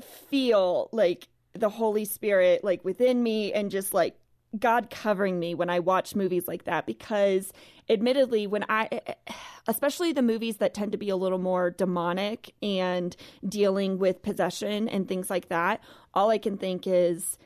feel 0.00 0.88
like 0.92 1.28
the 1.54 1.68
Holy 1.68 2.04
Spirit 2.04 2.62
like 2.62 2.84
within 2.84 3.22
me 3.22 3.52
and 3.52 3.70
just 3.70 3.92
like 3.94 4.16
God 4.58 4.90
covering 4.90 5.38
me 5.38 5.54
when 5.54 5.68
I 5.70 5.80
watch 5.80 6.14
movies 6.14 6.46
like 6.46 6.64
that 6.64 6.86
because 6.86 7.52
admittedly 7.88 8.46
when 8.46 8.64
I 8.68 8.88
eh, 8.92 9.00
eh, 9.06 9.32
especially 9.66 10.12
the 10.12 10.22
movies 10.22 10.56
that 10.58 10.74
tend 10.74 10.92
to 10.92 10.98
be 10.98 11.08
a 11.08 11.16
little 11.16 11.38
more 11.38 11.70
demonic 11.70 12.54
and 12.62 13.16
dealing 13.46 13.98
with 13.98 14.22
possession 14.22 14.88
and 14.88 15.06
things 15.06 15.30
like 15.30 15.48
that 15.48 15.80
all 16.14 16.30
I 16.30 16.38
can 16.38 16.56
think 16.56 16.86
is 16.86 17.38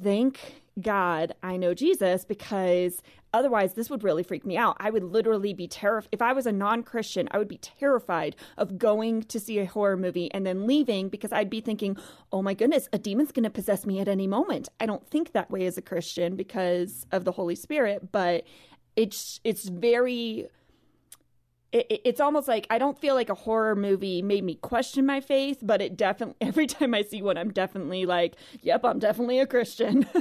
thank 0.00 0.62
God 0.80 1.34
I 1.42 1.56
know 1.56 1.72
Jesus 1.72 2.24
because 2.24 3.00
otherwise 3.32 3.74
this 3.74 3.90
would 3.90 4.02
really 4.02 4.22
freak 4.22 4.44
me 4.44 4.56
out. 4.56 4.76
I 4.80 4.90
would 4.90 5.04
literally 5.04 5.54
be 5.54 5.68
terrified. 5.68 6.08
If 6.12 6.22
I 6.22 6.32
was 6.32 6.46
a 6.46 6.52
non 6.52 6.82
Christian, 6.82 7.28
I 7.30 7.38
would 7.38 7.48
be 7.48 7.58
terrified 7.58 8.34
of 8.56 8.78
going 8.78 9.22
to 9.24 9.38
see 9.38 9.58
a 9.58 9.66
horror 9.66 9.96
movie 9.96 10.30
and 10.32 10.44
then 10.44 10.66
leaving 10.66 11.08
because 11.08 11.32
I'd 11.32 11.50
be 11.50 11.60
thinking, 11.60 11.96
oh 12.32 12.42
my 12.42 12.54
goodness, 12.54 12.88
a 12.92 12.98
demon's 12.98 13.32
going 13.32 13.44
to 13.44 13.50
possess 13.50 13.86
me 13.86 14.00
at 14.00 14.08
any 14.08 14.26
moment. 14.26 14.68
I 14.80 14.86
don't 14.86 15.06
think 15.08 15.32
that 15.32 15.50
way 15.50 15.66
as 15.66 15.78
a 15.78 15.82
Christian 15.82 16.36
because 16.36 17.06
of 17.12 17.24
the 17.24 17.32
Holy 17.32 17.54
Spirit, 17.54 18.10
but 18.10 18.44
it's 18.96 19.40
it's 19.44 19.68
very 19.68 20.48
it, 21.72 21.86
it- 21.90 22.00
it's 22.04 22.20
almost 22.20 22.48
like 22.48 22.66
I 22.70 22.78
don't 22.78 22.98
feel 22.98 23.14
like 23.14 23.30
a 23.30 23.34
horror 23.34 23.74
movie 23.76 24.22
made 24.22 24.44
me 24.44 24.54
question 24.56 25.06
my 25.06 25.20
faith, 25.20 25.58
but 25.62 25.80
it 25.82 25.96
definitely 25.96 26.36
every 26.40 26.66
time 26.66 26.94
I 26.94 27.02
see 27.02 27.22
one, 27.22 27.36
I'm 27.36 27.50
definitely 27.52 28.06
like, 28.06 28.36
yep, 28.62 28.84
I'm 28.84 28.98
definitely 28.98 29.40
a 29.40 29.46
Christian. 29.46 30.06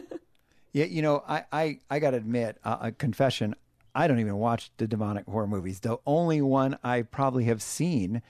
Yeah, 0.76 0.86
you 0.86 1.04
know, 1.04 1.24
I 1.28 1.44
I, 1.52 1.80
I 1.92 2.00
got 2.00 2.12
to 2.12 2.18
admit, 2.18 2.58
uh, 2.64 2.78
a 2.82 2.92
confession. 2.92 3.54
I 3.94 4.08
don't 4.08 4.18
even 4.20 4.38
watch 4.38 4.72
the 4.78 4.88
demonic 4.88 5.28
horror 5.28 5.46
movies. 5.46 5.82
The 5.82 5.98
only 6.08 6.42
one 6.42 6.80
I 6.84 7.04
probably 7.04 7.44
have 7.44 7.62
seen 7.62 8.24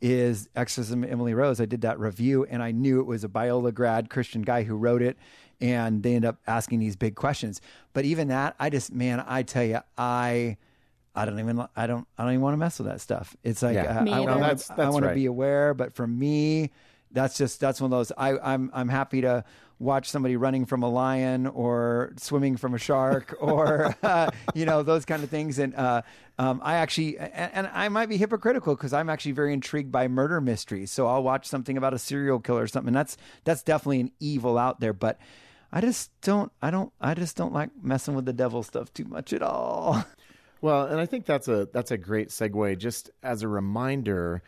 is 0.00 0.48
Exorcism 0.54 1.02
Emily 1.02 1.34
Rose. 1.34 1.60
I 1.60 1.64
did 1.64 1.80
that 1.80 1.98
review, 1.98 2.44
and 2.44 2.62
I 2.62 2.70
knew 2.70 3.00
it 3.00 3.06
was 3.06 3.24
a 3.24 3.28
Biola 3.28 3.74
grad 3.74 4.10
Christian 4.10 4.42
guy 4.42 4.62
who 4.62 4.76
wrote 4.76 5.02
it, 5.02 5.18
and 5.60 6.02
they 6.02 6.14
end 6.14 6.24
up 6.24 6.38
asking 6.46 6.78
these 6.80 6.96
big 6.96 7.14
questions. 7.14 7.60
But 7.92 8.04
even 8.04 8.28
that, 8.28 8.54
I 8.60 8.70
just 8.70 8.92
man, 8.92 9.22
I 9.26 9.42
tell 9.42 9.64
you, 9.64 9.80
I. 9.96 10.56
I 11.14 11.24
don't 11.24 11.40
even. 11.40 11.66
I 11.74 11.86
don't. 11.88 12.06
I 12.16 12.22
don't 12.22 12.32
even 12.34 12.42
want 12.42 12.52
to 12.54 12.58
mess 12.58 12.78
with 12.78 12.86
that 12.86 13.00
stuff. 13.00 13.36
It's 13.42 13.60
like 13.60 13.74
Yeah. 13.74 13.84
uh, 13.86 13.94
I. 13.94 13.98
I, 13.98 14.02
No, 14.04 14.22
wanna- 14.24 14.40
that's- 14.40 14.70
I 14.70 14.76
that's 14.76 14.92
want 14.92 15.02
to 15.02 15.08
right. 15.08 15.14
be 15.16 15.26
aware, 15.26 15.74
but 15.74 15.92
for 15.94 16.06
me, 16.06 16.70
that's 17.10 17.36
just 17.36 17.58
that's 17.58 17.80
one 17.80 17.92
of 17.92 17.98
those. 17.98 18.12
I, 18.16 18.38
I'm 18.38 18.70
I'm 18.72 18.88
happy 18.88 19.22
to 19.22 19.42
watch 19.80 20.08
somebody 20.10 20.36
running 20.36 20.64
from 20.66 20.82
a 20.84 20.88
lion 20.88 21.46
or 21.48 22.12
swimming 22.18 22.56
from 22.56 22.74
a 22.74 22.78
shark 22.78 23.34
or 23.40 23.96
uh, 24.04 24.30
you 24.54 24.64
know 24.64 24.84
those 24.84 25.04
kind 25.04 25.24
of 25.24 25.30
things. 25.30 25.58
And 25.58 25.74
uh, 25.74 26.02
um, 26.38 26.60
I 26.62 26.74
actually 26.74 27.18
and, 27.18 27.50
and 27.52 27.66
I 27.72 27.88
might 27.88 28.08
be 28.08 28.16
hypocritical 28.16 28.76
because 28.76 28.92
I'm 28.92 29.10
actually 29.10 29.32
very 29.32 29.52
intrigued 29.52 29.90
by 29.90 30.06
murder 30.06 30.40
mysteries. 30.40 30.92
So 30.92 31.08
I'll 31.08 31.24
watch 31.24 31.48
something 31.48 31.76
about 31.76 31.94
a 31.94 31.98
serial 31.98 32.38
killer 32.38 32.62
or 32.62 32.68
something. 32.68 32.88
And 32.90 32.96
that's 32.96 33.16
that's 33.42 33.64
definitely 33.64 34.00
an 34.02 34.12
evil 34.20 34.56
out 34.56 34.78
there, 34.78 34.92
but. 34.92 35.18
I 35.72 35.80
just 35.80 36.10
don't. 36.22 36.50
I 36.62 36.70
don't. 36.70 36.92
I 37.00 37.14
just 37.14 37.36
don't 37.36 37.52
like 37.52 37.70
messing 37.82 38.14
with 38.14 38.24
the 38.24 38.32
devil 38.32 38.62
stuff 38.62 38.92
too 38.92 39.04
much 39.04 39.32
at 39.32 39.42
all. 39.42 40.04
Well, 40.60 40.86
and 40.86 41.00
I 41.00 41.06
think 41.06 41.24
that's 41.24 41.46
a 41.46 41.68
that's 41.72 41.90
a 41.92 41.96
great 41.96 42.30
segue. 42.30 42.78
Just 42.78 43.10
as 43.22 43.42
a 43.42 43.48
reminder 43.48 44.42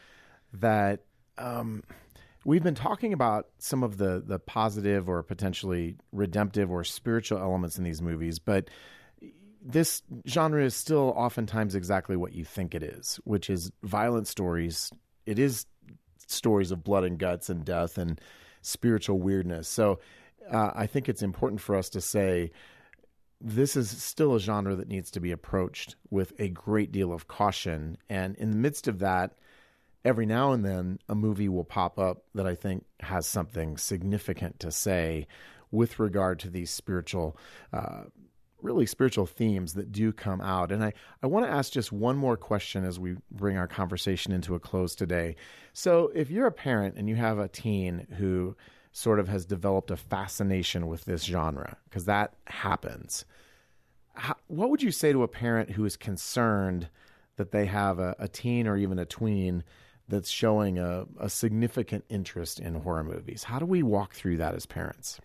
that 0.55 1.05
um, 1.39 1.85
we've 2.45 2.63
been 2.63 2.75
talking 2.75 3.13
about 3.13 3.47
some 3.59 3.83
of 3.83 3.97
the 3.97 4.23
the 4.25 4.39
positive 4.39 5.09
or 5.09 5.23
potentially 5.23 5.97
redemptive 6.13 6.71
or 6.71 6.83
spiritual 6.85 7.39
elements 7.39 7.79
in 7.79 7.85
these 7.85 8.03
movies, 8.03 8.39
but 8.39 8.71
this 9.63 10.03
genre 10.27 10.65
is 10.65 10.75
still 10.75 11.13
oftentimes 11.17 11.75
exactly 11.75 12.17
what 12.17 12.33
you 12.33 12.45
think 12.45 12.75
it 12.75 12.83
is, 12.83 13.21
which 13.25 13.51
is 13.51 13.71
violent 13.83 14.27
stories. 14.27 14.91
It 15.27 15.39
is 15.39 15.67
stories 16.27 16.71
of 16.71 16.83
blood 16.83 17.05
and 17.05 17.19
guts 17.19 17.51
and 17.51 17.65
death 17.65 17.99
and 17.99 18.21
spiritual 18.63 19.19
weirdness. 19.19 19.69
So 19.69 20.01
uh, 20.51 20.73
I 20.75 20.87
think 20.87 21.09
it's 21.09 21.23
important 21.23 21.61
for 21.61 21.77
us 21.77 21.89
to 21.91 22.01
say 22.01 22.51
this 23.41 23.77
is 23.77 23.91
still 23.91 24.35
a 24.35 24.41
genre 24.41 24.75
that 24.77 24.89
needs 24.89 25.11
to 25.13 25.21
be 25.21 25.33
approached 25.33 25.97
with 26.11 26.33
a 26.39 26.49
great 26.49 26.93
deal 26.93 27.13
of 27.13 27.27
caution. 27.27 27.97
And 28.09 28.37
in 28.37 28.51
the 28.51 28.57
midst 28.57 28.87
of 28.87 28.99
that, 28.99 29.33
every 30.05 30.27
now 30.27 30.53
and 30.53 30.65
then 30.65 30.99
a 31.09 31.15
movie 31.15 31.49
will 31.49 31.65
pop 31.65 31.99
up 31.99 32.25
that 32.35 32.47
I 32.47 32.55
think 32.55 32.85
has 33.01 33.27
something 33.27 33.79
significant 33.79 34.61
to 34.61 34.71
say 34.71 35.27
with 35.71 35.99
regard 35.99 36.39
to 36.41 36.51
these 36.51 36.71
spiritual, 36.71 37.37
uh, 37.73 38.03
really 38.61 38.85
spiritual 38.85 39.25
themes 39.25 39.73
that 39.75 39.93
do 39.93 40.13
come 40.13 40.43
out. 40.43 40.71
And 40.71 40.85
I, 40.85 40.93
I 41.23 41.27
want 41.27 41.47
to 41.47 41.53
ask 41.53 41.73
just 41.73 41.93
one 41.93 42.17
more 42.17 42.37
question 42.37 42.85
as 42.85 42.99
we 42.99 43.17
bring 43.31 43.57
our 43.57 43.69
conversation 43.69 44.33
into 44.33 44.55
a 44.55 44.61
close 44.61 44.95
today. 44.95 45.37
So, 45.73 46.11
if 46.15 46.31
you're 46.31 46.47
a 46.47 46.53
parent 46.53 46.97
and 46.97 47.09
you 47.09 47.15
have 47.15 47.39
a 47.39 47.49
teen 47.49 48.07
who 48.19 48.57
sort 48.93 49.21
of 49.21 49.29
has 49.29 49.45
developed 49.45 49.91
a 49.91 49.97
fascination 49.97 50.89
with 50.89 51.05
this 51.05 51.25
genre, 51.25 51.77
because 51.85 52.07
that 52.07 52.35
happens, 52.47 53.25
how, 54.15 54.35
what 54.49 54.71
would 54.71 54.83
you 54.83 54.91
say 54.91 55.13
to 55.13 55.23
a 55.23 55.29
parent 55.29 55.71
who 55.71 55.85
is 55.85 55.97
concerned 55.97 56.89
that 57.37 57.53
they 57.53 57.67
have 57.67 57.99
a, 57.99 58.15
a 58.19 58.29
teen 58.29 58.67
or 58.67 58.77
even 58.77 58.99
a 58.99 59.07
tween 59.07 59.63
that's 60.09 60.29
showing 60.29 60.79
a, 60.79 61.07
a 61.21 61.31
significant 61.31 62.05
interest 62.09 62.59
in 62.59 62.75
horror 62.75 63.05
movies? 63.05 63.45
How 63.45 63.59
do 63.59 63.67
we 63.67 63.83
walk 63.83 64.13
through 64.15 64.39
that 64.39 64.55
as 64.55 64.67
parents? 64.67 65.21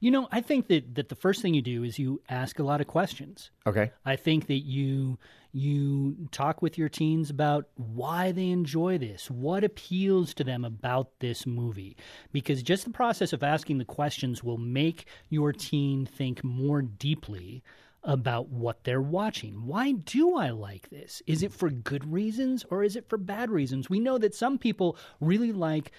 You 0.00 0.10
know, 0.10 0.28
I 0.30 0.42
think 0.42 0.66
that, 0.66 0.96
that 0.96 1.08
the 1.08 1.14
first 1.14 1.40
thing 1.40 1.54
you 1.54 1.62
do 1.62 1.82
is 1.82 1.98
you 1.98 2.20
ask 2.28 2.58
a 2.58 2.62
lot 2.62 2.80
of 2.80 2.86
questions. 2.86 3.50
Okay. 3.66 3.92
I 4.04 4.16
think 4.16 4.48
that 4.48 4.58
you 4.58 5.18
you 5.56 6.28
talk 6.32 6.60
with 6.60 6.76
your 6.76 6.90
teens 6.90 7.30
about 7.30 7.68
why 7.76 8.30
they 8.30 8.50
enjoy 8.50 8.98
this, 8.98 9.30
what 9.30 9.64
appeals 9.64 10.34
to 10.34 10.44
them 10.44 10.66
about 10.66 11.18
this 11.20 11.46
movie, 11.46 11.96
because 12.30 12.62
just 12.62 12.84
the 12.84 12.90
process 12.90 13.32
of 13.32 13.42
asking 13.42 13.78
the 13.78 13.84
questions 13.86 14.44
will 14.44 14.58
make 14.58 15.06
your 15.30 15.54
teen 15.54 16.04
think 16.04 16.44
more 16.44 16.82
deeply 16.82 17.62
about 18.06 18.48
what 18.48 18.84
they're 18.84 19.02
watching. 19.02 19.66
Why 19.66 19.90
do 19.92 20.36
I 20.36 20.50
like 20.50 20.88
this? 20.90 21.22
Is 21.26 21.42
it 21.42 21.52
for 21.52 21.68
good 21.70 22.10
reasons 22.10 22.64
or 22.70 22.84
is 22.84 22.94
it 22.94 23.08
for 23.08 23.18
bad 23.18 23.50
reasons? 23.50 23.90
We 23.90 23.98
know 23.98 24.16
that 24.16 24.34
some 24.34 24.58
people 24.58 24.96
really 25.20 25.52
like 25.52 25.90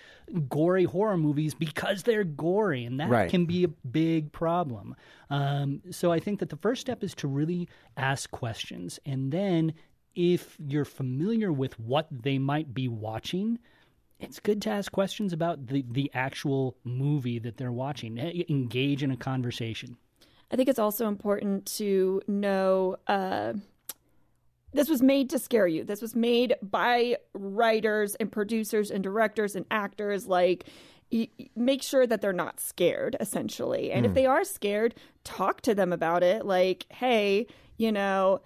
gory 0.48 0.86
horror 0.86 1.18
movies 1.18 1.54
because 1.54 2.04
they're 2.04 2.24
gory, 2.24 2.86
and 2.86 3.00
that 3.02 3.10
Right. 3.10 3.30
can 3.30 3.46
be 3.46 3.66
a 3.66 3.68
big 3.68 4.32
problem. 4.32 4.96
Um, 5.30 5.82
so 5.92 6.12
I 6.12 6.20
think 6.20 6.40
that 6.40 6.50
the 6.50 6.56
first 6.58 6.80
step 6.82 7.04
is 7.04 7.14
to 7.16 7.28
really 7.28 7.68
ask 7.98 8.32
questions. 8.32 9.00
And 9.06 9.32
then 9.32 9.74
if 10.16 10.56
you're 10.66 10.86
familiar 10.86 11.52
with 11.52 11.78
what 11.78 12.08
they 12.10 12.38
might 12.40 12.74
be 12.74 12.88
watching, 12.88 13.60
it's 14.20 14.40
good 14.40 14.62
to 14.64 14.70
ask 14.70 14.92
questions 14.92 15.34
about 15.34 15.68
the, 15.68 15.84
the 15.92 16.10
actual 16.14 16.78
movie 16.86 17.38
that 17.40 17.58
they're 17.58 17.72
watching. 17.72 18.18
Engage 18.18 19.04
in 19.04 19.12
a 19.12 19.18
conversation. 19.18 19.98
I 20.52 20.56
think 20.56 20.70
it's 20.70 20.80
also 20.80 21.08
important 21.08 21.66
to 21.78 22.22
know 22.28 22.98
uh, 23.08 23.54
this 24.74 24.90
was 24.90 25.02
made 25.02 25.30
to 25.32 25.40
scare 25.40 25.68
you. 25.68 25.84
This 25.84 26.02
was 26.02 26.16
made 26.16 26.56
by 26.62 27.18
writers 27.34 28.16
and 28.16 28.32
producers 28.32 28.92
and 28.92 29.04
directors 29.04 29.56
and 29.56 29.66
actors. 29.72 30.28
Like, 30.28 30.66
y- 31.12 31.30
make 31.56 31.84
sure 31.84 32.08
that 32.08 32.22
they're 32.22 32.34
not 32.34 32.60
scared, 32.60 33.18
essentially. 33.20 33.92
And 33.92 34.06
if 34.06 34.14
they 34.14 34.26
are 34.26 34.44
scared, 34.44 34.96
talk 35.24 35.62
to 35.62 35.76
them 35.76 35.92
about 35.92 36.24
it. 36.24 36.46
Like, 36.46 36.86
hey, 36.90 37.48
you 37.78 37.92
know, 37.92 38.42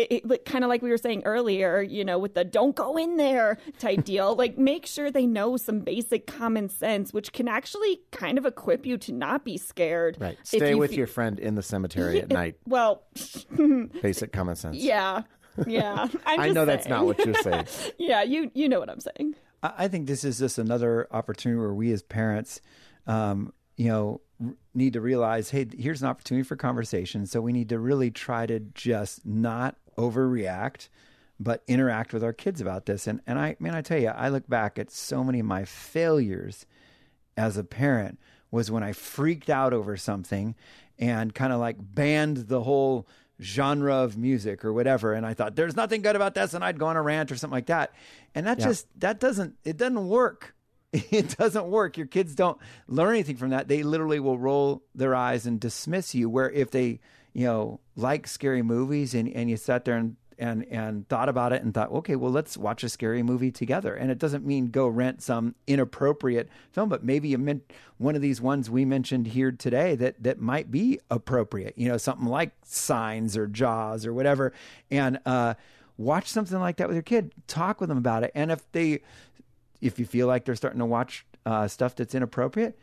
it, 0.00 0.30
it, 0.30 0.44
kind 0.44 0.64
of 0.64 0.68
like 0.68 0.82
we 0.82 0.90
were 0.90 0.98
saying 0.98 1.22
earlier, 1.24 1.82
you 1.82 2.04
know, 2.04 2.18
with 2.18 2.34
the 2.34 2.44
don't 2.44 2.74
go 2.74 2.96
in 2.96 3.16
there 3.16 3.58
type 3.78 4.04
deal, 4.04 4.34
like 4.38 4.58
make 4.58 4.86
sure 4.86 5.10
they 5.10 5.26
know 5.26 5.56
some 5.56 5.80
basic 5.80 6.26
common 6.26 6.68
sense, 6.68 7.12
which 7.12 7.32
can 7.32 7.48
actually 7.48 8.00
kind 8.12 8.38
of 8.38 8.46
equip 8.46 8.86
you 8.86 8.96
to 8.98 9.12
not 9.12 9.44
be 9.44 9.56
scared. 9.56 10.16
Right. 10.20 10.38
Stay 10.42 10.70
you 10.70 10.78
with 10.78 10.90
fe- 10.90 10.96
your 10.96 11.06
friend 11.06 11.38
in 11.38 11.54
the 11.54 11.62
cemetery 11.62 12.20
at 12.20 12.28
night. 12.28 12.56
Well, 12.66 13.02
Basic 14.02 14.32
common 14.32 14.56
sense. 14.56 14.76
yeah. 14.76 15.22
Yeah. 15.66 16.08
I'm 16.26 16.40
I 16.40 16.44
just 16.46 16.54
know 16.54 16.64
that's 16.64 16.88
not 16.88 17.04
what 17.04 17.18
you're 17.24 17.34
saying. 17.34 17.66
yeah, 17.98 18.22
you 18.22 18.50
you 18.54 18.68
know 18.68 18.80
what 18.80 18.88
I'm 18.90 19.00
saying. 19.00 19.34
I 19.62 19.72
I 19.78 19.88
think 19.88 20.06
this 20.06 20.24
is 20.24 20.38
just 20.38 20.58
another 20.58 21.06
opportunity 21.10 21.60
where 21.60 21.74
we 21.74 21.92
as 21.92 22.02
parents, 22.02 22.60
um, 23.06 23.52
you 23.76 23.88
know, 23.88 24.20
need 24.74 24.94
to 24.94 25.00
realize, 25.00 25.50
hey, 25.50 25.66
here's 25.76 26.02
an 26.02 26.08
opportunity 26.08 26.44
for 26.46 26.56
conversation. 26.56 27.26
So 27.26 27.40
we 27.40 27.52
need 27.52 27.68
to 27.70 27.78
really 27.78 28.10
try 28.10 28.46
to 28.46 28.60
just 28.60 29.26
not 29.26 29.76
overreact, 29.96 30.88
but 31.38 31.62
interact 31.66 32.12
with 32.12 32.22
our 32.24 32.32
kids 32.32 32.60
about 32.60 32.86
this. 32.86 33.06
And 33.06 33.20
and 33.26 33.38
I 33.38 33.56
man, 33.58 33.74
I 33.74 33.82
tell 33.82 33.98
you, 33.98 34.08
I 34.08 34.28
look 34.28 34.48
back 34.48 34.78
at 34.78 34.90
so 34.90 35.22
many 35.24 35.40
of 35.40 35.46
my 35.46 35.64
failures 35.64 36.66
as 37.36 37.56
a 37.56 37.64
parent 37.64 38.18
was 38.50 38.70
when 38.70 38.82
I 38.82 38.92
freaked 38.92 39.48
out 39.48 39.72
over 39.72 39.96
something 39.96 40.54
and 40.98 41.34
kind 41.34 41.52
of 41.52 41.60
like 41.60 41.76
banned 41.80 42.48
the 42.48 42.62
whole 42.62 43.06
genre 43.40 43.94
of 43.94 44.18
music 44.18 44.64
or 44.66 44.72
whatever 44.72 45.14
and 45.14 45.24
I 45.24 45.32
thought 45.32 45.56
there's 45.56 45.74
nothing 45.74 46.02
good 46.02 46.14
about 46.14 46.34
this 46.34 46.52
and 46.52 46.62
I'd 46.62 46.78
go 46.78 46.86
on 46.88 46.96
a 46.96 47.02
rant 47.02 47.32
or 47.32 47.36
something 47.36 47.54
like 47.56 47.66
that. 47.66 47.94
And 48.34 48.46
that 48.46 48.58
Yeah. 48.58 48.66
just 48.66 48.86
that 49.00 49.18
doesn't 49.20 49.54
it 49.64 49.76
doesn't 49.78 50.08
work. 50.08 50.54
It 51.10 51.36
doesn't 51.38 51.66
work. 51.66 51.96
Your 51.96 52.06
kids 52.06 52.34
don't 52.34 52.58
learn 52.88 53.10
anything 53.10 53.36
from 53.36 53.50
that. 53.50 53.68
They 53.68 53.82
literally 53.82 54.20
will 54.20 54.38
roll 54.38 54.82
their 54.94 55.14
eyes 55.14 55.46
and 55.46 55.60
dismiss 55.60 56.14
you 56.14 56.28
where 56.28 56.50
if 56.50 56.70
they, 56.70 57.00
you 57.32 57.44
know, 57.44 57.80
like 57.96 58.26
scary 58.26 58.62
movies 58.62 59.14
and 59.14 59.28
and 59.28 59.48
you 59.48 59.56
sat 59.56 59.84
there 59.84 59.96
and 59.96 60.16
and 60.40 60.64
and 60.70 61.08
thought 61.08 61.28
about 61.28 61.52
it 61.52 61.62
and 61.62 61.72
thought, 61.72 61.92
okay, 61.92 62.16
well, 62.16 62.32
let's 62.32 62.56
watch 62.56 62.82
a 62.82 62.88
scary 62.88 63.22
movie 63.22 63.52
together. 63.52 63.94
And 63.94 64.10
it 64.10 64.18
doesn't 64.18 64.44
mean 64.44 64.68
go 64.68 64.88
rent 64.88 65.22
some 65.22 65.54
inappropriate 65.66 66.48
film, 66.72 66.88
but 66.88 67.04
maybe 67.04 67.28
you 67.28 67.38
meant 67.38 67.70
one 67.98 68.16
of 68.16 68.22
these 68.22 68.40
ones 68.40 68.70
we 68.70 68.84
mentioned 68.84 69.28
here 69.28 69.52
today 69.52 69.94
that 69.96 70.22
that 70.22 70.40
might 70.40 70.70
be 70.70 70.98
appropriate. 71.10 71.74
You 71.76 71.88
know, 71.88 71.98
something 71.98 72.26
like 72.26 72.52
Signs 72.64 73.36
or 73.36 73.46
Jaws 73.46 74.06
or 74.06 74.14
whatever, 74.14 74.52
and 74.90 75.20
uh, 75.26 75.54
watch 75.98 76.26
something 76.28 76.58
like 76.58 76.78
that 76.78 76.88
with 76.88 76.96
your 76.96 77.02
kid. 77.02 77.32
Talk 77.46 77.80
with 77.80 77.90
them 77.90 77.98
about 77.98 78.24
it, 78.24 78.32
and 78.34 78.50
if 78.50 78.70
they, 78.72 79.02
if 79.80 79.98
you 79.98 80.06
feel 80.06 80.26
like 80.26 80.44
they're 80.44 80.54
starting 80.56 80.80
to 80.80 80.86
watch 80.86 81.26
uh, 81.46 81.68
stuff 81.68 81.94
that's 81.94 82.14
inappropriate, 82.14 82.78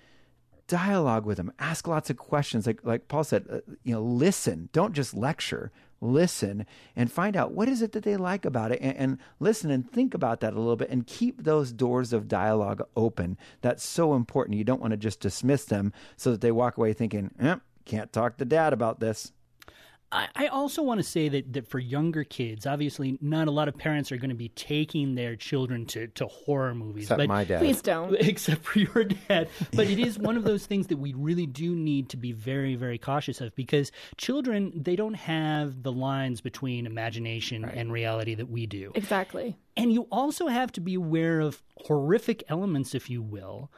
dialogue 0.67 1.25
with 1.25 1.37
them 1.37 1.51
ask 1.59 1.87
lots 1.87 2.09
of 2.09 2.17
questions. 2.17 2.67
Like 2.67 2.83
like 2.83 3.07
paul 3.07 3.23
said 3.23 3.45
uh, 3.49 3.59
you 3.83 3.93
know 3.93 4.01
listen. 4.01 4.69
Don't 4.73 4.93
just 4.93 5.13
lecture. 5.13 5.71
Listen 5.99 6.67
and 6.95 7.11
find 7.11 7.35
out 7.35 7.53
what 7.53 7.67
is 7.67 7.81
it 7.81 7.93
that 7.93 8.03
they 8.03 8.17
like 8.17 8.45
about 8.45 8.71
it 8.71 8.79
and, 8.81 8.95
and 8.97 9.17
listen 9.39 9.71
and 9.71 9.91
think 9.91 10.13
about 10.13 10.41
that 10.41 10.53
a 10.53 10.59
little 10.59 10.75
bit 10.75 10.91
and 10.91 11.07
keep 11.07 11.43
those 11.43 11.71
doors 11.71 12.13
of 12.13 12.27
dialogue 12.27 12.83
open. 12.95 13.35
That's 13.61 13.83
so 13.83 14.13
important. 14.13 14.57
You 14.57 14.63
don't 14.63 14.81
want 14.81 14.91
to 14.91 14.97
just 14.97 15.21
dismiss 15.21 15.65
them 15.65 15.91
so 16.15 16.29
that 16.29 16.41
they 16.41 16.51
walk 16.51 16.77
away 16.77 16.93
thinking 16.93 17.31
eh, 17.39 17.55
can't 17.85 18.13
talk 18.13 18.37
to 18.37 18.45
dad 18.45 18.73
about 18.73 18.99
this 18.99 19.31
I, 20.11 20.27
I 20.35 20.47
also 20.47 20.81
want 20.83 20.99
to 20.99 21.03
say 21.03 21.27
that, 21.29 21.51
that 21.53 21.67
for 21.67 21.79
younger 21.79 22.23
kids, 22.23 22.65
obviously, 22.65 23.17
not 23.19 23.47
a 23.47 23.51
lot 23.51 23.67
of 23.67 23.77
parents 23.77 24.11
are 24.11 24.17
going 24.17 24.29
to 24.29 24.35
be 24.35 24.49
taking 24.49 25.15
their 25.15 25.35
children 25.35 25.85
to, 25.87 26.07
to 26.07 26.27
horror 26.27 26.73
movies. 26.73 27.05
Except 27.05 27.17
but 27.17 27.27
my 27.27 27.43
dad. 27.43 27.59
Please 27.59 27.81
don't. 27.81 28.15
except 28.19 28.63
for 28.63 28.79
your 28.79 29.03
dad. 29.03 29.49
But 29.73 29.89
it 29.89 29.99
is 29.99 30.17
one 30.17 30.37
of 30.37 30.43
those 30.43 30.65
things 30.65 30.87
that 30.87 30.97
we 30.97 31.13
really 31.13 31.45
do 31.45 31.75
need 31.75 32.09
to 32.09 32.17
be 32.17 32.31
very, 32.31 32.75
very 32.75 32.97
cautious 32.97 33.41
of 33.41 33.53
because 33.55 33.91
children, 34.15 34.71
they 34.75 34.95
don't 34.95 35.13
have 35.15 35.83
the 35.83 35.91
lines 35.91 36.41
between 36.41 36.85
imagination 36.85 37.65
and 37.65 37.91
reality 37.91 38.33
that 38.35 38.49
we 38.49 38.65
do. 38.65 38.91
Exactly. 38.95 39.57
And 39.75 39.91
you 39.91 40.07
also 40.11 40.47
have 40.47 40.71
to 40.73 40.81
be 40.81 40.95
aware 40.95 41.39
of 41.41 41.61
horrific 41.75 42.43
elements, 42.49 42.95
if 42.95 43.09
you 43.09 43.21
will, 43.21 43.69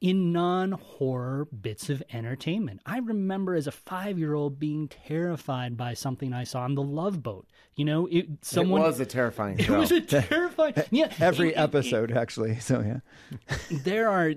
in 0.00 0.32
non 0.32 0.72
horror 0.72 1.46
bits 1.46 1.90
of 1.90 2.02
entertainment. 2.12 2.80
I 2.86 2.98
remember 2.98 3.54
as 3.54 3.66
a 3.66 3.72
five 3.72 4.18
year 4.18 4.34
old 4.34 4.58
being 4.58 4.88
terrified 4.88 5.76
by 5.76 5.94
something 5.94 6.32
I 6.32 6.44
saw 6.44 6.62
on 6.62 6.74
the 6.74 6.82
Love 6.82 7.22
Boat. 7.22 7.46
You 7.76 7.84
know, 7.84 8.06
it, 8.10 8.26
someone. 8.42 8.80
it 8.82 8.84
was 8.84 9.00
a 9.00 9.06
terrifying 9.06 9.58
It 9.58 9.64
show. 9.64 9.78
was 9.78 9.90
a 9.92 10.00
terrifying. 10.00 10.74
Yeah, 10.90 11.12
every 11.20 11.50
it- 11.50 11.56
episode 11.58 12.12
actually 12.12 12.58
so 12.60 12.80
yeah 12.80 13.00
there 13.70 14.08
are 14.08 14.32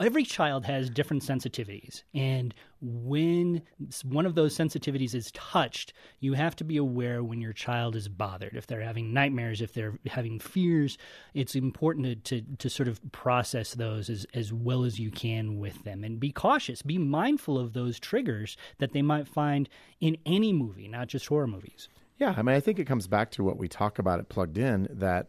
every 0.00 0.24
child 0.24 0.64
has 0.66 0.88
different 0.90 1.22
sensitivities 1.22 2.02
and 2.14 2.54
when 2.80 3.62
one 4.04 4.26
of 4.26 4.34
those 4.34 4.56
sensitivities 4.56 5.14
is 5.14 5.30
touched 5.32 5.92
you 6.20 6.34
have 6.34 6.54
to 6.56 6.64
be 6.64 6.76
aware 6.76 7.22
when 7.22 7.40
your 7.40 7.52
child 7.52 7.96
is 7.96 8.08
bothered. 8.08 8.54
If 8.54 8.66
they're 8.66 8.82
having 8.82 9.12
nightmares 9.12 9.60
if 9.60 9.72
they're 9.72 9.98
having 10.06 10.38
fears 10.38 10.98
it's 11.34 11.54
important 11.54 12.24
to, 12.26 12.40
to, 12.40 12.56
to 12.58 12.70
sort 12.70 12.88
of 12.88 13.00
process 13.12 13.74
those 13.74 14.10
as, 14.10 14.26
as 14.34 14.52
well 14.52 14.84
as 14.84 14.98
you 14.98 15.10
can 15.10 15.58
with 15.58 15.84
them. 15.84 16.04
And 16.04 16.20
be 16.20 16.32
cautious. 16.32 16.82
Be 16.82 16.98
mindful 16.98 17.58
of 17.58 17.72
those 17.72 17.98
triggers 17.98 18.56
that 18.78 18.92
they 18.92 19.02
might 19.02 19.26
find 19.26 19.68
in 20.00 20.16
any 20.26 20.52
movie 20.52 20.88
not 20.88 21.08
just 21.08 21.26
horror 21.26 21.46
movies. 21.46 21.88
Yeah, 22.18 22.34
I 22.36 22.42
mean, 22.42 22.56
I 22.56 22.60
think 22.60 22.78
it 22.78 22.86
comes 22.86 23.06
back 23.06 23.30
to 23.32 23.44
what 23.44 23.58
we 23.58 23.68
talk 23.68 23.98
about 23.98 24.18
at 24.18 24.28
Plugged 24.28 24.56
In 24.56 24.88
that 24.90 25.28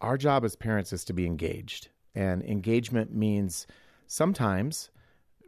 our 0.00 0.16
job 0.16 0.44
as 0.44 0.54
parents 0.54 0.92
is 0.92 1.04
to 1.06 1.12
be 1.12 1.26
engaged. 1.26 1.88
And 2.14 2.42
engagement 2.42 3.14
means 3.14 3.66
sometimes 4.06 4.90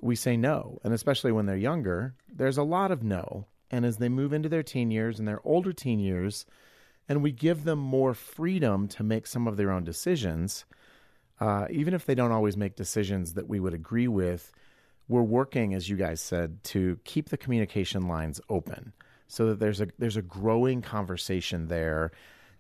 we 0.01 0.17
say 0.17 0.37
no. 0.37 0.79
And 0.85 0.93
especially 0.93 1.33
when 1.33 1.47
they're 1.47 1.57
younger, 1.57 2.15
there's 2.33 2.59
a 2.59 2.63
lot 2.63 2.91
of 2.91 3.03
no. 3.03 3.47
And 3.71 3.85
as 3.85 3.99
they 3.99 4.09
move 4.09 4.33
into 4.33 4.49
their 4.49 4.63
teen 4.63 4.91
years 4.91 5.19
and 5.19 5.29
their 5.29 5.41
older 5.45 5.73
teen 5.73 5.99
years, 5.99 6.47
and 7.09 7.23
we 7.23 7.33
give 7.33 7.65
them 7.65 7.79
more 7.79 8.15
freedom 8.15 8.89
to 8.89 9.03
make 9.03 9.27
some 9.27 9.47
of 9.47 9.57
their 9.57 9.71
own 9.71 9.85
decisions, 9.85 10.65
uh, 11.41 11.67
even 11.71 11.95
if 11.95 12.07
they 12.07 12.15
don't 12.15 12.33
always 12.33 12.57
make 12.57 12.77
decisions 12.77 13.35
that 13.35 13.49
we 13.49 13.61
would 13.61 13.75
agree 13.75 14.09
with, 14.09 14.53
we're 15.09 15.23
working, 15.23 15.75
as 15.75 15.89
you 15.89 15.97
guys 15.97 16.21
said, 16.21 16.63
to 16.65 16.99
keep 17.05 17.31
the 17.31 17.39
communication 17.39 18.09
lines 18.09 18.41
open 18.51 18.93
so 19.27 19.47
that 19.47 19.59
there's 19.59 19.81
a 19.81 19.89
there's 19.99 20.17
a 20.17 20.23
growing 20.23 20.83
conversation 20.83 21.69
there 21.69 22.11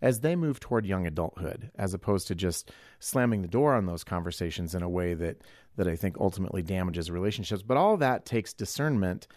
as 0.00 0.20
they 0.20 0.36
move 0.36 0.60
toward 0.60 0.86
young 0.86 1.06
adulthood, 1.06 1.70
as 1.76 1.94
opposed 1.94 2.28
to 2.28 2.34
just 2.34 2.70
slamming 3.00 3.42
the 3.42 3.48
door 3.48 3.74
on 3.74 3.86
those 3.86 4.04
conversations 4.04 4.74
in 4.74 4.82
a 4.82 4.88
way 4.88 5.14
that 5.14 5.42
that 5.76 5.88
I 5.88 5.96
think 5.96 6.16
ultimately 6.18 6.62
damages 6.62 7.10
relationships. 7.10 7.62
But 7.62 7.76
all 7.76 7.96
that 7.98 8.24
takes 8.24 8.52
discernment 8.52 9.28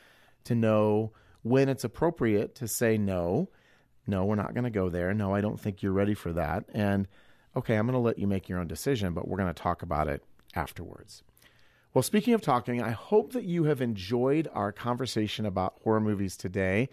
to 0.46 0.56
know 0.56 1.12
when 1.44 1.70
it's 1.70 1.84
appropriate 1.84 2.56
to 2.56 2.68
say 2.68 2.98
no, 2.98 3.50
no, 4.08 4.26
we're 4.26 4.36
not 4.36 4.54
going 4.54 4.64
to 4.64 4.72
go 4.72 4.90
there. 4.90 5.14
No, 5.14 5.36
I 5.36 5.42
don't 5.42 5.60
think 5.60 5.82
you're 5.82 5.92
ready 5.92 6.16
for 6.16 6.34
that. 6.34 6.66
And 6.74 7.08
okay, 7.56 7.76
I'm 7.76 7.86
going 7.86 7.94
to 7.94 8.00
let 8.00 8.18
you 8.18 8.28
make 8.28 8.50
your 8.50 8.60
own 8.60 8.68
decision, 8.68 9.14
but 9.14 9.28
we're 9.28 9.38
going 9.38 9.54
to 9.54 9.62
talk 9.62 9.84
about 9.84 10.08
it 10.08 10.24
afterwards. 10.56 11.24
Well, 11.94 12.02
speaking 12.02 12.34
of 12.34 12.42
talking, 12.42 12.82
I 12.82 12.92
hope 12.92 13.34
that 13.34 13.44
you 13.44 13.66
have 13.66 13.82
enjoyed 13.82 14.48
our 14.54 14.72
conversation 14.72 15.46
about 15.46 15.76
horror 15.84 16.00
movies 16.00 16.38
today. 16.38 16.90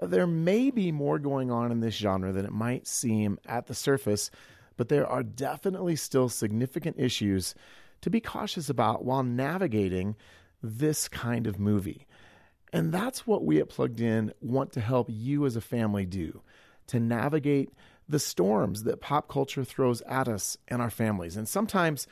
There 0.00 0.26
may 0.26 0.70
be 0.70 0.92
more 0.92 1.18
going 1.18 1.50
on 1.50 1.72
in 1.72 1.80
this 1.80 1.96
genre 1.96 2.32
than 2.32 2.44
it 2.44 2.52
might 2.52 2.86
seem 2.86 3.38
at 3.46 3.66
the 3.66 3.74
surface, 3.74 4.30
but 4.76 4.88
there 4.88 5.06
are 5.06 5.22
definitely 5.22 5.96
still 5.96 6.28
significant 6.28 6.96
issues 6.98 7.54
to 8.00 8.10
be 8.10 8.20
cautious 8.20 8.70
about 8.70 9.04
while 9.04 9.24
navigating 9.24 10.14
this 10.62 11.08
kind 11.08 11.46
of 11.46 11.58
movie. 11.58 12.06
And 12.72 12.92
that's 12.92 13.26
what 13.26 13.44
we 13.44 13.60
at 13.60 13.68
Plugged 13.68 14.00
In 14.00 14.32
want 14.40 14.72
to 14.72 14.80
help 14.80 15.08
you 15.10 15.46
as 15.46 15.56
a 15.56 15.60
family 15.60 16.06
do 16.06 16.42
to 16.88 17.00
navigate 17.00 17.70
the 18.08 18.18
storms 18.18 18.84
that 18.84 19.00
pop 19.00 19.28
culture 19.28 19.64
throws 19.64 20.00
at 20.02 20.28
us 20.28 20.56
and 20.68 20.80
our 20.80 20.90
families. 20.90 21.36
And 21.36 21.48
sometimes 21.48 22.06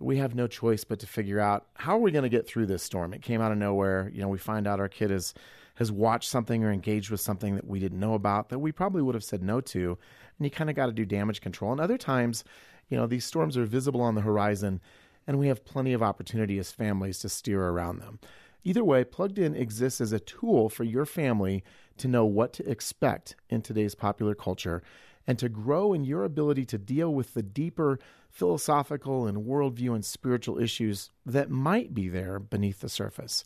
we 0.00 0.18
have 0.18 0.34
no 0.34 0.46
choice 0.46 0.84
but 0.84 0.98
to 1.00 1.06
figure 1.06 1.40
out 1.40 1.66
how 1.74 1.96
are 1.96 2.00
we 2.00 2.10
going 2.10 2.24
to 2.24 2.28
get 2.28 2.46
through 2.46 2.66
this 2.66 2.82
storm. 2.82 3.12
It 3.12 3.22
came 3.22 3.40
out 3.40 3.52
of 3.52 3.58
nowhere. 3.58 4.10
You 4.12 4.22
know, 4.22 4.28
we 4.28 4.38
find 4.38 4.66
out 4.66 4.80
our 4.80 4.88
kid 4.88 5.10
is 5.10 5.34
has 5.76 5.90
watched 5.90 6.28
something 6.28 6.64
or 6.64 6.70
engaged 6.70 7.10
with 7.10 7.20
something 7.20 7.54
that 7.56 7.66
we 7.66 7.78
didn't 7.78 8.00
know 8.00 8.14
about 8.14 8.48
that 8.48 8.58
we 8.58 8.72
probably 8.72 9.02
would 9.02 9.14
have 9.14 9.24
said 9.24 9.42
no 9.42 9.60
to. 9.60 9.98
And 10.38 10.46
you 10.46 10.50
kind 10.50 10.70
of 10.70 10.76
got 10.76 10.86
to 10.86 10.92
do 10.92 11.04
damage 11.04 11.40
control. 11.40 11.72
And 11.72 11.80
other 11.80 11.98
times, 11.98 12.44
you 12.88 12.96
know, 12.96 13.06
these 13.06 13.24
storms 13.24 13.56
are 13.56 13.64
visible 13.64 14.00
on 14.00 14.14
the 14.14 14.20
horizon 14.20 14.80
and 15.26 15.38
we 15.38 15.48
have 15.48 15.64
plenty 15.64 15.92
of 15.92 16.02
opportunity 16.02 16.58
as 16.58 16.72
families 16.72 17.18
to 17.20 17.28
steer 17.28 17.68
around 17.68 18.00
them. 18.00 18.18
Either 18.64 18.84
way, 18.84 19.04
Plugged 19.04 19.38
In 19.38 19.54
exists 19.54 20.00
as 20.00 20.12
a 20.12 20.20
tool 20.20 20.68
for 20.68 20.84
your 20.84 21.04
family 21.04 21.64
to 21.98 22.08
know 22.08 22.24
what 22.24 22.52
to 22.54 22.68
expect 22.68 23.34
in 23.48 23.62
today's 23.62 23.94
popular 23.94 24.34
culture 24.34 24.82
and 25.26 25.38
to 25.38 25.48
grow 25.48 25.92
in 25.92 26.04
your 26.04 26.24
ability 26.24 26.64
to 26.66 26.78
deal 26.78 27.12
with 27.12 27.34
the 27.34 27.42
deeper 27.42 27.98
philosophical 28.30 29.26
and 29.26 29.46
worldview 29.46 29.94
and 29.94 30.04
spiritual 30.04 30.58
issues 30.58 31.10
that 31.26 31.50
might 31.50 31.94
be 31.94 32.08
there 32.08 32.38
beneath 32.38 32.80
the 32.80 32.88
surface. 32.88 33.44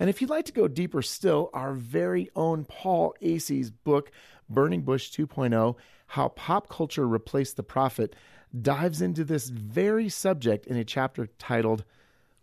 And 0.00 0.08
if 0.08 0.20
you'd 0.20 0.30
like 0.30 0.46
to 0.46 0.52
go 0.52 0.66
deeper 0.66 1.02
still, 1.02 1.50
our 1.52 1.74
very 1.74 2.30
own 2.34 2.64
Paul 2.64 3.14
Asay's 3.20 3.70
book, 3.70 4.10
Burning 4.48 4.80
Bush 4.80 5.10
2.0 5.10 5.76
How 6.06 6.28
Pop 6.28 6.70
Culture 6.70 7.06
Replaced 7.06 7.56
the 7.56 7.62
Prophet, 7.62 8.16
dives 8.58 9.02
into 9.02 9.24
this 9.24 9.50
very 9.50 10.08
subject 10.08 10.66
in 10.66 10.78
a 10.78 10.84
chapter 10.84 11.28
titled 11.38 11.84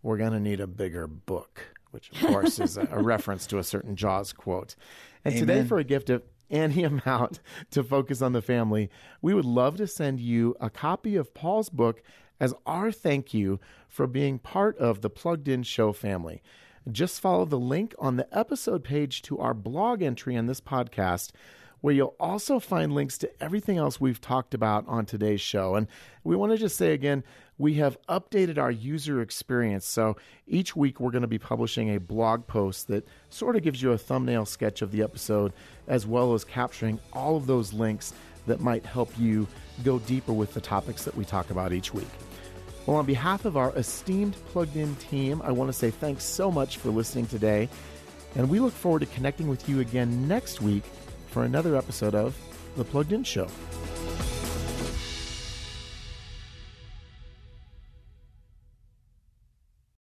We're 0.04 0.18
Gonna 0.18 0.40
Need 0.40 0.60
a 0.60 0.68
Bigger 0.68 1.08
Book, 1.08 1.76
which 1.90 2.12
of 2.12 2.30
course 2.30 2.60
is 2.60 2.78
a, 2.78 2.88
a 2.92 3.02
reference 3.02 3.48
to 3.48 3.58
a 3.58 3.64
certain 3.64 3.96
Jaws 3.96 4.34
quote. 4.34 4.76
And 5.26 5.36
today, 5.36 5.64
for 5.64 5.80
a 5.80 5.84
gift 5.84 6.12
of 6.12 6.22
any 6.52 6.84
amount 6.84 7.40
to 7.72 7.84
focus 7.84 8.22
on 8.22 8.34
the 8.34 8.42
family, 8.42 8.92
we 9.22 9.34
would 9.34 9.46
love 9.46 9.78
to 9.78 9.88
send 9.88 10.20
you 10.20 10.56
a 10.62 10.70
copy 10.70 11.16
of 11.16 11.34
Paul's 11.34 11.70
book 11.70 12.04
as 12.40 12.54
our 12.68 12.92
thank 12.92 13.34
you 13.34 13.60
for 13.88 14.06
being 14.06 14.38
part 14.38 14.78
of 14.78 15.02
the 15.02 15.10
Plugged 15.10 15.48
In 15.48 15.64
Show 15.64 15.92
family. 15.92 16.44
Just 16.92 17.20
follow 17.20 17.44
the 17.44 17.60
link 17.60 17.94
on 18.00 18.16
the 18.16 18.38
episode 18.38 18.84
page 18.84 19.22
to 19.24 19.40
our 19.40 19.54
blog 19.54 20.02
entry 20.02 20.38
on 20.38 20.46
this 20.46 20.62
podcast, 20.62 21.32
where 21.82 21.94
you'll 21.94 22.16
also 22.18 22.60
find 22.60 22.94
links 22.94 23.18
to 23.18 23.44
everything 23.44 23.78
else 23.78 24.00
we've 24.00 24.22
talked 24.22 24.54
about 24.54 24.88
on 24.88 25.06
today's 25.06 25.42
show. 25.42 25.76
And 25.76 25.88
we 26.24 26.36
want 26.36 26.54
to 26.54 26.58
just 26.58 26.78
say 26.78 26.94
again, 26.94 27.24
we 27.58 27.74
have 27.76 27.98
updated 28.08 28.58
our 28.58 28.72
user 28.72 29.22
experience. 29.22 29.86
So 29.86 30.16
each 30.48 30.78
week 30.78 31.00
we're 31.00 31.12
going 31.12 31.24
to 31.24 31.28
be 31.28 31.40
publishing 31.40 31.94
a 31.94 32.00
blog 32.00 32.48
post 32.48 32.88
that 32.88 33.06
sort 33.30 33.58
of 33.58 33.64
gives 33.64 33.82
you 33.82 33.92
a 33.92 33.98
thumbnail 33.98 34.46
sketch 34.46 34.82
of 34.82 34.92
the 34.92 35.04
episode, 35.04 35.52
as 35.88 36.08
well 36.08 36.34
as 36.34 36.46
capturing 36.46 37.00
all 37.12 37.36
of 37.36 37.48
those 37.48 37.74
links 37.74 38.14
that 38.46 38.62
might 38.62 38.86
help 38.86 39.12
you 39.20 39.46
go 39.84 40.00
deeper 40.00 40.32
with 40.32 40.54
the 40.54 40.62
topics 40.62 41.04
that 41.04 41.16
we 41.16 41.26
talk 41.26 41.50
about 41.50 41.74
each 41.74 41.94
week. 41.94 42.08
Well, 42.88 42.96
on 42.96 43.06
behalf 43.06 43.44
of 43.44 43.58
our 43.58 43.76
esteemed 43.76 44.38
Plugged 44.48 44.78
In 44.78 44.96
team, 44.96 45.42
I 45.44 45.52
want 45.52 45.68
to 45.68 45.74
say 45.74 45.92
thanks 45.92 46.24
so 46.24 46.50
much 46.50 46.78
for 46.78 46.90
listening 46.90 47.28
today. 47.28 47.68
And 48.36 48.50
we 48.50 48.62
look 48.62 48.72
forward 48.72 49.00
to 49.00 49.06
connecting 49.08 49.50
with 49.50 49.68
you 49.68 49.82
again 49.82 50.26
next 50.26 50.62
week 50.62 50.84
for 51.28 51.44
another 51.44 51.76
episode 51.76 52.16
of 52.16 52.34
The 52.78 52.86
Plugged 52.86 53.12
In 53.12 53.26
Show. 53.26 53.50